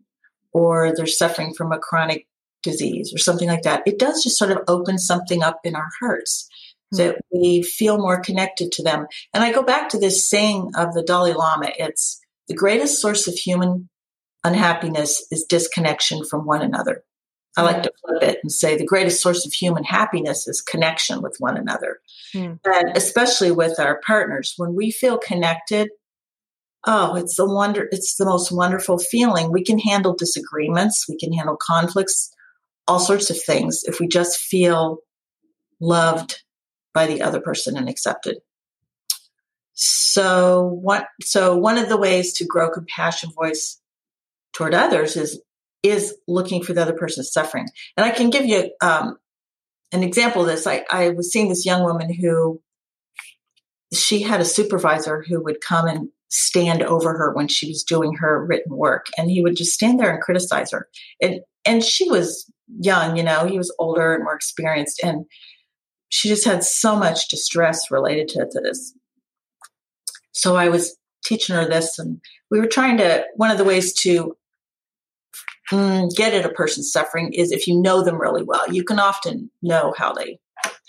or 0.52 0.94
they're 0.96 1.08
suffering 1.08 1.54
from 1.54 1.72
a 1.72 1.80
chronic 1.80 2.28
disease 2.62 3.14
or 3.14 3.18
something 3.18 3.48
like 3.48 3.64
that, 3.64 3.84
it 3.86 3.98
does 3.98 4.24
just 4.24 4.38
sort 4.38 4.52
of 4.52 4.60
open 4.68 4.98
something 4.98 5.42
up 5.42 5.60
in 5.64 5.76
our 5.76 5.90
hearts 6.00 6.48
mm-hmm. 6.94 7.04
that 7.04 7.22
we 7.32 7.64
feel 7.64 7.98
more 7.98 8.20
connected 8.20 8.72
to 8.74 8.84
them. 8.84 9.08
And 9.34 9.44
I 9.44 9.52
go 9.52 9.64
back 9.64 9.90
to 9.90 10.00
this 10.00 10.30
saying 10.30 10.72
of 10.76 10.94
the 10.94 11.04
Dalai 11.04 11.34
Lama 11.34 11.72
it's 11.78 12.20
the 12.48 12.56
greatest 12.56 13.00
source 13.00 13.28
of 13.28 13.36
human 13.36 13.90
unhappiness 14.44 15.26
is 15.32 15.46
disconnection 15.48 16.26
from 16.26 16.46
one 16.46 16.62
another. 16.62 17.04
I 17.56 17.62
like 17.62 17.84
to 17.84 17.92
flip 18.02 18.24
it 18.24 18.39
and 18.42 18.52
say 18.52 18.76
the 18.76 18.86
greatest 18.86 19.22
source 19.22 19.46
of 19.46 19.54
human 19.54 19.84
happiness 19.84 20.48
is 20.48 20.62
connection 20.62 21.22
with 21.22 21.36
one 21.39 21.56
another. 21.56 22.00
Mm. 22.34 22.60
And 22.66 22.98
especially 22.98 23.52
with 23.52 23.80
our 23.80 24.02
partners, 24.06 24.56
when 24.58 24.74
we 24.74 24.89
feel 24.89 25.20
connected, 25.20 25.89
oh, 26.86 27.16
it's 27.16 27.36
the 27.36 27.48
wonder, 27.48 27.88
it's 27.92 28.16
the 28.16 28.26
most 28.26 28.52
wonderful 28.52 28.98
feeling. 28.98 29.52
We 29.52 29.63
can 29.63 29.78
handle 29.78 30.16
disagreements, 30.16 31.06
we 31.08 31.18
can 31.18 31.32
handle 31.32 31.58
conflicts, 31.62 32.32
all 32.88 33.00
sorts 33.00 33.30
of 33.30 33.42
things 33.42 33.84
if 33.84 34.00
we 34.00 34.08
just 34.08 34.39
feel 34.39 34.98
loved 35.80 36.42
by 36.94 37.06
the 37.06 37.22
other 37.22 37.39
person 37.39 37.78
and 37.78 37.88
accepted. 37.88 38.38
So 39.74 40.63
what 40.82 41.08
so 41.22 41.56
one 41.56 41.78
of 41.78 41.89
the 41.89 41.98
ways 41.98 42.34
to 42.34 42.46
grow 42.46 42.70
compassion 42.70 43.32
voice 43.32 43.80
toward 44.54 44.74
others 44.74 45.16
is 45.16 45.42
is 45.84 46.15
looking 46.28 46.63
for 46.63 46.74
the 46.74 46.82
other 46.82 46.93
person's 46.93 47.32
suffering. 47.32 47.67
And 47.98 48.06
I 48.06 48.12
can 48.12 48.30
give 48.30 48.46
you 48.46 48.72
um, 48.82 49.17
an 49.91 50.02
example 50.02 50.41
of 50.41 50.48
this. 50.48 50.65
I, 50.65 50.86
I 50.89 51.10
was 51.10 51.32
seeing 51.32 51.50
this 51.50 51.65
young 51.65 51.84
woman 51.84 52.12
who 52.13 52.62
she 53.93 54.24
had 54.24 54.41
a 54.41 54.46
supervisor 54.46 55.24
who 55.28 55.43
would 55.43 55.62
come 55.62 55.88
and 55.88 56.10
stand 56.30 56.82
over 56.82 57.13
her 57.13 57.32
when 57.34 57.48
she 57.48 57.67
was 57.67 57.84
doing 57.84 58.15
her 58.15 58.43
written 58.43 58.76
work 58.76 59.06
and 59.17 59.30
he 59.30 59.41
would 59.41 59.56
just 59.56 59.74
stand 59.74 60.00
there 60.00 60.12
and 60.12 60.24
criticize 60.24 60.72
her 60.72 60.89
and 61.22 61.41
and 61.63 61.84
she 61.84 62.10
was 62.10 62.52
young 62.80 63.15
you 63.15 63.22
know 63.22 63.46
he 63.46 63.56
was 63.56 63.74
older 63.78 64.15
and 64.15 64.24
more 64.24 64.34
experienced 64.34 65.00
and 65.04 65.26
she 66.10 66.28
just 66.28 66.43
had 66.43 66.63
so 66.63 66.96
much 66.96 67.28
distress 67.28 67.91
related 67.91 68.28
to, 68.28 68.48
to 68.50 68.60
this 68.62 68.96
so 70.32 70.56
i 70.56 70.67
was 70.67 70.98
teaching 71.24 71.56
her 71.56 71.65
this 71.67 72.00
and 72.00 72.19
we 72.50 72.60
were 72.60 72.65
trying 72.65 72.98
to 72.98 73.24
one 73.36 73.52
of 73.52 73.60
the 73.60 73.63
ways 73.63 73.93
to 73.93 74.36
get 76.16 76.34
at 76.34 76.46
a 76.46 76.54
person's 76.54 76.92
suffering 76.92 77.34
is 77.34 77.52
if 77.52 77.68
you 77.68 77.82
know 77.82 78.04
them 78.04 78.20
really 78.20 78.44
well. 78.44 78.72
You 78.72 78.84
can 78.84 79.00
often 79.00 79.50
know 79.62 79.94
how 79.98 80.14
they 80.14 80.40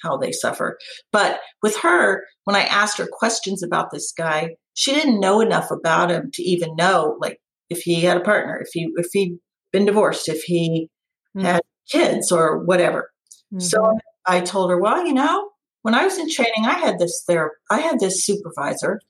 how 0.03 0.17
they 0.17 0.33
suffer. 0.33 0.79
But 1.13 1.41
with 1.63 1.77
her, 1.79 2.25
when 2.45 2.57
I 2.57 2.65
asked 2.65 2.99
her 2.99 3.09
questions 3.11 3.63
about 3.63 3.91
this 3.91 4.13
guy, 4.17 4.57
she 4.75 4.95
didn't 4.95 5.21
know 5.21 5.41
enough 5.41 5.71
about 5.71 6.11
him 6.11 6.31
to 6.35 6.43
even 6.43 6.77
know 6.77 7.17
like 7.21 7.41
if 7.71 7.81
he 7.81 8.03
had 8.03 8.17
a 8.17 8.25
partner, 8.25 8.61
if 8.61 8.69
he 8.73 8.91
if 8.97 9.09
he'd 9.13 9.39
been 9.73 9.87
divorced, 9.87 10.29
if 10.29 10.43
he 10.43 10.89
mm-hmm. 11.37 11.47
had 11.47 11.63
kids 11.91 12.31
or 12.31 12.59
whatever. 12.65 13.11
Mm-hmm. 13.53 13.61
So 13.61 13.99
I 14.27 14.41
told 14.41 14.71
her, 14.71 14.79
well, 14.79 15.07
you 15.07 15.15
know, 15.15 15.51
when 15.83 15.95
I 15.95 16.05
was 16.05 16.19
in 16.19 16.31
training, 16.31 16.65
I 16.67 16.75
had 16.75 16.99
this 16.99 17.25
there, 17.27 17.53
I 17.71 17.81
had 17.81 18.01
this 18.01 18.25
supervisor 18.25 19.01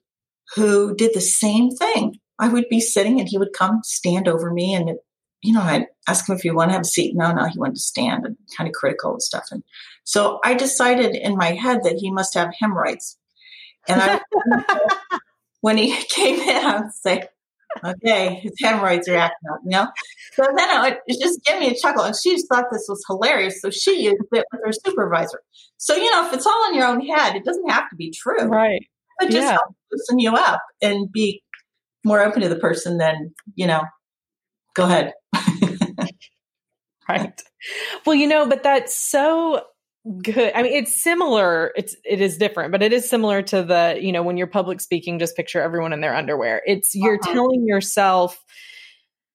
who 0.55 0.95
did 0.95 1.11
the 1.13 1.21
same 1.21 1.71
thing. 1.71 2.15
I 2.37 2.49
would 2.49 2.65
be 2.69 2.81
sitting 2.81 3.19
and 3.19 3.29
he 3.29 3.37
would 3.37 3.53
come 3.53 3.79
stand 3.83 4.27
over 4.27 4.51
me 4.51 4.73
and 4.73 4.89
you 5.41 5.53
know, 5.53 5.61
I 5.61 5.87
asked 6.07 6.29
him 6.29 6.35
if 6.35 6.41
he 6.41 6.51
wanted 6.51 6.69
to 6.69 6.73
have 6.73 6.81
a 6.81 6.85
seat. 6.85 7.15
No, 7.15 7.31
no, 7.31 7.45
he 7.45 7.59
wanted 7.59 7.75
to 7.75 7.81
stand 7.81 8.25
and 8.25 8.37
kind 8.57 8.67
of 8.67 8.73
critical 8.73 9.11
and 9.11 9.21
stuff. 9.21 9.45
And 9.51 9.63
so 10.03 10.39
I 10.43 10.53
decided 10.53 11.15
in 11.15 11.35
my 11.35 11.51
head 11.51 11.81
that 11.83 11.97
he 11.97 12.11
must 12.11 12.33
have 12.33 12.53
hemorrhoids. 12.59 13.17
And 13.87 14.01
I, 14.01 15.19
when 15.61 15.77
he 15.77 15.95
came 16.09 16.39
in, 16.39 16.65
I 16.65 16.81
would 16.81 16.93
say, 16.93 17.27
okay, 17.83 18.35
his 18.35 18.53
hemorrhoids 18.61 19.07
are 19.07 19.15
acting 19.15 19.49
up, 19.51 19.59
you 19.63 19.71
know? 19.71 19.87
So 20.33 20.45
then 20.55 20.85
it, 20.93 20.99
it 21.07 21.21
just 21.21 21.43
gave 21.43 21.59
me 21.59 21.69
a 21.69 21.75
chuckle. 21.75 22.03
And 22.03 22.15
she 22.15 22.33
just 22.33 22.47
thought 22.51 22.65
this 22.71 22.85
was 22.87 23.03
hilarious. 23.07 23.61
So 23.61 23.69
she 23.69 24.03
used 24.03 24.17
it 24.31 24.45
with 24.51 24.61
her 24.63 24.71
supervisor. 24.71 25.41
So, 25.77 25.95
you 25.95 26.09
know, 26.11 26.27
if 26.27 26.33
it's 26.33 26.45
all 26.45 26.69
in 26.69 26.75
your 26.75 26.87
own 26.87 27.05
head, 27.05 27.35
it 27.35 27.45
doesn't 27.45 27.69
have 27.69 27.89
to 27.89 27.95
be 27.95 28.11
true. 28.11 28.47
Right. 28.47 28.87
But 29.19 29.29
just 29.29 29.47
yeah. 29.47 29.57
loosen 29.91 30.19
you 30.19 30.33
up 30.33 30.61
and 30.81 31.11
be 31.11 31.41
more 32.03 32.21
open 32.21 32.41
to 32.41 32.49
the 32.49 32.59
person 32.59 32.97
than, 32.97 33.33
you 33.55 33.65
know, 33.65 33.81
go 34.75 34.83
ahead. 34.83 35.13
right. 37.09 37.41
Well, 38.05 38.15
you 38.15 38.27
know, 38.27 38.47
but 38.47 38.63
that's 38.63 38.95
so 38.95 39.61
good. 40.21 40.51
I 40.55 40.63
mean, 40.63 40.73
it's 40.73 41.01
similar. 41.01 41.71
It's 41.75 41.95
it 42.03 42.21
is 42.21 42.37
different, 42.37 42.71
but 42.71 42.83
it 42.83 42.93
is 42.93 43.09
similar 43.09 43.41
to 43.43 43.63
the, 43.63 43.97
you 43.99 44.11
know, 44.11 44.23
when 44.23 44.37
you're 44.37 44.47
public 44.47 44.81
speaking, 44.81 45.19
just 45.19 45.35
picture 45.35 45.61
everyone 45.61 45.93
in 45.93 46.01
their 46.01 46.15
underwear. 46.15 46.61
It's 46.65 46.95
you're 46.95 47.19
uh-huh. 47.21 47.33
telling 47.33 47.65
yourself 47.67 48.43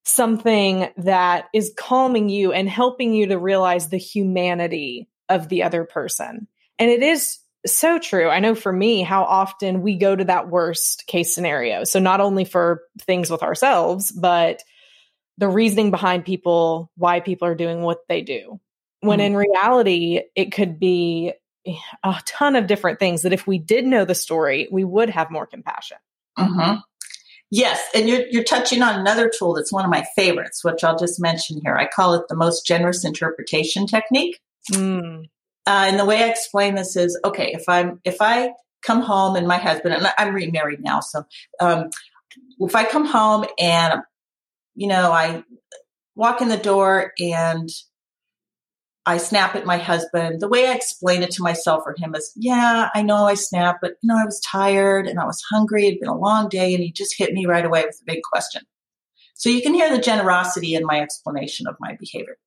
something 0.04 0.88
that 0.96 1.46
is 1.54 1.72
calming 1.78 2.28
you 2.28 2.52
and 2.52 2.68
helping 2.68 3.14
you 3.14 3.26
to 3.26 3.38
realize 3.38 3.88
the 3.88 3.98
humanity 3.98 5.08
of 5.28 5.48
the 5.48 5.62
other 5.62 5.84
person. 5.84 6.46
And 6.78 6.90
it 6.90 7.02
is 7.02 7.38
so 7.66 7.98
true. 7.98 8.28
I 8.28 8.40
know 8.40 8.54
for 8.54 8.72
me 8.72 9.02
how 9.02 9.24
often 9.24 9.82
we 9.82 9.96
go 9.96 10.16
to 10.16 10.24
that 10.24 10.48
worst 10.48 11.06
case 11.06 11.34
scenario. 11.34 11.84
So 11.84 11.98
not 11.98 12.20
only 12.20 12.44
for 12.44 12.82
things 13.02 13.30
with 13.30 13.42
ourselves, 13.42 14.10
but 14.10 14.62
the 15.40 15.48
reasoning 15.48 15.90
behind 15.90 16.26
people, 16.26 16.90
why 16.96 17.20
people 17.20 17.48
are 17.48 17.54
doing 17.54 17.80
what 17.80 18.06
they 18.08 18.20
do. 18.20 18.60
When 19.00 19.18
mm-hmm. 19.18 19.26
in 19.26 19.36
reality, 19.36 20.20
it 20.36 20.52
could 20.52 20.78
be 20.78 21.32
a 22.04 22.14
ton 22.26 22.56
of 22.56 22.66
different 22.66 22.98
things 22.98 23.22
that 23.22 23.32
if 23.32 23.46
we 23.46 23.58
did 23.58 23.86
know 23.86 24.04
the 24.04 24.14
story, 24.14 24.68
we 24.70 24.84
would 24.84 25.08
have 25.08 25.30
more 25.30 25.46
compassion. 25.46 25.96
Mm-hmm. 26.38 26.80
Yes, 27.50 27.80
and 27.94 28.08
you're 28.08 28.26
you're 28.28 28.44
touching 28.44 28.82
on 28.82 29.00
another 29.00 29.28
tool 29.28 29.54
that's 29.54 29.72
one 29.72 29.84
of 29.84 29.90
my 29.90 30.06
favorites, 30.14 30.62
which 30.62 30.84
I'll 30.84 30.98
just 30.98 31.20
mention 31.20 31.60
here. 31.64 31.74
I 31.74 31.88
call 31.88 32.14
it 32.14 32.28
the 32.28 32.36
most 32.36 32.64
generous 32.64 33.04
interpretation 33.04 33.86
technique. 33.86 34.38
Mm. 34.70 35.24
Uh, 35.66 35.84
and 35.88 35.98
the 35.98 36.04
way 36.04 36.22
I 36.22 36.28
explain 36.28 36.74
this 36.74 36.94
is, 36.96 37.18
okay, 37.24 37.52
if 37.52 37.68
I'm 37.68 38.00
if 38.04 38.18
I 38.20 38.52
come 38.82 39.00
home 39.00 39.34
and 39.34 39.48
my 39.48 39.58
husband 39.58 39.94
and 39.94 40.06
I'm 40.16 40.34
remarried 40.34 40.80
now, 40.80 41.00
so 41.00 41.24
um, 41.60 41.90
if 42.60 42.76
I 42.76 42.84
come 42.84 43.06
home 43.06 43.46
and 43.58 44.02
you 44.80 44.86
know, 44.86 45.12
I 45.12 45.44
walk 46.14 46.40
in 46.40 46.48
the 46.48 46.56
door 46.56 47.12
and 47.20 47.68
I 49.04 49.18
snap 49.18 49.54
at 49.54 49.66
my 49.66 49.76
husband. 49.76 50.40
The 50.40 50.48
way 50.48 50.68
I 50.68 50.74
explain 50.74 51.22
it 51.22 51.32
to 51.32 51.42
myself 51.42 51.82
or 51.84 51.94
him 51.98 52.14
is, 52.14 52.32
yeah, 52.34 52.88
I 52.94 53.02
know 53.02 53.26
I 53.26 53.34
snap, 53.34 53.80
but 53.82 53.92
you 54.02 54.08
know, 54.08 54.16
I 54.16 54.24
was 54.24 54.40
tired 54.40 55.06
and 55.06 55.20
I 55.20 55.26
was 55.26 55.42
hungry. 55.50 55.86
It'd 55.86 56.00
been 56.00 56.08
a 56.08 56.16
long 56.16 56.48
day 56.48 56.72
and 56.72 56.82
he 56.82 56.92
just 56.92 57.18
hit 57.18 57.34
me 57.34 57.44
right 57.44 57.64
away 57.66 57.84
with 57.84 58.00
a 58.00 58.10
big 58.10 58.22
question. 58.22 58.62
So 59.34 59.50
you 59.50 59.60
can 59.60 59.74
hear 59.74 59.94
the 59.94 60.00
generosity 60.00 60.74
in 60.74 60.86
my 60.86 61.02
explanation 61.02 61.66
of 61.66 61.76
my 61.78 61.98
behavior. 62.00 62.38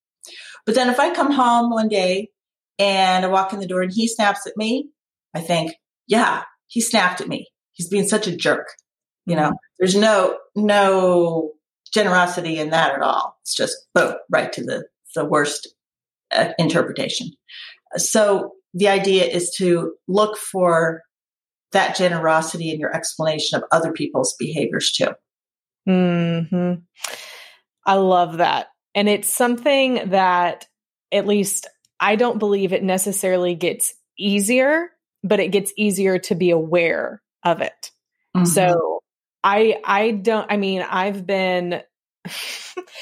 But 0.65 0.73
then 0.73 0.89
if 0.89 0.99
I 0.99 1.13
come 1.13 1.31
home 1.31 1.69
one 1.69 1.87
day 1.87 2.31
and 2.79 3.23
I 3.23 3.27
walk 3.27 3.53
in 3.53 3.59
the 3.59 3.67
door 3.67 3.83
and 3.83 3.93
he 3.93 4.07
snaps 4.07 4.47
at 4.47 4.57
me, 4.57 4.89
I 5.35 5.41
think, 5.41 5.75
yeah, 6.07 6.45
he 6.65 6.81
snapped 6.81 7.21
at 7.21 7.27
me. 7.27 7.49
He's 7.73 7.89
being 7.89 8.07
such 8.07 8.25
a 8.25 8.35
jerk. 8.35 8.69
You 9.27 9.35
know, 9.35 9.49
mm-hmm. 9.49 9.55
there's 9.77 9.95
no, 9.95 10.39
no 10.55 11.51
generosity 11.93 12.59
in 12.59 12.71
that 12.71 12.93
at 12.93 13.01
all. 13.01 13.37
It's 13.41 13.55
just 13.55 13.75
boom, 13.93 14.15
right 14.31 14.51
to 14.53 14.63
the, 14.63 14.85
the 15.15 15.25
worst 15.25 15.73
uh, 16.35 16.49
interpretation. 16.57 17.31
So 17.97 18.51
the 18.73 18.87
idea 18.87 19.25
is 19.25 19.53
to 19.57 19.93
look 20.07 20.37
for 20.37 21.01
that 21.71 21.95
generosity 21.95 22.71
in 22.71 22.79
your 22.79 22.95
explanation 22.95 23.57
of 23.57 23.65
other 23.71 23.91
people's 23.91 24.35
behaviors 24.39 24.91
too. 24.91 25.13
Hmm. 25.85 26.73
I 27.85 27.95
love 27.95 28.37
that, 28.37 28.67
and 28.95 29.09
it's 29.09 29.27
something 29.27 30.11
that 30.11 30.65
at 31.11 31.27
least 31.27 31.67
I 31.99 32.15
don't 32.15 32.39
believe 32.39 32.71
it 32.71 32.83
necessarily 32.83 33.55
gets 33.55 33.93
easier, 34.17 34.89
but 35.23 35.39
it 35.41 35.49
gets 35.51 35.73
easier 35.77 36.19
to 36.19 36.35
be 36.35 36.51
aware 36.51 37.21
of 37.43 37.61
it. 37.61 37.91
Mm-hmm. 38.35 38.45
So 38.45 39.02
I 39.43 39.77
I 39.83 40.11
don't 40.11 40.51
I 40.51 40.57
mean 40.57 40.81
I've 40.81 41.25
been 41.25 41.81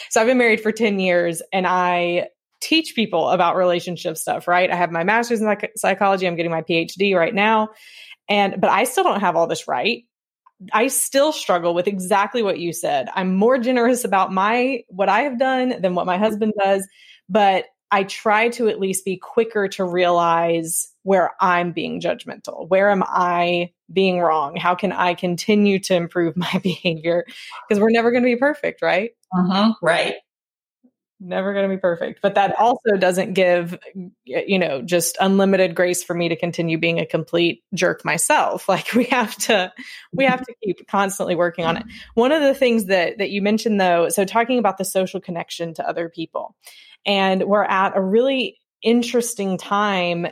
so 0.09 0.21
I've 0.21 0.27
been 0.27 0.37
married 0.37 0.61
for 0.61 0.71
10 0.71 0.99
years 0.99 1.41
and 1.53 1.67
I 1.67 2.29
teach 2.61 2.95
people 2.95 3.29
about 3.29 3.55
relationship 3.55 4.17
stuff, 4.17 4.47
right? 4.47 4.69
I 4.69 4.75
have 4.75 4.91
my 4.91 5.03
master's 5.03 5.41
in 5.41 5.47
psych- 5.47 5.71
psychology, 5.75 6.27
I'm 6.27 6.35
getting 6.35 6.51
my 6.51 6.61
PhD 6.61 7.15
right 7.15 7.33
now. 7.33 7.69
And 8.29 8.59
but 8.59 8.69
I 8.69 8.85
still 8.85 9.03
don't 9.03 9.19
have 9.19 9.35
all 9.35 9.47
this 9.47 9.67
right. 9.67 10.03
I 10.73 10.87
still 10.87 11.31
struggle 11.31 11.73
with 11.73 11.87
exactly 11.87 12.43
what 12.43 12.59
you 12.59 12.71
said. 12.71 13.09
I'm 13.15 13.35
more 13.35 13.57
generous 13.57 14.05
about 14.05 14.31
my 14.31 14.83
what 14.87 15.09
I 15.09 15.21
have 15.21 15.39
done 15.39 15.81
than 15.81 15.95
what 15.95 16.05
my 16.05 16.17
husband 16.17 16.53
does, 16.59 16.87
but 17.27 17.65
I 17.91 18.03
try 18.03 18.49
to 18.49 18.69
at 18.69 18.79
least 18.79 19.03
be 19.03 19.17
quicker 19.17 19.67
to 19.69 19.83
realize 19.83 20.91
where 21.03 21.31
I'm 21.41 21.73
being 21.73 21.99
judgmental. 21.99 22.69
Where 22.69 22.89
am 22.89 23.03
I 23.05 23.73
being 23.91 24.19
wrong? 24.19 24.55
How 24.55 24.75
can 24.75 24.91
I 24.93 25.13
continue 25.13 25.79
to 25.79 25.95
improve 25.95 26.37
my 26.37 26.59
behavior? 26.63 27.25
Because 27.67 27.81
we're 27.81 27.91
never 27.91 28.11
going 28.11 28.23
to 28.23 28.27
be 28.27 28.37
perfect, 28.37 28.81
right? 28.81 29.11
Uh-huh, 29.33 29.73
right. 29.81 30.15
Never 31.23 31.53
going 31.53 31.69
to 31.69 31.75
be 31.75 31.79
perfect. 31.79 32.19
But 32.23 32.33
that 32.33 32.57
also 32.59 32.97
doesn't 32.97 33.33
give, 33.33 33.77
you 34.25 34.57
know, 34.57 34.81
just 34.81 35.17
unlimited 35.19 35.75
grace 35.75 36.03
for 36.03 36.15
me 36.15 36.29
to 36.29 36.35
continue 36.35 36.79
being 36.79 36.99
a 36.99 37.05
complete 37.05 37.63
jerk 37.75 38.03
myself. 38.03 38.67
Like 38.71 38.93
we 38.93 39.03
have 39.05 39.35
to, 39.35 39.71
we 40.13 40.25
have 40.25 40.41
to 40.41 40.55
keep 40.63 40.87
constantly 40.87 41.35
working 41.35 41.65
on 41.65 41.77
it. 41.77 41.83
One 42.15 42.31
of 42.31 42.41
the 42.41 42.55
things 42.55 42.85
that, 42.85 43.19
that 43.19 43.29
you 43.29 43.41
mentioned 43.41 43.79
though, 43.79 44.09
so 44.09 44.25
talking 44.25 44.57
about 44.57 44.79
the 44.79 44.85
social 44.85 45.21
connection 45.21 45.75
to 45.75 45.87
other 45.87 46.09
people, 46.09 46.55
and 47.05 47.43
we're 47.43 47.63
at 47.63 47.95
a 47.95 48.01
really 48.01 48.57
interesting 48.81 49.57
time 49.57 50.27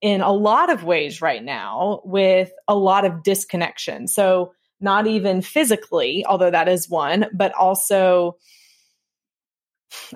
in 0.00 0.20
a 0.20 0.32
lot 0.32 0.70
of 0.70 0.84
ways 0.84 1.20
right 1.20 1.44
now 1.44 2.00
with 2.04 2.50
a 2.68 2.74
lot 2.74 3.04
of 3.04 3.22
disconnection. 3.22 4.08
So, 4.08 4.52
not 4.82 5.06
even 5.06 5.42
physically, 5.42 6.24
although 6.26 6.50
that 6.50 6.66
is 6.66 6.88
one, 6.88 7.26
but 7.34 7.52
also 7.52 8.38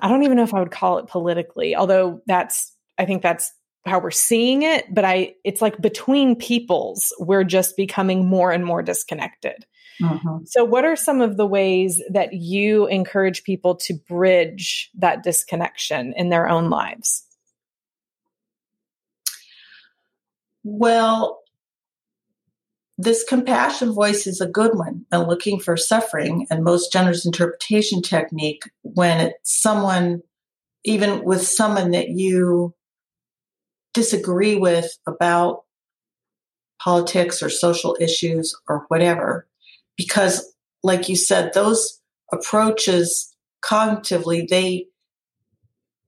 I 0.01 0.07
don't 0.07 0.23
even 0.23 0.37
know 0.37 0.43
if 0.43 0.53
I 0.53 0.59
would 0.59 0.71
call 0.71 0.97
it 0.97 1.07
politically, 1.07 1.75
although 1.75 2.21
that's, 2.27 2.73
I 2.97 3.05
think 3.05 3.21
that's 3.21 3.51
how 3.85 3.99
we're 3.99 4.11
seeing 4.11 4.63
it. 4.63 4.93
But 4.93 5.05
I, 5.05 5.33
it's 5.43 5.61
like 5.61 5.79
between 5.79 6.35
peoples, 6.35 7.13
we're 7.19 7.43
just 7.43 7.77
becoming 7.77 8.25
more 8.25 8.51
and 8.51 8.65
more 8.65 8.81
disconnected. 8.81 9.65
Mm-hmm. 10.01 10.45
So, 10.45 10.63
what 10.63 10.85
are 10.85 10.95
some 10.95 11.21
of 11.21 11.37
the 11.37 11.45
ways 11.45 12.01
that 12.11 12.33
you 12.33 12.87
encourage 12.87 13.43
people 13.43 13.75
to 13.75 13.93
bridge 13.93 14.89
that 14.95 15.23
disconnection 15.23 16.13
in 16.17 16.29
their 16.29 16.49
own 16.49 16.69
lives? 16.69 17.23
Well, 20.63 21.41
this 22.97 23.23
compassion 23.23 23.93
voice 23.93 24.25
is 24.25 24.41
a 24.41 24.47
good 24.47 24.77
one 24.77 25.05
and 25.11 25.27
looking 25.27 25.59
for 25.59 25.75
suffering 25.77 26.47
and 26.49 26.63
most 26.63 26.91
generous 26.91 27.25
interpretation 27.25 28.01
technique 28.01 28.63
when 28.81 29.27
it's 29.27 29.61
someone 29.61 30.21
even 30.83 31.23
with 31.23 31.41
someone 31.41 31.91
that 31.91 32.09
you 32.09 32.73
disagree 33.93 34.55
with 34.55 34.97
about 35.07 35.63
politics 36.79 37.41
or 37.41 37.49
social 37.49 37.97
issues 37.99 38.55
or 38.67 38.85
whatever 38.87 39.47
because 39.97 40.53
like 40.83 41.09
you 41.09 41.15
said 41.15 41.53
those 41.53 42.01
approaches 42.31 43.33
cognitively 43.63 44.47
they 44.47 44.85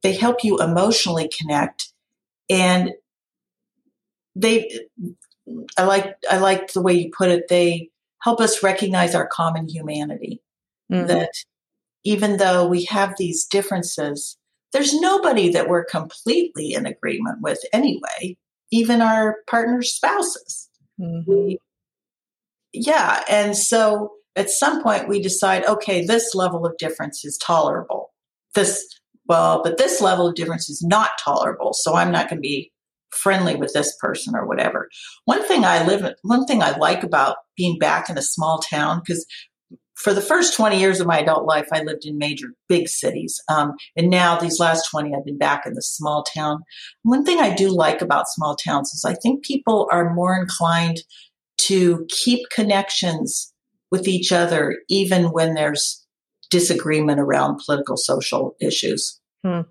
they 0.04 0.14
help 0.14 0.44
you 0.44 0.60
emotionally 0.60 1.30
connect 1.40 1.92
and 2.50 2.92
they 4.36 4.70
I 5.78 5.84
like 5.84 6.16
I 6.30 6.38
like 6.38 6.74
the 6.74 6.82
way 6.82 6.94
you 6.94 7.12
put 7.16 7.30
it. 7.30 7.48
They 7.48 7.90
help 8.22 8.40
us 8.40 8.64
recognize 8.64 9.16
our 9.16 9.28
common 9.28 9.68
humanity. 9.68 10.42
Mm-hmm. 10.92 11.08
That 11.08 11.32
even 12.04 12.38
though 12.38 12.68
we 12.68 12.86
have 12.86 13.16
these 13.18 13.46
differences, 13.46 14.38
there's 14.74 15.00
nobody 15.00 15.50
that 15.50 15.68
we're 15.68 15.86
completely 15.86 16.74
in 16.74 16.86
agreement 16.86 17.42
with 17.42 17.60
anyway. 17.74 18.38
Even 18.72 19.02
our 19.02 19.38
partner's 19.50 19.94
spouses. 19.94 20.70
Mm-hmm. 21.00 21.32
We, 21.32 21.60
yeah, 22.74 23.24
and 23.30 23.56
so 23.56 24.12
at 24.36 24.50
some 24.50 24.84
point 24.84 25.08
we 25.08 25.22
decide, 25.22 25.66
okay, 25.66 26.06
this 26.06 26.36
level 26.36 26.66
of 26.66 26.78
difference 26.78 27.26
is 27.26 27.38
tolerable. 27.38 28.12
This 28.56 28.86
well, 29.28 29.62
but 29.64 29.78
this 29.78 30.00
level 30.00 30.28
of 30.28 30.36
difference 30.36 30.70
is 30.70 30.82
not 30.82 31.12
tolerable. 31.24 31.74
So 31.74 31.96
I'm 31.96 32.12
not 32.12 32.30
going 32.30 32.38
to 32.38 32.48
be 32.48 32.72
friendly 33.12 33.56
with 33.56 33.74
this 33.74 33.96
person 34.00 34.36
or 34.36 34.46
whatever. 34.46 34.90
One 35.26 35.46
thing 35.48 35.66
I 35.66 35.86
live, 35.86 36.14
one 36.22 36.46
thing 36.46 36.62
I 36.62 36.78
like 36.78 37.04
about 37.04 37.38
being 37.56 37.78
back 37.78 38.10
in 38.10 38.18
a 38.18 38.22
small 38.22 38.60
town, 38.60 39.02
because 39.06 39.26
for 39.96 40.14
the 40.14 40.22
first 40.22 40.56
20 40.56 40.80
years 40.80 41.00
of 41.00 41.08
my 41.08 41.20
adult 41.20 41.46
life, 41.46 41.68
I 41.74 41.82
lived 41.82 42.06
in 42.06 42.18
major 42.18 42.50
big 42.70 42.88
cities. 42.88 43.42
Um, 43.50 43.74
and 43.96 44.10
now 44.10 44.38
these 44.38 44.60
last 44.60 44.88
20, 44.92 45.14
I've 45.14 45.26
been 45.26 45.40
back 45.40 45.66
in 45.66 45.74
the 45.74 45.82
small 45.82 46.24
town. 46.24 46.64
One 47.04 47.26
thing 47.26 47.40
I 47.40 47.56
do 47.56 47.70
like 47.70 48.02
about 48.02 48.30
small 48.30 48.56
towns 48.56 48.94
is 48.94 49.04
I 49.04 49.16
think 49.16 49.44
people 49.44 49.90
are 49.92 50.14
more 50.14 50.36
inclined 50.36 51.00
to 51.58 52.06
keep 52.10 52.50
connections 52.50 53.54
with 53.92 54.08
each 54.08 54.32
other, 54.32 54.78
even 54.90 55.32
when 55.32 55.54
there's 55.54 56.06
disagreement 56.50 57.20
around 57.20 57.62
political 57.66 57.98
social 57.98 58.56
issues. 58.62 59.20
Hmm. 59.44 59.62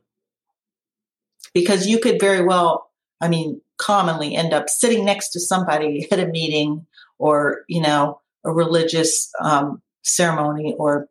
Because 1.55 1.87
you 1.87 1.99
could 1.99 2.21
very 2.21 2.45
well 2.45 2.87
I 3.21 3.29
mean, 3.29 3.61
commonly 3.79 4.35
end 4.35 4.53
up 4.53 4.69
sitting 4.69 5.05
next 5.05 5.31
to 5.31 5.41
somebody 5.41 6.07
at 6.11 6.21
a 6.21 6.27
meeting 6.27 6.87
or, 7.19 7.65
you 7.69 7.81
know, 7.81 8.21
a 8.45 8.53
religious 8.53 9.31
um, 9.41 9.83
ceremony 10.03 10.75
or 10.79 11.09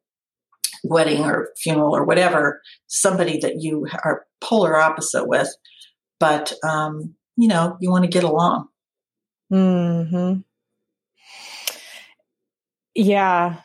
wedding 0.84 1.24
or 1.24 1.50
funeral 1.58 1.96
or 1.96 2.06
whatever, 2.06 2.62
somebody 2.88 3.40
that 3.40 3.62
you 3.62 3.88
are 4.04 4.26
polar 4.40 4.78
opposite 4.78 5.28
with. 5.28 5.50
But, 6.20 6.54
um, 6.64 7.16
you 7.36 7.48
know, 7.48 7.78
you 7.82 7.90
want 7.90 8.04
to 8.04 8.10
get 8.10 8.24
along. 8.24 8.68
Hmm. 9.50 10.40
Yeah. 12.96 13.58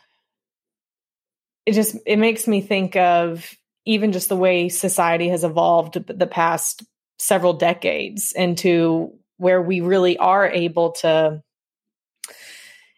It 1.64 1.72
just 1.72 1.96
it 2.06 2.16
makes 2.16 2.46
me 2.46 2.60
think 2.60 2.96
of 2.96 3.54
even 3.86 4.12
just 4.12 4.28
the 4.28 4.36
way 4.36 4.68
society 4.68 5.28
has 5.28 5.44
evolved 5.44 5.94
the 6.06 6.26
past 6.26 6.82
several 7.18 7.52
decades 7.52 8.32
into 8.32 9.12
where 9.36 9.60
we 9.62 9.80
really 9.80 10.16
are 10.18 10.46
able 10.46 10.92
to 10.92 11.42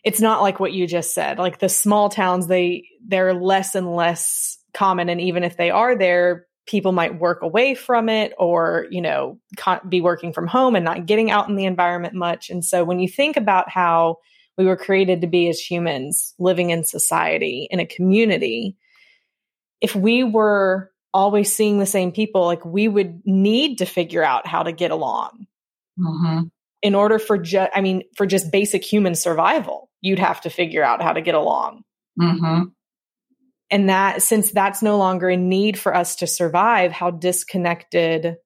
it's 0.05 0.21
not 0.21 0.43
like 0.43 0.59
what 0.59 0.73
you 0.73 0.87
just 0.87 1.15
said 1.15 1.39
like 1.39 1.59
the 1.59 1.69
small 1.69 2.09
towns 2.09 2.47
they 2.47 2.85
they're 3.07 3.35
less 3.35 3.75
and 3.75 3.95
less 3.95 4.59
common 4.75 5.09
and 5.09 5.21
even 5.21 5.45
if 5.45 5.57
they 5.57 5.71
are 5.71 5.97
there 5.97 6.47
people 6.67 6.93
might 6.93 7.19
work 7.19 7.43
away 7.43 7.75
from 7.75 8.09
it 8.09 8.33
or 8.39 8.87
you 8.91 9.01
know 9.01 9.39
be 9.89 10.01
working 10.01 10.33
from 10.33 10.47
home 10.47 10.77
and 10.77 10.85
not 10.85 11.07
getting 11.07 11.31
out 11.31 11.49
in 11.49 11.57
the 11.57 11.65
environment 11.65 12.15
much 12.15 12.49
and 12.49 12.65
so 12.65 12.85
when 12.85 13.01
you 13.01 13.09
think 13.09 13.37
about 13.37 13.69
how 13.69 14.17
we 14.59 14.67
were 14.67 14.77
created 14.77 15.21
to 15.21 15.27
be 15.27 15.49
as 15.49 15.59
humans 15.59 16.35
living 16.39 16.71
in 16.71 16.85
society 16.85 17.69
in 17.71 17.81
a 17.81 17.87
community 17.87 18.77
if 19.83 19.97
we 19.97 20.23
were 20.25 20.91
always 21.13 21.53
seeing 21.53 21.79
the 21.79 21.87
same 21.87 22.13
people, 22.13 22.47
like 22.47 22.65
we 22.65 22.89
would 22.89 23.21
need 23.27 23.79
to 23.79 23.85
figure 23.85 24.23
out 24.23 24.47
how 24.47 24.63
to 24.63 24.73
get 24.73 24.91
along 24.91 25.47
mm-hmm. 25.99 26.45
in 26.81 26.95
order 26.95 27.19
for 27.19 27.37
just, 27.37 27.71
I 27.75 27.81
mean, 27.83 28.03
for 28.17 28.25
just 28.25 28.51
basic 28.51 28.85
human 28.85 29.15
survival, 29.15 29.91
you'd 30.01 30.21
have 30.21 30.41
to 30.43 30.51
figure 30.51 30.85
out 30.85 31.03
how 31.03 31.13
to 31.13 31.21
get 31.21 31.35
along. 31.35 31.83
Mm-hmm. 32.19 32.69
And 33.71 33.89
that, 33.89 34.23
since 34.23 34.53
that's 34.53 34.83
no 34.83 34.97
longer 34.97 35.29
a 35.29 35.37
need 35.37 35.79
for 35.79 35.95
us 35.95 36.17
to 36.17 36.27
survive, 36.27 36.93
how 36.93 37.11
disconnected 37.11 38.37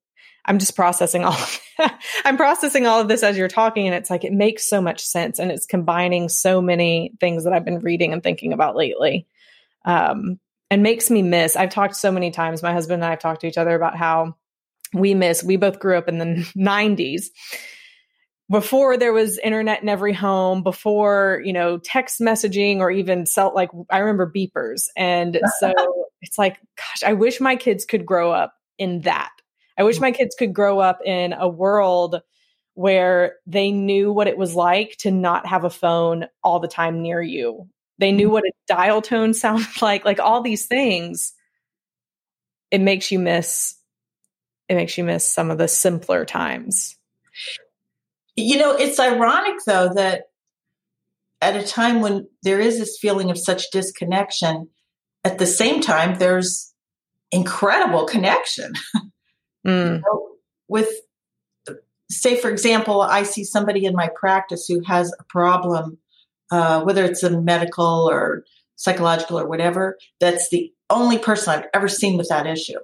I'm 0.46 0.58
just 0.58 0.76
processing 0.76 1.24
all 1.24 1.36
I'm 2.24 2.36
processing 2.36 2.86
all 2.86 3.00
of 3.00 3.08
this 3.08 3.22
as 3.22 3.36
you're 3.36 3.48
talking 3.48 3.86
and 3.86 3.94
it's 3.94 4.10
like 4.10 4.24
it 4.24 4.32
makes 4.32 4.68
so 4.68 4.80
much 4.80 5.00
sense 5.00 5.38
and 5.38 5.50
it's 5.50 5.66
combining 5.66 6.28
so 6.28 6.62
many 6.62 7.12
things 7.20 7.44
that 7.44 7.52
I've 7.52 7.64
been 7.64 7.80
reading 7.80 8.12
and 8.12 8.22
thinking 8.22 8.52
about 8.52 8.76
lately. 8.76 9.26
Um, 9.84 10.38
and 10.70 10.82
makes 10.82 11.10
me 11.10 11.22
miss. 11.22 11.54
I've 11.54 11.70
talked 11.70 11.94
so 11.94 12.10
many 12.10 12.30
times, 12.30 12.62
my 12.62 12.72
husband 12.72 13.02
and 13.02 13.04
I 13.04 13.10
have 13.10 13.20
talked 13.20 13.42
to 13.42 13.46
each 13.46 13.58
other 13.58 13.74
about 13.74 13.96
how 13.96 14.34
we 14.92 15.14
miss, 15.14 15.42
we 15.42 15.56
both 15.56 15.78
grew 15.78 15.96
up 15.96 16.08
in 16.08 16.18
the 16.18 16.24
90s. 16.56 17.26
Before 18.48 18.96
there 18.96 19.12
was 19.12 19.38
internet 19.38 19.82
in 19.82 19.88
every 19.88 20.12
home, 20.12 20.62
before, 20.62 21.42
you 21.44 21.52
know, 21.52 21.78
text 21.78 22.20
messaging 22.20 22.78
or 22.78 22.90
even 22.90 23.26
cell, 23.26 23.52
like 23.54 23.70
I 23.90 23.98
remember 23.98 24.30
beepers. 24.30 24.84
And 24.96 25.40
so 25.60 25.72
it's 26.22 26.38
like, 26.38 26.58
gosh, 26.76 27.02
I 27.04 27.14
wish 27.14 27.40
my 27.40 27.56
kids 27.56 27.84
could 27.84 28.06
grow 28.06 28.30
up 28.30 28.54
in 28.78 29.00
that. 29.02 29.30
I 29.78 29.82
wish 29.82 29.98
mm. 29.98 30.02
my 30.02 30.12
kids 30.12 30.34
could 30.38 30.54
grow 30.54 30.78
up 30.78 31.00
in 31.04 31.32
a 31.32 31.48
world 31.48 32.20
where 32.74 33.36
they 33.46 33.70
knew 33.70 34.12
what 34.12 34.26
it 34.26 34.36
was 34.36 34.54
like 34.54 34.96
to 34.98 35.10
not 35.10 35.46
have 35.46 35.64
a 35.64 35.70
phone 35.70 36.26
all 36.42 36.60
the 36.60 36.68
time 36.68 37.00
near 37.02 37.22
you 37.22 37.68
they 37.98 38.12
knew 38.12 38.28
mm. 38.28 38.32
what 38.32 38.44
a 38.44 38.52
dial 38.66 39.02
tone 39.02 39.34
sounded 39.34 39.82
like, 39.82 40.04
like 40.04 40.20
all 40.20 40.42
these 40.42 40.66
things. 40.66 41.32
It 42.70 42.80
makes 42.80 43.10
you 43.10 43.18
miss 43.18 43.74
it 44.68 44.74
makes 44.74 44.98
you 44.98 45.04
miss 45.04 45.24
some 45.24 45.52
of 45.52 45.58
the 45.58 45.68
simpler 45.68 46.24
times. 46.24 46.96
You 48.34 48.58
know, 48.58 48.72
it's 48.74 48.98
ironic 48.98 49.60
though 49.64 49.90
that 49.94 50.24
at 51.40 51.54
a 51.54 51.64
time 51.64 52.00
when 52.00 52.26
there 52.42 52.58
is 52.58 52.78
this 52.78 52.98
feeling 53.00 53.30
of 53.30 53.38
such 53.38 53.70
disconnection, 53.70 54.68
at 55.22 55.38
the 55.38 55.46
same 55.46 55.80
time 55.80 56.18
there's 56.18 56.74
incredible 57.30 58.06
connection. 58.06 58.72
Mm. 59.66 59.96
you 59.96 60.02
know, 60.02 60.28
with 60.68 60.88
say 62.10 62.40
for 62.40 62.48
example, 62.50 63.02
I 63.02 63.24
see 63.24 63.44
somebody 63.44 63.84
in 63.84 63.94
my 63.94 64.08
practice 64.14 64.66
who 64.66 64.80
has 64.84 65.12
a 65.18 65.24
problem 65.24 65.98
uh, 66.50 66.82
whether 66.82 67.04
it's 67.04 67.22
a 67.22 67.40
medical 67.40 68.08
or 68.08 68.44
psychological 68.76 69.38
or 69.38 69.48
whatever, 69.48 69.98
that's 70.20 70.48
the 70.50 70.72
only 70.90 71.18
person 71.18 71.52
I've 71.52 71.68
ever 71.74 71.88
seen 71.88 72.16
with 72.16 72.28
that 72.28 72.46
issue. 72.46 72.78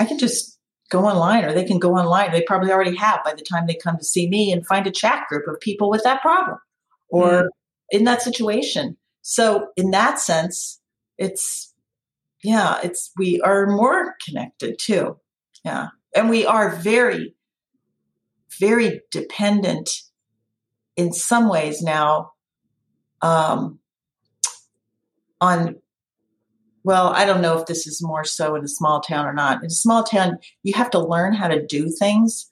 I 0.00 0.04
can 0.04 0.18
just 0.18 0.58
go 0.90 1.04
online 1.04 1.44
or 1.44 1.52
they 1.52 1.64
can 1.64 1.78
go 1.78 1.94
online. 1.96 2.32
They 2.32 2.42
probably 2.42 2.70
already 2.70 2.96
have 2.96 3.24
by 3.24 3.34
the 3.34 3.42
time 3.42 3.66
they 3.66 3.74
come 3.74 3.98
to 3.98 4.04
see 4.04 4.28
me 4.28 4.52
and 4.52 4.66
find 4.66 4.86
a 4.86 4.90
chat 4.90 5.26
group 5.28 5.46
of 5.48 5.60
people 5.60 5.90
with 5.90 6.02
that 6.04 6.22
problem 6.22 6.58
or 7.08 7.28
mm. 7.28 7.48
in 7.90 8.04
that 8.04 8.22
situation. 8.22 8.96
So 9.22 9.68
in 9.76 9.90
that 9.90 10.20
sense, 10.20 10.80
it's, 11.18 11.74
yeah, 12.42 12.78
it's, 12.82 13.10
we 13.18 13.40
are 13.40 13.66
more 13.66 14.14
connected 14.24 14.78
too. 14.78 15.18
Yeah. 15.66 15.88
And 16.14 16.30
we 16.30 16.46
are 16.46 16.76
very, 16.76 17.34
very 18.60 19.00
dependent 19.10 19.90
in 20.94 21.12
some 21.12 21.48
ways 21.48 21.82
now 21.82 22.34
um, 23.20 23.80
on 25.40 25.76
well, 26.84 27.08
I 27.08 27.24
don't 27.24 27.40
know 27.40 27.58
if 27.58 27.66
this 27.66 27.88
is 27.88 28.00
more 28.00 28.22
so 28.22 28.54
in 28.54 28.62
a 28.62 28.68
small 28.68 29.00
town 29.00 29.26
or 29.26 29.34
not. 29.34 29.58
In 29.58 29.66
a 29.66 29.70
small 29.70 30.04
town, 30.04 30.38
you 30.62 30.72
have 30.74 30.88
to 30.90 31.00
learn 31.00 31.32
how 31.32 31.48
to 31.48 31.66
do 31.66 31.90
things 31.90 32.48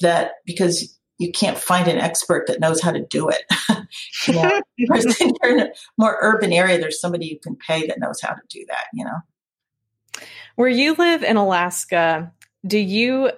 that 0.00 0.30
because 0.46 0.98
you 1.18 1.32
can't 1.32 1.58
find 1.58 1.86
an 1.86 1.98
expert 1.98 2.46
that 2.46 2.60
knows 2.60 2.80
how 2.80 2.92
to 2.92 3.04
do 3.04 3.28
it. 3.28 3.42
you 4.26 4.32
know, 4.32 4.62
in 4.78 5.60
a 5.60 5.68
more 5.98 6.16
urban 6.22 6.50
area, 6.50 6.78
there's 6.78 6.98
somebody 6.98 7.26
you 7.26 7.38
can 7.38 7.56
pay 7.56 7.86
that 7.88 8.00
knows 8.00 8.22
how 8.22 8.32
to 8.32 8.40
do 8.48 8.64
that. 8.68 8.86
You 8.94 9.04
know. 9.04 10.22
Where 10.56 10.70
you 10.70 10.94
live 10.94 11.22
in 11.22 11.36
Alaska, 11.36 12.32
do 12.66 12.78
you 12.78 13.30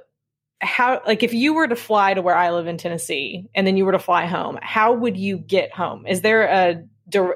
how 0.62 1.00
like 1.06 1.22
if 1.22 1.32
you 1.32 1.54
were 1.54 1.68
to 1.68 1.76
fly 1.76 2.14
to 2.14 2.22
where 2.22 2.36
I 2.36 2.50
live 2.50 2.66
in 2.66 2.76
Tennessee 2.76 3.48
and 3.54 3.66
then 3.66 3.76
you 3.76 3.84
were 3.84 3.92
to 3.92 3.98
fly 3.98 4.26
home, 4.26 4.58
how 4.62 4.92
would 4.92 5.16
you 5.16 5.38
get 5.38 5.72
home? 5.72 6.06
Is 6.06 6.20
there 6.20 6.44
a 6.44 6.82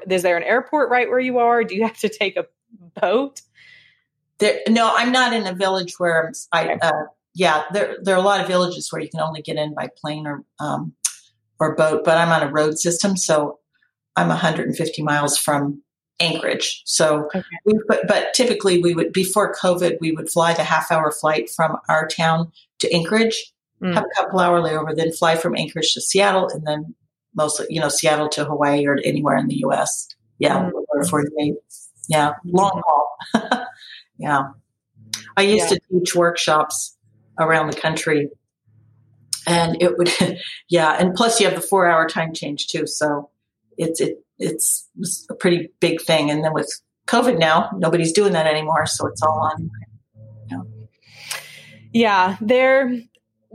is 0.09 0.21
there 0.21 0.37
an 0.37 0.43
airport 0.43 0.89
right 0.89 1.09
where 1.09 1.19
you 1.19 1.39
are? 1.39 1.63
Do 1.63 1.75
you 1.75 1.83
have 1.83 1.97
to 1.99 2.09
take 2.09 2.37
a 2.37 2.45
boat? 3.01 3.41
There, 4.39 4.59
no, 4.69 4.93
I'm 4.95 5.11
not 5.11 5.33
in 5.33 5.47
a 5.47 5.53
village 5.53 5.95
where 5.97 6.31
I. 6.51 6.73
Okay. 6.73 6.79
Uh, 6.81 6.91
yeah, 7.33 7.63
there 7.73 7.97
there 8.01 8.15
are 8.15 8.19
a 8.19 8.25
lot 8.25 8.41
of 8.41 8.47
villages 8.47 8.91
where 8.91 9.01
you 9.01 9.09
can 9.09 9.21
only 9.21 9.41
get 9.41 9.57
in 9.57 9.73
by 9.73 9.89
plane 10.01 10.27
or 10.27 10.43
um, 10.59 10.93
or 11.59 11.75
boat, 11.75 12.03
but 12.05 12.17
I'm 12.17 12.29
on 12.29 12.47
a 12.47 12.51
road 12.51 12.77
system, 12.77 13.17
so 13.17 13.59
I'm 14.15 14.29
150 14.29 15.03
miles 15.03 15.37
from 15.37 15.81
Anchorage. 16.19 16.81
So, 16.85 17.25
okay. 17.25 17.43
we, 17.65 17.73
but, 17.87 18.07
but 18.07 18.33
typically 18.33 18.81
we 18.81 18.93
would 18.93 19.11
before 19.11 19.53
COVID, 19.53 19.97
we 19.99 20.11
would 20.11 20.29
fly 20.29 20.53
the 20.53 20.63
half 20.63 20.91
hour 20.91 21.11
flight 21.11 21.49
from 21.49 21.77
our 21.89 22.07
town 22.07 22.51
to 22.79 22.93
Anchorage, 22.93 23.53
mm. 23.81 23.93
have 23.93 24.03
a 24.03 24.15
couple 24.15 24.39
hour 24.39 24.61
layover, 24.61 24.95
then 24.95 25.11
fly 25.11 25.35
from 25.35 25.55
Anchorage 25.55 25.93
to 25.93 26.01
Seattle, 26.01 26.49
and 26.49 26.65
then 26.65 26.95
mostly, 27.35 27.67
you 27.69 27.81
know, 27.81 27.89
Seattle 27.89 28.29
to 28.29 28.45
Hawaii 28.45 28.85
or 28.85 28.97
anywhere 29.03 29.37
in 29.37 29.47
the 29.47 29.57
U.S. 29.57 30.07
Yeah, 30.39 30.69
mm. 30.69 31.09
48. 31.09 31.53
Yeah, 32.07 32.33
long 32.45 32.81
haul. 32.85 33.65
yeah, 34.17 34.43
I 35.35 35.41
used 35.41 35.71
yeah. 35.71 35.77
to 35.77 35.79
teach 35.91 36.15
workshops 36.15 36.95
around 37.39 37.71
the 37.71 37.79
country, 37.79 38.29
and 39.47 39.81
it 39.81 39.97
would, 39.97 40.11
yeah, 40.69 40.95
and 40.97 41.13
plus 41.13 41.39
you 41.39 41.47
have 41.47 41.55
the 41.55 41.67
four 41.67 41.87
hour 41.87 42.07
time 42.07 42.33
change 42.33 42.67
too, 42.67 42.87
so 42.87 43.29
it's 43.77 43.99
it 43.99 44.24
it's 44.37 44.87
a 45.29 45.35
pretty 45.35 45.69
big 45.79 46.01
thing. 46.01 46.29
And 46.29 46.43
then 46.43 46.53
with 46.53 46.69
COVID 47.07 47.39
now, 47.39 47.69
nobody's 47.77 48.11
doing 48.11 48.33
that 48.33 48.47
anymore, 48.47 48.85
so 48.85 49.07
it's 49.07 49.21
all 49.21 49.51
on. 49.51 49.69
Yeah, 51.93 52.35
there 52.41 52.91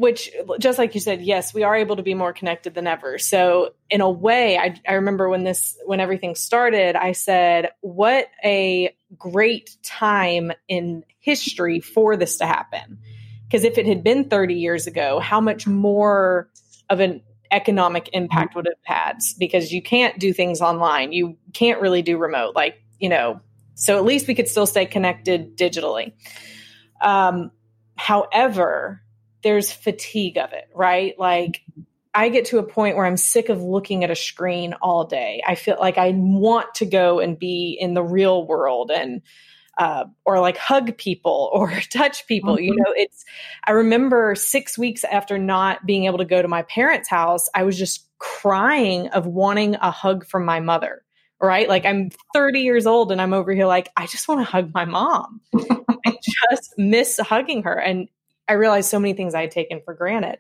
which 0.01 0.31
just 0.59 0.79
like 0.79 0.95
you 0.95 1.01
said 1.01 1.21
yes 1.21 1.53
we 1.53 1.63
are 1.63 1.77
able 1.77 1.97
to 1.97 2.03
be 2.03 2.15
more 2.15 2.33
connected 2.33 2.73
than 2.75 2.87
ever 2.87 3.19
so 3.19 3.75
in 3.91 4.01
a 4.01 4.09
way 4.09 4.57
I, 4.57 4.75
I, 4.89 4.95
remember 4.95 5.29
when 5.29 5.45
this 5.45 5.77
when 5.85 6.01
everything 6.01 6.35
started 6.35 6.97
i 6.97 7.13
said 7.13 7.69
what 7.81 8.29
a 8.43 8.97
great 9.19 9.77
time 9.85 10.53
in 10.69 11.05
history 11.19 11.81
for 11.81 12.17
this 12.17 12.39
to 12.39 12.47
happen 12.47 12.99
because 13.47 13.63
if 13.63 13.77
it 13.77 13.87
had 13.87 14.03
been 14.03 14.31
30 14.31 14.55
years 14.55 14.87
ago 14.87 15.21
how 15.21 15.39
much 15.39 15.67
more 15.67 16.49
of 16.89 17.01
an 17.01 17.21
economic 17.51 18.09
impact 18.13 18.55
would 18.55 18.67
have 18.67 18.75
had 18.85 19.19
because 19.39 19.73
you 19.73 19.83
can't 19.83 20.19
do 20.19 20.33
things 20.33 20.61
online 20.61 21.13
you 21.13 21.37
can't 21.53 21.81
really 21.81 22.03
do 22.03 22.17
remote 22.17 22.55
like 22.55 22.83
you 22.99 23.09
know 23.09 23.41
so 23.75 23.97
at 23.97 24.05
least 24.05 24.29
we 24.29 24.35
could 24.35 24.49
still 24.49 24.67
stay 24.67 24.87
connected 24.87 25.57
digitally 25.57 26.13
um, 27.01 27.51
however 27.97 29.03
there's 29.43 29.73
fatigue 29.73 30.39
of 30.39 30.53
it, 30.53 30.69
right? 30.75 31.19
Like 31.19 31.63
I 32.15 32.29
get 32.29 32.47
to 32.47 32.59
a 32.59 32.63
point 32.63 32.97
where 32.97 33.07
I'm 33.07 33.17
sick 33.17 33.49
of 33.49 33.63
looking 33.63 34.05
at 34.05 34.11
a 34.11 34.17
screen 34.17 34.75
all 34.83 35.05
day. 35.05 35.43
I 35.47 35.55
feel 35.55 35.77
like 35.79 35.99
I 35.99 36.11
want 36.11 36.75
to 36.77 36.87
go 36.87 37.21
and 37.21 37.39
be 37.39 37.77
in 37.79 37.95
the 37.95 38.03
real 38.03 38.47
world 38.47 38.91
and 38.91 39.23
uh, 39.81 40.05
or 40.27 40.41
like 40.41 40.59
hug 40.59 40.97
people 40.99 41.51
or 41.55 41.73
touch 41.91 42.27
people. 42.27 42.55
Mm-hmm. 42.55 42.65
You 42.65 42.77
know, 42.77 42.93
it's, 42.95 43.25
I 43.65 43.73
remember 43.73 44.35
six 44.37 44.79
weeks 44.79 45.03
after 45.03 45.39
not 45.39 45.85
being 45.87 46.05
able 46.05 46.19
to 46.19 46.25
go 46.25 46.41
to 46.41 46.47
my 46.47 46.63
parents' 46.63 47.09
house, 47.09 47.49
I 47.55 47.65
was 47.65 47.77
just 47.77 48.07
crying 48.19 49.09
of 49.09 49.27
wanting 49.27 49.77
a 49.77 49.91
hug 49.91 50.27
from 50.27 50.45
my 50.45 50.61
mother, 50.61 51.03
right? 51.41 51.67
Like 51.67 51.87
I'm 51.87 52.11
30 52.35 52.61
years 52.61 52.87
old 52.87 53.11
and 53.11 53.21
I'm 53.21 53.33
over 53.33 53.53
here 53.53 53.67
like, 53.67 53.89
I 53.97 54.07
just 54.07 54.29
want 54.29 54.43
to 54.43 54.45
hug 54.45 54.73
my 54.75 54.85
mom. 54.85 55.41
I 55.57 56.19
just 56.23 56.75
miss 56.77 57.19
hugging 57.19 57.63
her. 57.63 57.75
And 57.75 58.09
I 58.47 58.53
realized 58.55 58.91
so 58.91 58.99
many 58.99 59.15
things 59.15 59.35
I 59.35 59.43
had 59.43 59.51
taken 59.51 59.81
for 59.83 59.95
granted. 59.95 60.39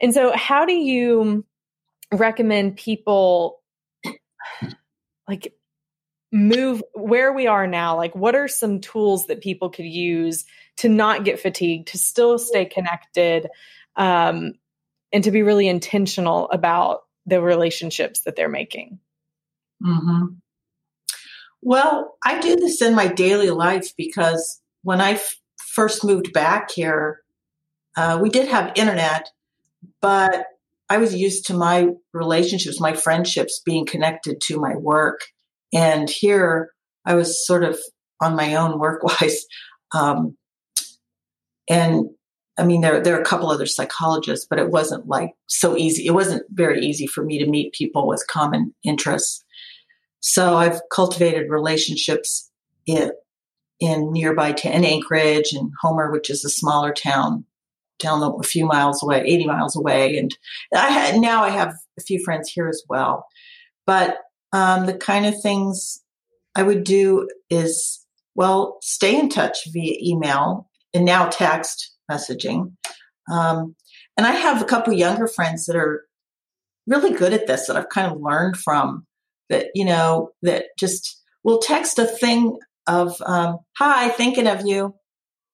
And 0.00 0.12
so, 0.12 0.32
how 0.34 0.64
do 0.64 0.72
you 0.72 1.44
recommend 2.10 2.76
people 2.76 3.60
like 5.28 5.54
move 6.34 6.82
where 6.94 7.32
we 7.32 7.46
are 7.46 7.66
now? 7.66 7.96
Like, 7.96 8.14
what 8.14 8.34
are 8.34 8.48
some 8.48 8.80
tools 8.80 9.28
that 9.28 9.40
people 9.40 9.70
could 9.70 9.86
use 9.86 10.44
to 10.78 10.88
not 10.88 11.24
get 11.24 11.38
fatigued, 11.38 11.88
to 11.88 11.98
still 11.98 12.38
stay 12.38 12.64
connected, 12.64 13.48
um, 13.96 14.54
and 15.12 15.22
to 15.22 15.30
be 15.30 15.42
really 15.42 15.68
intentional 15.68 16.50
about 16.50 17.02
the 17.24 17.40
relationships 17.40 18.22
that 18.22 18.34
they're 18.34 18.48
making? 18.48 18.98
Mm-hmm. 19.82 20.34
Well, 21.62 22.16
I 22.24 22.40
do 22.40 22.56
this 22.56 22.82
in 22.82 22.96
my 22.96 23.06
daily 23.06 23.50
life 23.50 23.92
because 23.96 24.60
when 24.82 25.00
I 25.00 25.12
f- 25.12 25.36
first 25.56 26.04
moved 26.04 26.32
back 26.32 26.70
here, 26.72 27.20
uh, 27.96 28.18
we 28.20 28.28
did 28.28 28.48
have 28.48 28.72
internet, 28.74 29.28
but 30.02 30.46
I 30.90 30.98
was 30.98 31.14
used 31.14 31.46
to 31.46 31.54
my 31.54 31.90
relationships, 32.12 32.80
my 32.80 32.92
friendships 32.94 33.62
being 33.64 33.86
connected 33.86 34.40
to 34.42 34.60
my 34.60 34.74
work. 34.76 35.20
And 35.74 36.08
here 36.08 36.70
I 37.04 37.14
was 37.14 37.44
sort 37.46 37.64
of 37.64 37.78
on 38.20 38.36
my 38.36 38.54
own 38.54 38.78
work 38.78 39.02
wise. 39.02 39.44
Um, 39.92 40.36
and 41.70 42.06
I 42.58 42.64
mean, 42.64 42.80
there, 42.80 43.00
there 43.00 43.16
are 43.16 43.20
a 43.20 43.24
couple 43.24 43.48
other 43.48 43.66
psychologists, 43.66 44.44
but 44.44 44.58
it 44.58 44.70
wasn't 44.70 45.06
like 45.06 45.30
so 45.46 45.76
easy. 45.76 46.04
It 46.04 46.14
wasn't 46.14 46.42
very 46.50 46.84
easy 46.84 47.06
for 47.06 47.22
me 47.22 47.38
to 47.38 47.48
meet 47.48 47.74
people 47.74 48.08
with 48.08 48.26
common 48.28 48.74
interests. 48.82 49.44
So 50.18 50.56
I've 50.56 50.80
cultivated 50.90 51.48
relationships 51.48 52.50
in, 52.86 53.12
in 53.78 54.12
nearby, 54.12 54.50
t- 54.50 54.68
in 54.68 54.84
Anchorage 54.84 55.52
and 55.52 55.70
Homer, 55.80 56.10
which 56.10 56.28
is 56.28 56.44
a 56.44 56.50
smaller 56.50 56.92
town 56.92 57.44
down 57.98 58.22
a 58.22 58.42
few 58.42 58.66
miles 58.66 59.02
away, 59.02 59.22
80 59.24 59.46
miles 59.46 59.76
away. 59.76 60.16
And 60.16 60.36
I 60.74 60.88
had, 60.88 61.20
now 61.20 61.44
I 61.44 61.50
have 61.50 61.74
a 61.98 62.02
few 62.02 62.22
friends 62.24 62.50
here 62.50 62.68
as 62.68 62.82
well. 62.88 63.26
But 63.86 64.18
um, 64.54 64.86
the 64.86 64.96
kind 64.96 65.26
of 65.26 65.42
things 65.42 66.00
I 66.54 66.62
would 66.62 66.84
do 66.84 67.28
is, 67.50 68.06
well, 68.36 68.78
stay 68.80 69.18
in 69.18 69.28
touch 69.28 69.58
via 69.72 69.98
email 70.00 70.70
and 70.94 71.04
now 71.04 71.26
text 71.28 71.92
messaging. 72.10 72.72
Um, 73.30 73.74
and 74.16 74.26
I 74.26 74.30
have 74.30 74.62
a 74.62 74.66
couple 74.66 74.92
younger 74.92 75.26
friends 75.26 75.66
that 75.66 75.74
are 75.74 76.04
really 76.86 77.12
good 77.16 77.32
at 77.32 77.48
this 77.48 77.66
that 77.66 77.76
I've 77.76 77.88
kind 77.88 78.12
of 78.12 78.20
learned 78.20 78.56
from 78.56 79.06
that, 79.50 79.66
you 79.74 79.84
know, 79.84 80.30
that 80.42 80.66
just 80.78 81.20
will 81.42 81.58
text 81.58 81.98
a 81.98 82.06
thing 82.06 82.56
of, 82.86 83.20
um, 83.26 83.58
hi, 83.76 84.08
thinking 84.10 84.46
of 84.46 84.64
you, 84.64 84.94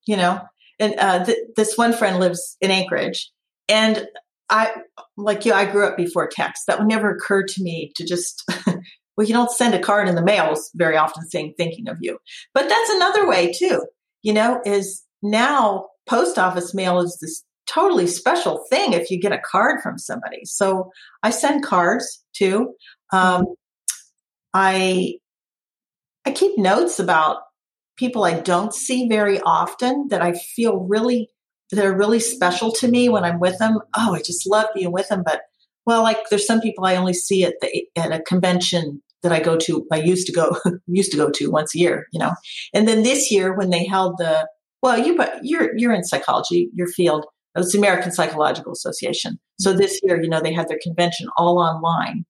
you 0.07 0.19
know, 0.19 0.43
and 0.79 0.95
uh, 0.99 1.25
th- 1.25 1.39
this 1.57 1.79
one 1.79 1.95
friend 1.95 2.21
lives 2.21 2.59
in 2.61 2.71
Anchorage, 2.71 3.31
and 3.67 4.07
I, 4.51 4.73
like 5.17 5.47
you, 5.47 5.53
I 5.53 5.65
grew 5.65 5.87
up 5.87 5.97
before 5.97 6.29
text. 6.29 6.65
That 6.67 6.79
would 6.79 6.89
never 6.89 7.11
occur 7.11 7.45
to 7.45 7.63
me 7.63 7.93
to 7.97 8.05
just, 8.05 8.43
well, 9.21 9.29
you 9.29 9.35
don't 9.35 9.51
send 9.51 9.75
a 9.75 9.79
card 9.79 10.09
in 10.09 10.15
the 10.15 10.25
mail 10.25 10.55
very 10.77 10.97
often 10.97 11.29
saying 11.29 11.53
thinking 11.59 11.91
of 11.91 11.99
you. 12.01 12.17
But 12.55 12.71
that's 12.71 12.91
another 12.93 13.29
way 13.29 13.53
too. 13.53 13.85
You 14.23 14.33
know, 14.33 14.63
is 14.65 15.05
now 15.23 15.89
post 16.09 16.39
office 16.39 16.73
mail 16.73 17.01
is 17.01 17.19
this 17.21 17.45
totally 17.67 18.07
special 18.07 18.65
thing 18.71 18.95
if 18.95 19.11
you 19.11 19.21
get 19.21 19.33
a 19.33 19.39
card 19.39 19.83
from 19.83 19.99
somebody. 19.99 20.47
So 20.47 20.91
I 21.23 21.29
send 21.29 21.63
cards 21.67 22.25
too. 22.33 22.73
Um, 23.13 23.45
I 24.55 25.17
I 26.25 26.31
keep 26.31 26.57
notes 26.57 26.99
about 26.99 27.43
people 27.99 28.25
I 28.25 28.41
don't 28.41 28.73
see 28.73 29.07
very 29.07 29.39
often 29.43 30.09
that 30.09 30.23
I 30.23 30.33
feel 30.33 30.79
really 30.79 31.29
they're 31.73 31.95
really 31.95 32.21
special 32.21 32.73
to 32.73 32.89
me 32.89 33.11
when 33.11 33.25
I'm 33.25 33.39
with 33.39 33.59
them. 33.59 33.81
Oh, 33.95 34.15
I 34.15 34.23
just 34.23 34.49
love 34.49 34.69
being 34.75 34.93
with 34.93 35.09
them. 35.11 35.25
But 35.27 35.43
well, 35.85 36.03
like 36.03 36.31
there's 36.31 36.47
some 36.47 36.63
people 36.63 36.87
I 36.87 36.97
only 36.97 37.13
see 37.13 37.45
at 37.45 37.57
the 37.61 37.85
at 37.97 38.13
a 38.13 38.23
convention 38.23 39.03
that 39.23 39.33
I 39.33 39.41
go 39.41 39.57
to. 39.57 39.87
I 39.93 39.97
used 39.97 40.27
to 40.27 40.33
go 40.33 40.57
used 40.87 41.11
to 41.13 41.17
go 41.17 41.31
to 41.31 41.51
once 41.51 41.75
a 41.75 41.79
year, 41.79 42.07
you 42.13 42.19
know. 42.19 42.33
And 42.75 42.87
then 42.87 43.03
this 43.03 43.31
year 43.31 43.55
when 43.55 43.71
they 43.71 43.85
held 43.85 44.17
the 44.19 44.49
well, 44.83 44.99
you 44.99 45.17
but 45.17 45.41
you're 45.43 45.77
you're 45.77 45.95
in 45.95 46.05
psychology, 46.05 46.71
your 46.75 46.89
field. 46.89 47.27
It 47.55 47.59
was 47.59 47.73
the 47.73 47.79
American 47.79 48.13
Psychological 48.13 48.73
Association. 48.73 49.41
So 49.59 49.73
this 49.73 49.99
year, 50.05 50.23
you 50.23 50.29
know, 50.29 50.41
they 50.41 50.53
had 50.53 50.69
their 50.69 50.79
convention 50.81 51.29
all 51.37 51.59
online, 51.59 52.25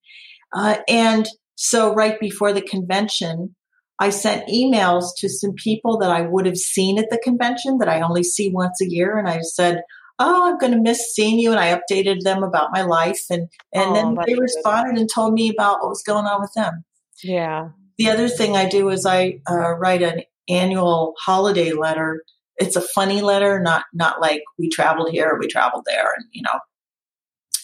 uh, 0.53 0.77
and 0.87 1.27
so 1.55 1.93
right 1.93 2.19
before 2.19 2.53
the 2.53 2.61
convention, 2.61 3.55
I 3.99 4.09
sent 4.09 4.47
emails 4.47 5.11
to 5.17 5.29
some 5.29 5.53
people 5.53 5.99
that 5.99 6.09
I 6.09 6.21
would 6.21 6.47
have 6.47 6.57
seen 6.57 6.97
at 6.97 7.11
the 7.11 7.19
convention 7.23 7.77
that 7.77 7.87
I 7.87 8.01
only 8.01 8.23
see 8.23 8.49
once 8.49 8.81
a 8.81 8.89
year. 8.89 9.15
And 9.19 9.29
I 9.29 9.41
said, 9.41 9.83
Oh, 10.23 10.47
I'm 10.47 10.57
going 10.59 10.71
to 10.73 10.79
miss 10.79 11.13
seeing 11.13 11.39
you. 11.39 11.51
And 11.51 11.59
I 11.59 11.75
updated 11.75 12.21
them 12.21 12.43
about 12.43 12.69
my 12.71 12.83
life. 12.83 13.23
And, 13.29 13.49
and 13.73 13.91
oh, 13.91 13.93
then 13.93 14.17
they 14.25 14.35
responded 14.35 14.99
and 14.99 15.09
told 15.09 15.33
me 15.33 15.49
about 15.49 15.79
what 15.81 15.89
was 15.89 16.03
going 16.03 16.25
on 16.25 16.39
with 16.39 16.53
them. 16.53 16.83
Yeah. 17.23 17.69
The 17.97 18.09
other 18.09 18.29
thing 18.29 18.55
I 18.55 18.69
do 18.69 18.89
is 18.89 19.05
I 19.05 19.39
uh, 19.49 19.75
write 19.77 20.03
an 20.03 20.21
annual 20.47 21.13
holiday 21.19 21.71
letter. 21.71 22.23
It's 22.57 22.75
a 22.75 22.81
funny 22.81 23.21
letter, 23.21 23.59
not, 23.59 23.85
not 23.93 24.21
like 24.21 24.43
we 24.59 24.69
traveled 24.69 25.09
here, 25.11 25.37
we 25.39 25.47
traveled 25.47 25.85
there. 25.87 26.13
And, 26.15 26.25
you 26.31 26.43
know, 26.43 26.59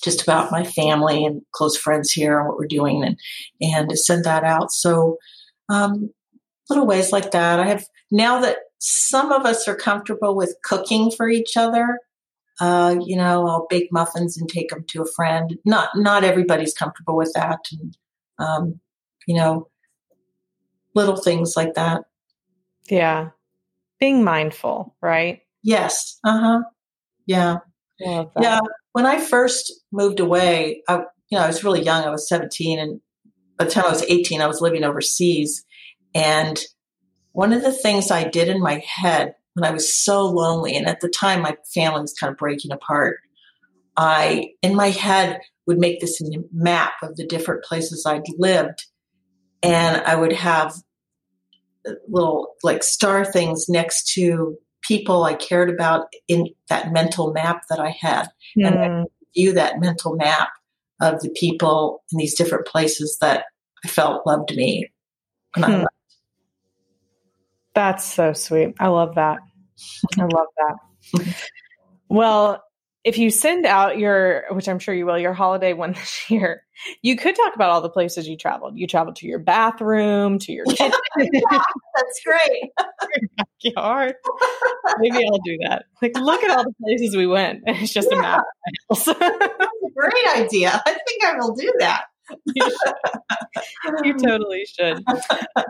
just 0.03 0.23
about 0.23 0.51
my 0.51 0.63
family 0.63 1.25
and 1.25 1.41
close 1.51 1.77
friends 1.77 2.11
here 2.11 2.39
and 2.39 2.47
what 2.47 2.57
we're 2.57 2.67
doing 2.67 3.03
and, 3.03 3.17
and 3.61 3.89
to 3.89 3.97
send 3.97 4.25
that 4.25 4.43
out. 4.43 4.71
So, 4.71 5.17
um, 5.69 6.11
little 6.69 6.85
ways 6.85 7.11
like 7.11 7.31
that. 7.31 7.59
I 7.59 7.67
have 7.67 7.85
now 8.11 8.41
that 8.41 8.57
some 8.79 9.31
of 9.31 9.45
us 9.45 9.67
are 9.67 9.75
comfortable 9.75 10.35
with 10.35 10.55
cooking 10.63 11.11
for 11.11 11.29
each 11.29 11.57
other. 11.57 11.99
Uh, 12.59 12.95
you 13.05 13.15
know, 13.15 13.47
I'll 13.47 13.67
bake 13.69 13.89
muffins 13.91 14.37
and 14.37 14.49
take 14.49 14.69
them 14.69 14.83
to 14.89 15.01
a 15.01 15.11
friend. 15.15 15.57
Not 15.65 15.89
not 15.95 16.23
everybody's 16.23 16.73
comfortable 16.73 17.15
with 17.15 17.31
that, 17.35 17.59
and 17.71 17.97
um, 18.39 18.79
you 19.27 19.35
know, 19.35 19.67
little 20.95 21.17
things 21.17 21.53
like 21.55 21.75
that. 21.75 22.03
Yeah, 22.89 23.29
being 23.99 24.23
mindful, 24.23 24.95
right? 25.01 25.41
Yes. 25.61 26.19
Uh 26.23 26.39
huh. 26.39 26.63
Yeah. 27.25 27.57
Yeah. 27.99 28.61
When 28.93 29.05
I 29.05 29.19
first 29.19 29.71
moved 29.91 30.19
away, 30.19 30.81
I 30.87 31.03
you 31.29 31.37
know 31.37 31.43
I 31.43 31.47
was 31.47 31.63
really 31.63 31.83
young. 31.83 32.03
I 32.03 32.09
was 32.09 32.27
seventeen, 32.27 32.79
and 32.79 33.01
by 33.57 33.65
the 33.65 33.71
time 33.71 33.85
I 33.85 33.89
was 33.89 34.03
eighteen, 34.03 34.41
I 34.41 34.47
was 34.47 34.61
living 34.61 34.83
overseas, 34.83 35.63
and 36.15 36.59
one 37.33 37.53
of 37.53 37.61
the 37.61 37.71
things 37.71 38.09
I 38.09 38.23
did 38.23 38.49
in 38.49 38.59
my 38.61 38.81
head 38.85 39.35
when 39.57 39.67
I 39.67 39.73
was 39.73 39.91
so 39.91 40.23
lonely, 40.23 40.75
and 40.75 40.85
at 40.85 40.99
the 40.99 41.09
time 41.09 41.41
my 41.41 41.57
family 41.73 42.01
was 42.01 42.13
kind 42.13 42.29
of 42.29 42.37
breaking 42.37 42.71
apart, 42.71 43.17
I, 43.97 44.51
in 44.61 44.75
my 44.75 44.91
head, 44.91 45.39
would 45.65 45.79
make 45.79 45.99
this 45.99 46.21
map 46.53 46.93
of 47.01 47.15
the 47.15 47.25
different 47.25 47.63
places 47.63 48.05
I'd 48.05 48.21
lived. 48.37 48.85
And 49.63 49.99
I 50.03 50.15
would 50.15 50.33
have 50.33 50.75
little 52.07 52.53
like 52.61 52.83
star 52.83 53.25
things 53.25 53.67
next 53.67 54.13
to 54.13 54.55
people 54.83 55.23
I 55.23 55.33
cared 55.33 55.71
about 55.71 56.05
in 56.27 56.49
that 56.69 56.93
mental 56.93 57.33
map 57.33 57.63
that 57.71 57.79
I 57.79 57.97
had. 57.99 58.27
Mm. 58.55 58.67
And 58.67 58.79
I 58.79 58.87
hmm. 58.89 59.03
view 59.33 59.53
that 59.53 59.79
mental 59.79 60.15
map 60.15 60.49
of 61.01 61.21
the 61.21 61.29
people 61.29 62.03
in 62.11 62.19
these 62.19 62.37
different 62.37 62.67
places 62.67 63.17
that 63.21 63.45
I 63.83 63.87
felt 63.87 64.27
loved 64.27 64.55
me. 64.55 64.91
And 65.55 65.65
I 65.65 65.85
that's 67.73 68.05
so 68.05 68.33
sweet. 68.33 68.75
I 68.79 68.87
love 68.87 69.15
that. 69.15 69.37
I 70.19 70.23
love 70.23 70.47
that. 70.57 71.35
well, 72.09 72.63
if 73.03 73.17
you 73.17 73.29
send 73.29 73.65
out 73.65 73.97
your, 73.97 74.43
which 74.51 74.67
I'm 74.67 74.79
sure 74.79 74.93
you 74.93 75.05
will, 75.05 75.17
your 75.17 75.33
holiday 75.33 75.71
one 75.73 75.93
this 75.93 76.29
year, 76.29 76.63
you 77.01 77.15
could 77.15 77.35
talk 77.35 77.55
about 77.55 77.69
all 77.69 77.81
the 77.81 77.89
places 77.89 78.27
you 78.27 78.37
traveled. 78.37 78.77
You 78.77 78.85
traveled 78.85 79.15
to 79.17 79.27
your 79.27 79.39
bathroom, 79.39 80.39
to 80.39 80.51
your 80.51 80.65
kitchen. 80.65 80.91
yeah, 81.17 81.41
that's 81.95 82.21
great. 82.25 82.71
your 82.81 83.29
backyard. 83.37 84.15
Maybe 84.99 85.25
I'll 85.25 85.39
do 85.39 85.57
that. 85.67 85.85
Like, 86.01 86.17
look 86.17 86.43
at 86.43 86.51
all 86.51 86.63
the 86.63 86.73
places 86.83 87.15
we 87.15 87.27
went. 87.27 87.61
It's 87.65 87.93
just 87.93 88.09
yeah. 88.11 88.17
a 88.17 88.21
map. 88.21 88.43
that's 88.89 89.07
a 89.07 89.13
great 89.95 90.27
idea. 90.35 90.81
I 90.85 90.91
think 90.91 91.23
I 91.23 91.35
will 91.37 91.55
do 91.55 91.73
that 91.79 92.03
you, 92.45 92.63
you, 94.03 94.17
totally 94.17 94.65
should. 94.65 95.03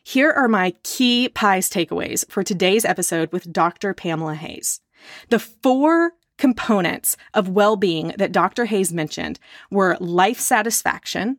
Here 0.04 0.30
are 0.30 0.48
my 0.48 0.74
key 0.82 1.28
pies 1.28 1.70
takeaways 1.70 2.28
for 2.28 2.42
today's 2.42 2.84
episode 2.84 3.30
with 3.32 3.52
Dr. 3.52 3.94
Pamela 3.94 4.34
Hays. 4.34 4.80
The 5.28 5.38
four 5.38 6.12
components 6.42 7.16
of 7.34 7.48
well 7.48 7.76
being 7.76 8.12
that 8.18 8.32
Dr. 8.32 8.64
Hays 8.64 8.92
mentioned 8.92 9.38
were 9.70 9.96
life 10.00 10.40
satisfaction, 10.40 11.38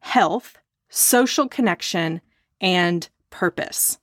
health, 0.00 0.58
social 0.90 1.48
connection, 1.48 2.20
and 2.60 3.08
purpose. 3.30 3.98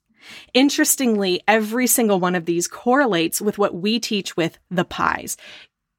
Interestingly, 0.55 1.43
every 1.47 1.85
single 1.85 2.19
one 2.19 2.33
of 2.33 2.45
these 2.45 2.67
correlates 2.67 3.39
with 3.39 3.59
what 3.59 3.75
we 3.75 3.99
teach 3.99 4.35
with 4.35 4.57
the 4.71 4.83
pies, 4.83 5.37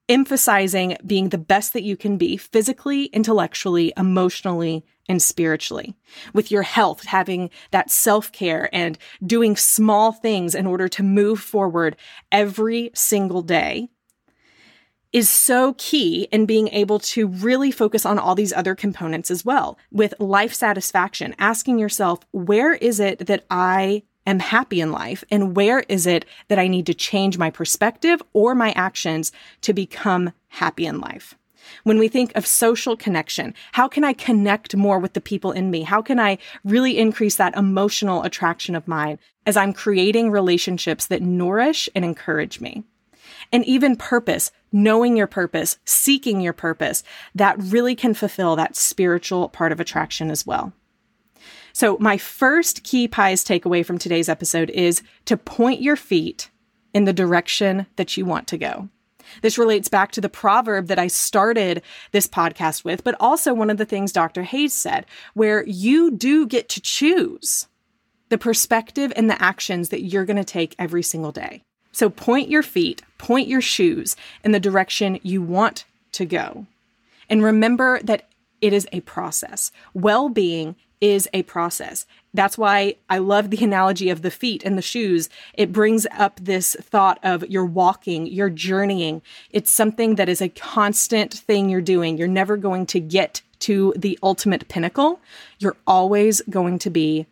emphasizing 0.09 0.97
being 1.07 1.29
the 1.29 1.39
best 1.39 1.73
that 1.73 1.85
you 1.85 1.97
can 1.97 2.17
be 2.17 2.37
physically, 2.37 3.05
intellectually, 3.05 3.93
emotionally, 3.97 4.85
and 5.09 5.23
spiritually. 5.23 5.95
With 6.35 6.51
your 6.51 6.63
health, 6.63 7.05
having 7.05 7.49
that 7.71 7.93
self 7.93 8.33
care 8.33 8.69
and 8.73 8.99
doing 9.25 9.55
small 9.55 10.11
things 10.11 10.57
in 10.57 10.67
order 10.67 10.89
to 10.89 11.05
move 11.05 11.39
forward 11.39 11.95
every 12.33 12.91
single 12.93 13.43
day 13.43 13.89
is 15.13 15.29
so 15.29 15.75
key 15.77 16.27
in 16.33 16.47
being 16.47 16.69
able 16.69 16.99
to 16.99 17.27
really 17.27 17.71
focus 17.71 18.07
on 18.07 18.19
all 18.19 18.35
these 18.35 18.53
other 18.53 18.75
components 18.75 19.31
as 19.31 19.45
well. 19.45 19.79
With 19.91 20.15
life 20.19 20.55
satisfaction, 20.55 21.35
asking 21.39 21.79
yourself, 21.79 22.21
where 22.33 22.75
is 22.75 22.99
it 22.99 23.27
that 23.27 23.45
I 23.51 24.03
am 24.27 24.39
happy 24.39 24.81
in 24.81 24.91
life? 24.91 25.23
And 25.31 25.55
where 25.55 25.81
is 25.81 26.07
it 26.07 26.25
that 26.49 26.59
I 26.59 26.69
need 26.69 26.87
to 26.87 26.95
change 26.95 27.37
my 27.37 27.51
perspective 27.51 28.23
or 28.33 28.55
my 28.55 28.73
actions 28.73 29.33
to 29.63 29.73
become 29.73 30.33
happy 30.49 30.87
in 30.87 31.01
life? 31.01 31.35
When 31.85 31.99
we 31.99 32.09
think 32.09 32.35
of 32.35 32.47
social 32.47 32.97
connection, 32.97 33.55
how 33.73 33.87
can 33.87 34.03
I 34.03 34.15
connect 34.15 34.75
more 34.75 34.99
with 34.99 35.13
the 35.13 35.21
people 35.21 35.53
in 35.53 35.71
me? 35.71 35.83
How 35.83 36.03
can 36.03 36.19
I 36.19 36.39
really 36.65 36.99
increase 36.99 37.37
that 37.37 37.57
emotional 37.57 38.25
attraction 38.25 38.75
of 38.75 38.89
mine 38.89 39.19
as 39.47 39.57
I'm 39.57 39.73
creating 39.73 40.31
relationships 40.31 41.07
that 41.07 41.23
nourish 41.23 41.89
and 41.95 42.05
encourage 42.05 42.61
me? 42.61 42.85
and 43.53 43.65
even 43.65 43.97
purpose, 43.97 44.51
knowing 44.73 45.17
your 45.17 45.27
purpose, 45.27 45.79
seeking 45.85 46.41
your 46.41 46.53
purpose, 46.53 47.03
that 47.35 47.57
really 47.59 47.95
can 47.95 48.15
fulfill 48.15 48.57
that 48.57 48.77
spiritual 48.77 49.49
part 49.49 49.73
of 49.73 49.81
attraction 49.81 50.31
as 50.31 50.47
well. 50.47 50.73
So, 51.73 51.97
my 52.01 52.19
first 52.19 52.85
key 52.85 53.09
pies 53.09 53.45
takeaway 53.45 53.85
from 53.85 53.99
today's 53.99 54.29
episode 54.29 54.71
is 54.71 55.03
to 55.25 55.37
point 55.37 55.81
your 55.81 55.97
feet 55.97 56.51
in 56.93 57.05
the 57.05 57.13
direction 57.13 57.87
that 57.97 58.17
you 58.17 58.25
want 58.25 58.47
to 58.49 58.59
go. 58.59 58.89
This 59.41 59.57
relates 59.57 59.89
back 59.89 60.13
to 60.13 60.21
the 60.21 60.29
proverb 60.29 60.89
that 60.89 60.99
I 60.99 61.07
started 61.07 61.83
this 62.11 62.27
podcast 62.27 62.85
with, 62.85 63.03
but 63.05 63.15
also 63.19 63.55
one 63.55 63.71
of 63.71 63.79
the 63.79 63.85
things 63.87 64.13
Dr. 64.13 64.43
Hays 64.43 64.75
said, 64.75 65.07
where 65.35 65.65
you 65.67 66.11
do 66.11 66.47
get 66.47 66.69
to 66.71 66.81
choose 66.81 67.67
the 68.29 68.39
perspective 68.39 69.13
and 69.17 69.31
the 69.31 69.43
actions 69.43 69.89
that 69.91 70.03
you're 70.03 70.25
going 70.25 70.37
to 70.37 70.45
take 70.45 70.75
every 70.79 71.03
single 71.03 71.33
day. 71.33 71.63
So 71.93 72.11
point 72.11 72.49
your 72.49 72.63
feet, 72.63 73.03
point 73.19 73.49
your 73.49 73.61
shoes 73.61 74.17
in 74.43 74.53
the 74.53 74.61
direction 74.61 75.21
you 75.23 75.43
want 75.43 75.85
to 76.13 76.25
go. 76.25 76.67
And 77.29 77.43
remember 77.43 78.01
that 78.03 78.29
it 78.61 78.73
is 78.73 78.89
a 78.93 79.01
process. 79.01 79.71
Well 79.95 80.29
being 80.29 80.77
is 81.01 81.29
a 81.33 81.43
process. 81.43 82.07
That's 82.33 82.57
why 82.57 82.95
I 83.11 83.19
love 83.19 83.51
the 83.51 83.65
analogy 83.65 84.09
of 84.09 84.23
the 84.23 84.31
feet 84.31 84.63
and 84.65 84.79
the 84.79 84.83
shoes. 84.83 85.29
It 85.53 85.73
brings 85.73 86.07
up 86.13 86.39
this 86.41 86.77
thought 86.81 87.19
of 87.25 87.45
you're 87.51 87.67
walking, 87.67 88.27
you're 88.27 88.49
journeying. 88.49 89.21
It's 89.51 89.71
something 89.71 90.15
that 90.15 90.29
is 90.29 90.41
a 90.41 90.49
constant 90.49 91.35
thing 91.35 91.69
you're 91.69 91.81
doing. 91.81 92.17
You're 92.17 92.29
never 92.29 92.57
going 92.57 92.87
to 92.87 93.01
get 93.01 93.43
to 93.61 93.93
the 93.97 94.19
ultimate 94.23 94.69
pinnacle. 94.69 95.21
You're 95.59 95.77
always 95.87 96.41
going 96.49 96.79
to 96.81 96.91
be 96.91 97.27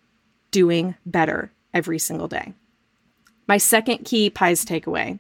doing 0.50 0.96
better 1.06 1.52
every 1.72 2.00
single 2.00 2.28
day. 2.28 2.54
My 3.50 3.58
second 3.58 4.04
key 4.04 4.30
pies 4.30 4.64
takeaway 4.64 5.18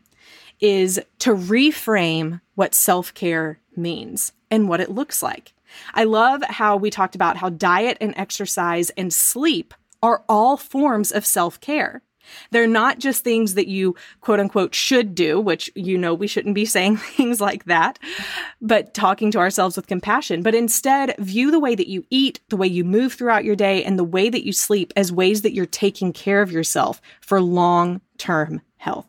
is 0.60 1.00
to 1.18 1.34
reframe 1.34 2.40
what 2.54 2.76
self 2.76 3.12
care 3.12 3.58
means 3.74 4.30
and 4.52 4.68
what 4.68 4.78
it 4.78 4.92
looks 4.92 5.20
like. 5.20 5.52
I 5.94 6.04
love 6.04 6.44
how 6.44 6.76
we 6.76 6.90
talked 6.90 7.16
about 7.16 7.38
how 7.38 7.48
diet 7.48 7.98
and 8.00 8.14
exercise 8.16 8.90
and 8.90 9.12
sleep 9.12 9.74
are 10.00 10.22
all 10.28 10.56
forms 10.56 11.10
of 11.10 11.26
self 11.26 11.60
care. 11.60 12.02
They're 12.50 12.66
not 12.66 12.98
just 12.98 13.24
things 13.24 13.54
that 13.54 13.68
you 13.68 13.96
quote 14.20 14.40
unquote 14.40 14.74
should 14.74 15.14
do, 15.14 15.40
which 15.40 15.70
you 15.74 15.98
know 15.98 16.14
we 16.14 16.26
shouldn't 16.26 16.54
be 16.54 16.64
saying 16.70 16.98
things 16.98 17.40
like 17.40 17.64
that, 17.64 17.98
but 18.60 18.94
talking 18.94 19.30
to 19.32 19.38
ourselves 19.38 19.76
with 19.76 19.86
compassion. 19.86 20.42
But 20.42 20.54
instead, 20.54 21.14
view 21.18 21.50
the 21.50 21.60
way 21.60 21.74
that 21.74 21.88
you 21.88 22.04
eat, 22.10 22.40
the 22.48 22.56
way 22.56 22.66
you 22.66 22.84
move 22.84 23.14
throughout 23.14 23.44
your 23.44 23.56
day, 23.56 23.84
and 23.84 23.98
the 23.98 24.04
way 24.04 24.28
that 24.28 24.44
you 24.44 24.52
sleep 24.52 24.92
as 24.96 25.12
ways 25.12 25.42
that 25.42 25.52
you're 25.52 25.66
taking 25.66 26.12
care 26.12 26.42
of 26.42 26.52
yourself 26.52 27.00
for 27.20 27.40
long 27.40 28.00
term 28.18 28.60
health. 28.76 29.06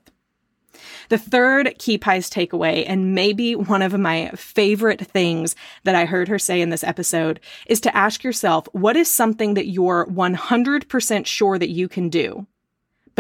The 1.10 1.18
third 1.18 1.76
Key 1.78 1.98
Pies 1.98 2.30
takeaway, 2.30 2.86
and 2.88 3.14
maybe 3.14 3.54
one 3.54 3.82
of 3.82 3.98
my 4.00 4.30
favorite 4.30 5.02
things 5.08 5.56
that 5.84 5.94
I 5.94 6.06
heard 6.06 6.30
her 6.30 6.40
say 6.40 6.62
in 6.62 6.70
this 6.70 6.86
episode, 6.86 7.40
is 7.68 7.82
to 7.82 7.96
ask 7.96 8.24
yourself 8.24 8.68
what 8.72 8.96
is 8.96 9.10
something 9.10 9.56
that 9.56 9.68
you're 9.68 10.06
100% 10.06 11.26
sure 11.26 11.60
that 11.60 11.70
you 11.70 11.90
can 11.90 12.08
do, 12.08 12.48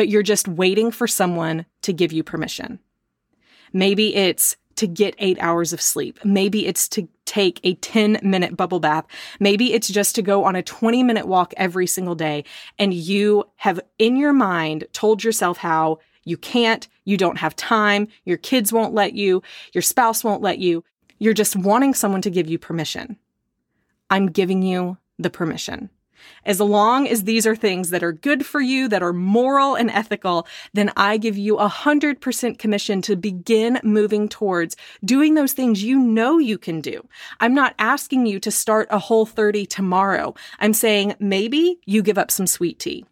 but 0.01 0.09
you're 0.09 0.23
just 0.23 0.47
waiting 0.47 0.89
for 0.89 1.05
someone 1.05 1.63
to 1.83 1.93
give 1.93 2.11
you 2.11 2.23
permission. 2.23 2.79
Maybe 3.71 4.15
it's 4.15 4.57
to 4.77 4.87
get 4.87 5.13
eight 5.19 5.37
hours 5.39 5.73
of 5.73 5.79
sleep. 5.79 6.17
Maybe 6.25 6.65
it's 6.65 6.87
to 6.87 7.07
take 7.25 7.59
a 7.63 7.75
10 7.75 8.19
minute 8.23 8.57
bubble 8.57 8.79
bath. 8.79 9.05
Maybe 9.39 9.73
it's 9.73 9.87
just 9.87 10.15
to 10.15 10.23
go 10.23 10.43
on 10.43 10.55
a 10.55 10.63
20 10.63 11.03
minute 11.03 11.27
walk 11.27 11.53
every 11.55 11.85
single 11.85 12.15
day. 12.15 12.45
And 12.79 12.95
you 12.95 13.43
have 13.57 13.79
in 13.99 14.15
your 14.15 14.33
mind 14.33 14.87
told 14.91 15.23
yourself 15.23 15.57
how 15.57 15.99
you 16.23 16.35
can't, 16.35 16.87
you 17.05 17.15
don't 17.15 17.37
have 17.37 17.55
time, 17.55 18.07
your 18.25 18.37
kids 18.37 18.73
won't 18.73 18.95
let 18.95 19.13
you, 19.13 19.43
your 19.71 19.83
spouse 19.83 20.23
won't 20.23 20.41
let 20.41 20.57
you. 20.57 20.83
You're 21.19 21.35
just 21.35 21.55
wanting 21.55 21.93
someone 21.93 22.23
to 22.23 22.31
give 22.31 22.49
you 22.49 22.57
permission. 22.57 23.17
I'm 24.09 24.31
giving 24.31 24.63
you 24.63 24.97
the 25.19 25.29
permission. 25.29 25.91
As 26.45 26.59
long 26.59 27.07
as 27.07 27.23
these 27.23 27.45
are 27.45 27.55
things 27.55 27.89
that 27.89 28.03
are 28.03 28.11
good 28.11 28.45
for 28.45 28.61
you, 28.61 28.87
that 28.87 29.03
are 29.03 29.13
moral 29.13 29.75
and 29.75 29.89
ethical, 29.91 30.47
then 30.73 30.91
I 30.95 31.17
give 31.17 31.37
you 31.37 31.57
a 31.57 31.67
hundred 31.67 32.21
percent 32.21 32.59
commission 32.59 33.01
to 33.03 33.15
begin 33.15 33.79
moving 33.83 34.27
towards 34.27 34.75
doing 35.03 35.35
those 35.35 35.53
things 35.53 35.83
you 35.83 35.99
know 35.99 36.37
you 36.37 36.57
can 36.57 36.81
do. 36.81 37.07
I'm 37.39 37.53
not 37.53 37.75
asking 37.79 38.25
you 38.25 38.39
to 38.39 38.51
start 38.51 38.87
a 38.91 38.99
whole 38.99 39.25
30 39.25 39.65
tomorrow. 39.65 40.35
I'm 40.59 40.73
saying 40.73 41.15
maybe 41.19 41.79
you 41.85 42.01
give 42.01 42.17
up 42.17 42.31
some 42.31 42.47
sweet 42.47 42.79
tea 42.79 43.05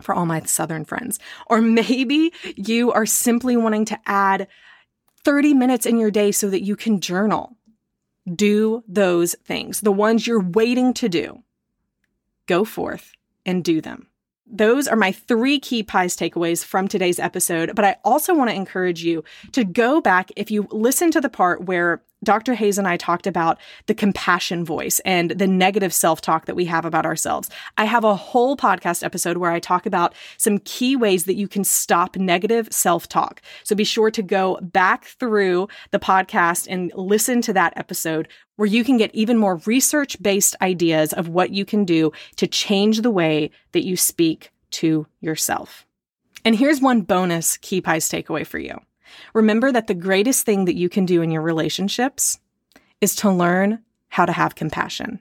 for 0.00 0.14
all 0.14 0.26
my 0.26 0.40
Southern 0.42 0.84
friends. 0.84 1.18
Or 1.46 1.60
maybe 1.60 2.32
you 2.56 2.92
are 2.92 3.06
simply 3.06 3.56
wanting 3.56 3.84
to 3.86 3.98
add 4.06 4.48
30 5.24 5.54
minutes 5.54 5.86
in 5.86 5.98
your 5.98 6.10
day 6.10 6.32
so 6.32 6.48
that 6.50 6.62
you 6.62 6.76
can 6.76 7.00
journal. 7.00 7.56
Do 8.32 8.84
those 8.86 9.34
things, 9.44 9.80
the 9.80 9.92
ones 9.92 10.26
you're 10.26 10.42
waiting 10.42 10.92
to 10.94 11.08
do. 11.08 11.42
Go 12.48 12.64
forth 12.64 13.12
and 13.46 13.62
do 13.62 13.80
them. 13.80 14.08
Those 14.50 14.88
are 14.88 14.96
my 14.96 15.12
three 15.12 15.60
key 15.60 15.82
pies 15.82 16.16
takeaways 16.16 16.64
from 16.64 16.88
today's 16.88 17.18
episode. 17.18 17.76
But 17.76 17.84
I 17.84 17.96
also 18.04 18.34
want 18.34 18.48
to 18.48 18.56
encourage 18.56 19.04
you 19.04 19.22
to 19.52 19.62
go 19.64 20.00
back 20.00 20.30
if 20.34 20.50
you 20.50 20.66
listen 20.72 21.10
to 21.10 21.20
the 21.20 21.28
part 21.28 21.64
where 21.66 22.02
Dr. 22.24 22.54
Hays 22.54 22.78
and 22.78 22.88
I 22.88 22.96
talked 22.96 23.26
about 23.26 23.58
the 23.86 23.94
compassion 23.94 24.64
voice 24.64 25.00
and 25.04 25.30
the 25.30 25.46
negative 25.46 25.92
self 25.94 26.20
talk 26.20 26.46
that 26.46 26.56
we 26.56 26.64
have 26.64 26.84
about 26.84 27.06
ourselves. 27.06 27.48
I 27.76 27.84
have 27.84 28.04
a 28.04 28.16
whole 28.16 28.56
podcast 28.56 29.04
episode 29.04 29.36
where 29.36 29.52
I 29.52 29.60
talk 29.60 29.86
about 29.86 30.14
some 30.36 30.58
key 30.58 30.96
ways 30.96 31.24
that 31.24 31.36
you 31.36 31.46
can 31.46 31.64
stop 31.64 32.16
negative 32.16 32.68
self 32.72 33.08
talk. 33.08 33.40
So 33.62 33.76
be 33.76 33.84
sure 33.84 34.10
to 34.10 34.22
go 34.22 34.58
back 34.60 35.04
through 35.04 35.68
the 35.90 36.00
podcast 36.00 36.66
and 36.68 36.92
listen 36.94 37.40
to 37.42 37.52
that 37.52 37.72
episode 37.76 38.28
where 38.56 38.66
you 38.66 38.82
can 38.82 38.96
get 38.96 39.14
even 39.14 39.38
more 39.38 39.56
research 39.66 40.20
based 40.20 40.56
ideas 40.60 41.12
of 41.12 41.28
what 41.28 41.50
you 41.50 41.64
can 41.64 41.84
do 41.84 42.10
to 42.36 42.46
change 42.46 43.02
the 43.02 43.10
way 43.10 43.50
that 43.72 43.86
you 43.86 43.96
speak 43.96 44.50
to 44.70 45.06
yourself. 45.20 45.86
And 46.44 46.56
here's 46.56 46.80
one 46.80 47.02
bonus 47.02 47.56
Key 47.58 47.80
Pies 47.80 48.08
takeaway 48.08 48.46
for 48.46 48.58
you. 48.58 48.80
Remember 49.34 49.72
that 49.72 49.86
the 49.86 49.94
greatest 49.94 50.44
thing 50.44 50.64
that 50.66 50.76
you 50.76 50.88
can 50.88 51.06
do 51.06 51.22
in 51.22 51.30
your 51.30 51.42
relationships 51.42 52.38
is 53.00 53.14
to 53.16 53.30
learn 53.30 53.82
how 54.08 54.26
to 54.26 54.32
have 54.32 54.54
compassion 54.54 55.20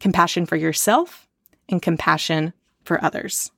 compassion 0.00 0.46
for 0.46 0.54
yourself 0.54 1.26
and 1.68 1.82
compassion 1.82 2.52
for 2.84 3.02
others. 3.04 3.50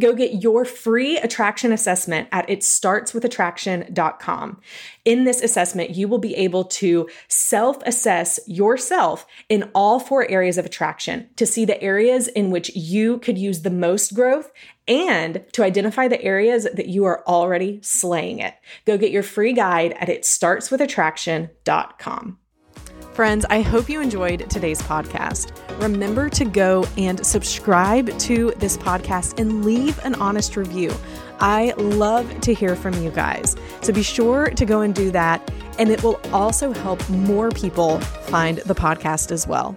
Go 0.00 0.14
get 0.14 0.42
your 0.42 0.64
free 0.64 1.18
attraction 1.18 1.70
assessment 1.70 2.26
at 2.32 2.48
itstartswithattraction.com. 2.48 4.60
In 5.04 5.24
this 5.24 5.42
assessment, 5.42 5.90
you 5.90 6.08
will 6.08 6.16
be 6.18 6.34
able 6.34 6.64
to 6.64 7.10
self 7.28 7.76
assess 7.84 8.40
yourself 8.46 9.26
in 9.48 9.70
all 9.74 9.98
four 10.00 10.26
areas 10.30 10.56
of 10.56 10.64
attraction 10.64 11.28
to 11.36 11.44
see 11.44 11.66
the 11.66 11.82
areas 11.82 12.28
in 12.28 12.50
which 12.50 12.74
you 12.74 13.18
could 13.18 13.36
use 13.36 13.60
the 13.62 13.70
most 13.70 14.14
growth 14.14 14.50
and 14.88 15.44
to 15.52 15.62
identify 15.62 16.08
the 16.08 16.22
areas 16.22 16.66
that 16.74 16.88
you 16.88 17.04
are 17.04 17.22
already 17.28 17.78
slaying 17.82 18.38
it. 18.38 18.54
Go 18.86 18.96
get 18.96 19.12
your 19.12 19.22
free 19.22 19.52
guide 19.52 19.92
at 20.00 20.08
itstartswithattraction.com. 20.08 22.38
Friends, 23.12 23.44
I 23.50 23.60
hope 23.60 23.90
you 23.90 24.00
enjoyed 24.00 24.48
today's 24.48 24.80
podcast. 24.80 25.52
Remember 25.82 26.30
to 26.30 26.46
go 26.46 26.86
and 26.96 27.24
subscribe 27.24 28.18
to 28.20 28.54
this 28.56 28.78
podcast 28.78 29.38
and 29.38 29.66
leave 29.66 30.02
an 30.02 30.14
honest 30.14 30.56
review. 30.56 30.90
I 31.38 31.74
love 31.76 32.40
to 32.40 32.54
hear 32.54 32.74
from 32.74 32.94
you 33.02 33.10
guys. 33.10 33.54
So 33.82 33.92
be 33.92 34.02
sure 34.02 34.48
to 34.48 34.64
go 34.64 34.80
and 34.80 34.94
do 34.94 35.10
that. 35.10 35.46
And 35.78 35.90
it 35.90 36.02
will 36.02 36.18
also 36.32 36.72
help 36.72 37.06
more 37.10 37.50
people 37.50 38.00
find 38.00 38.58
the 38.58 38.74
podcast 38.74 39.30
as 39.30 39.46
well. 39.46 39.76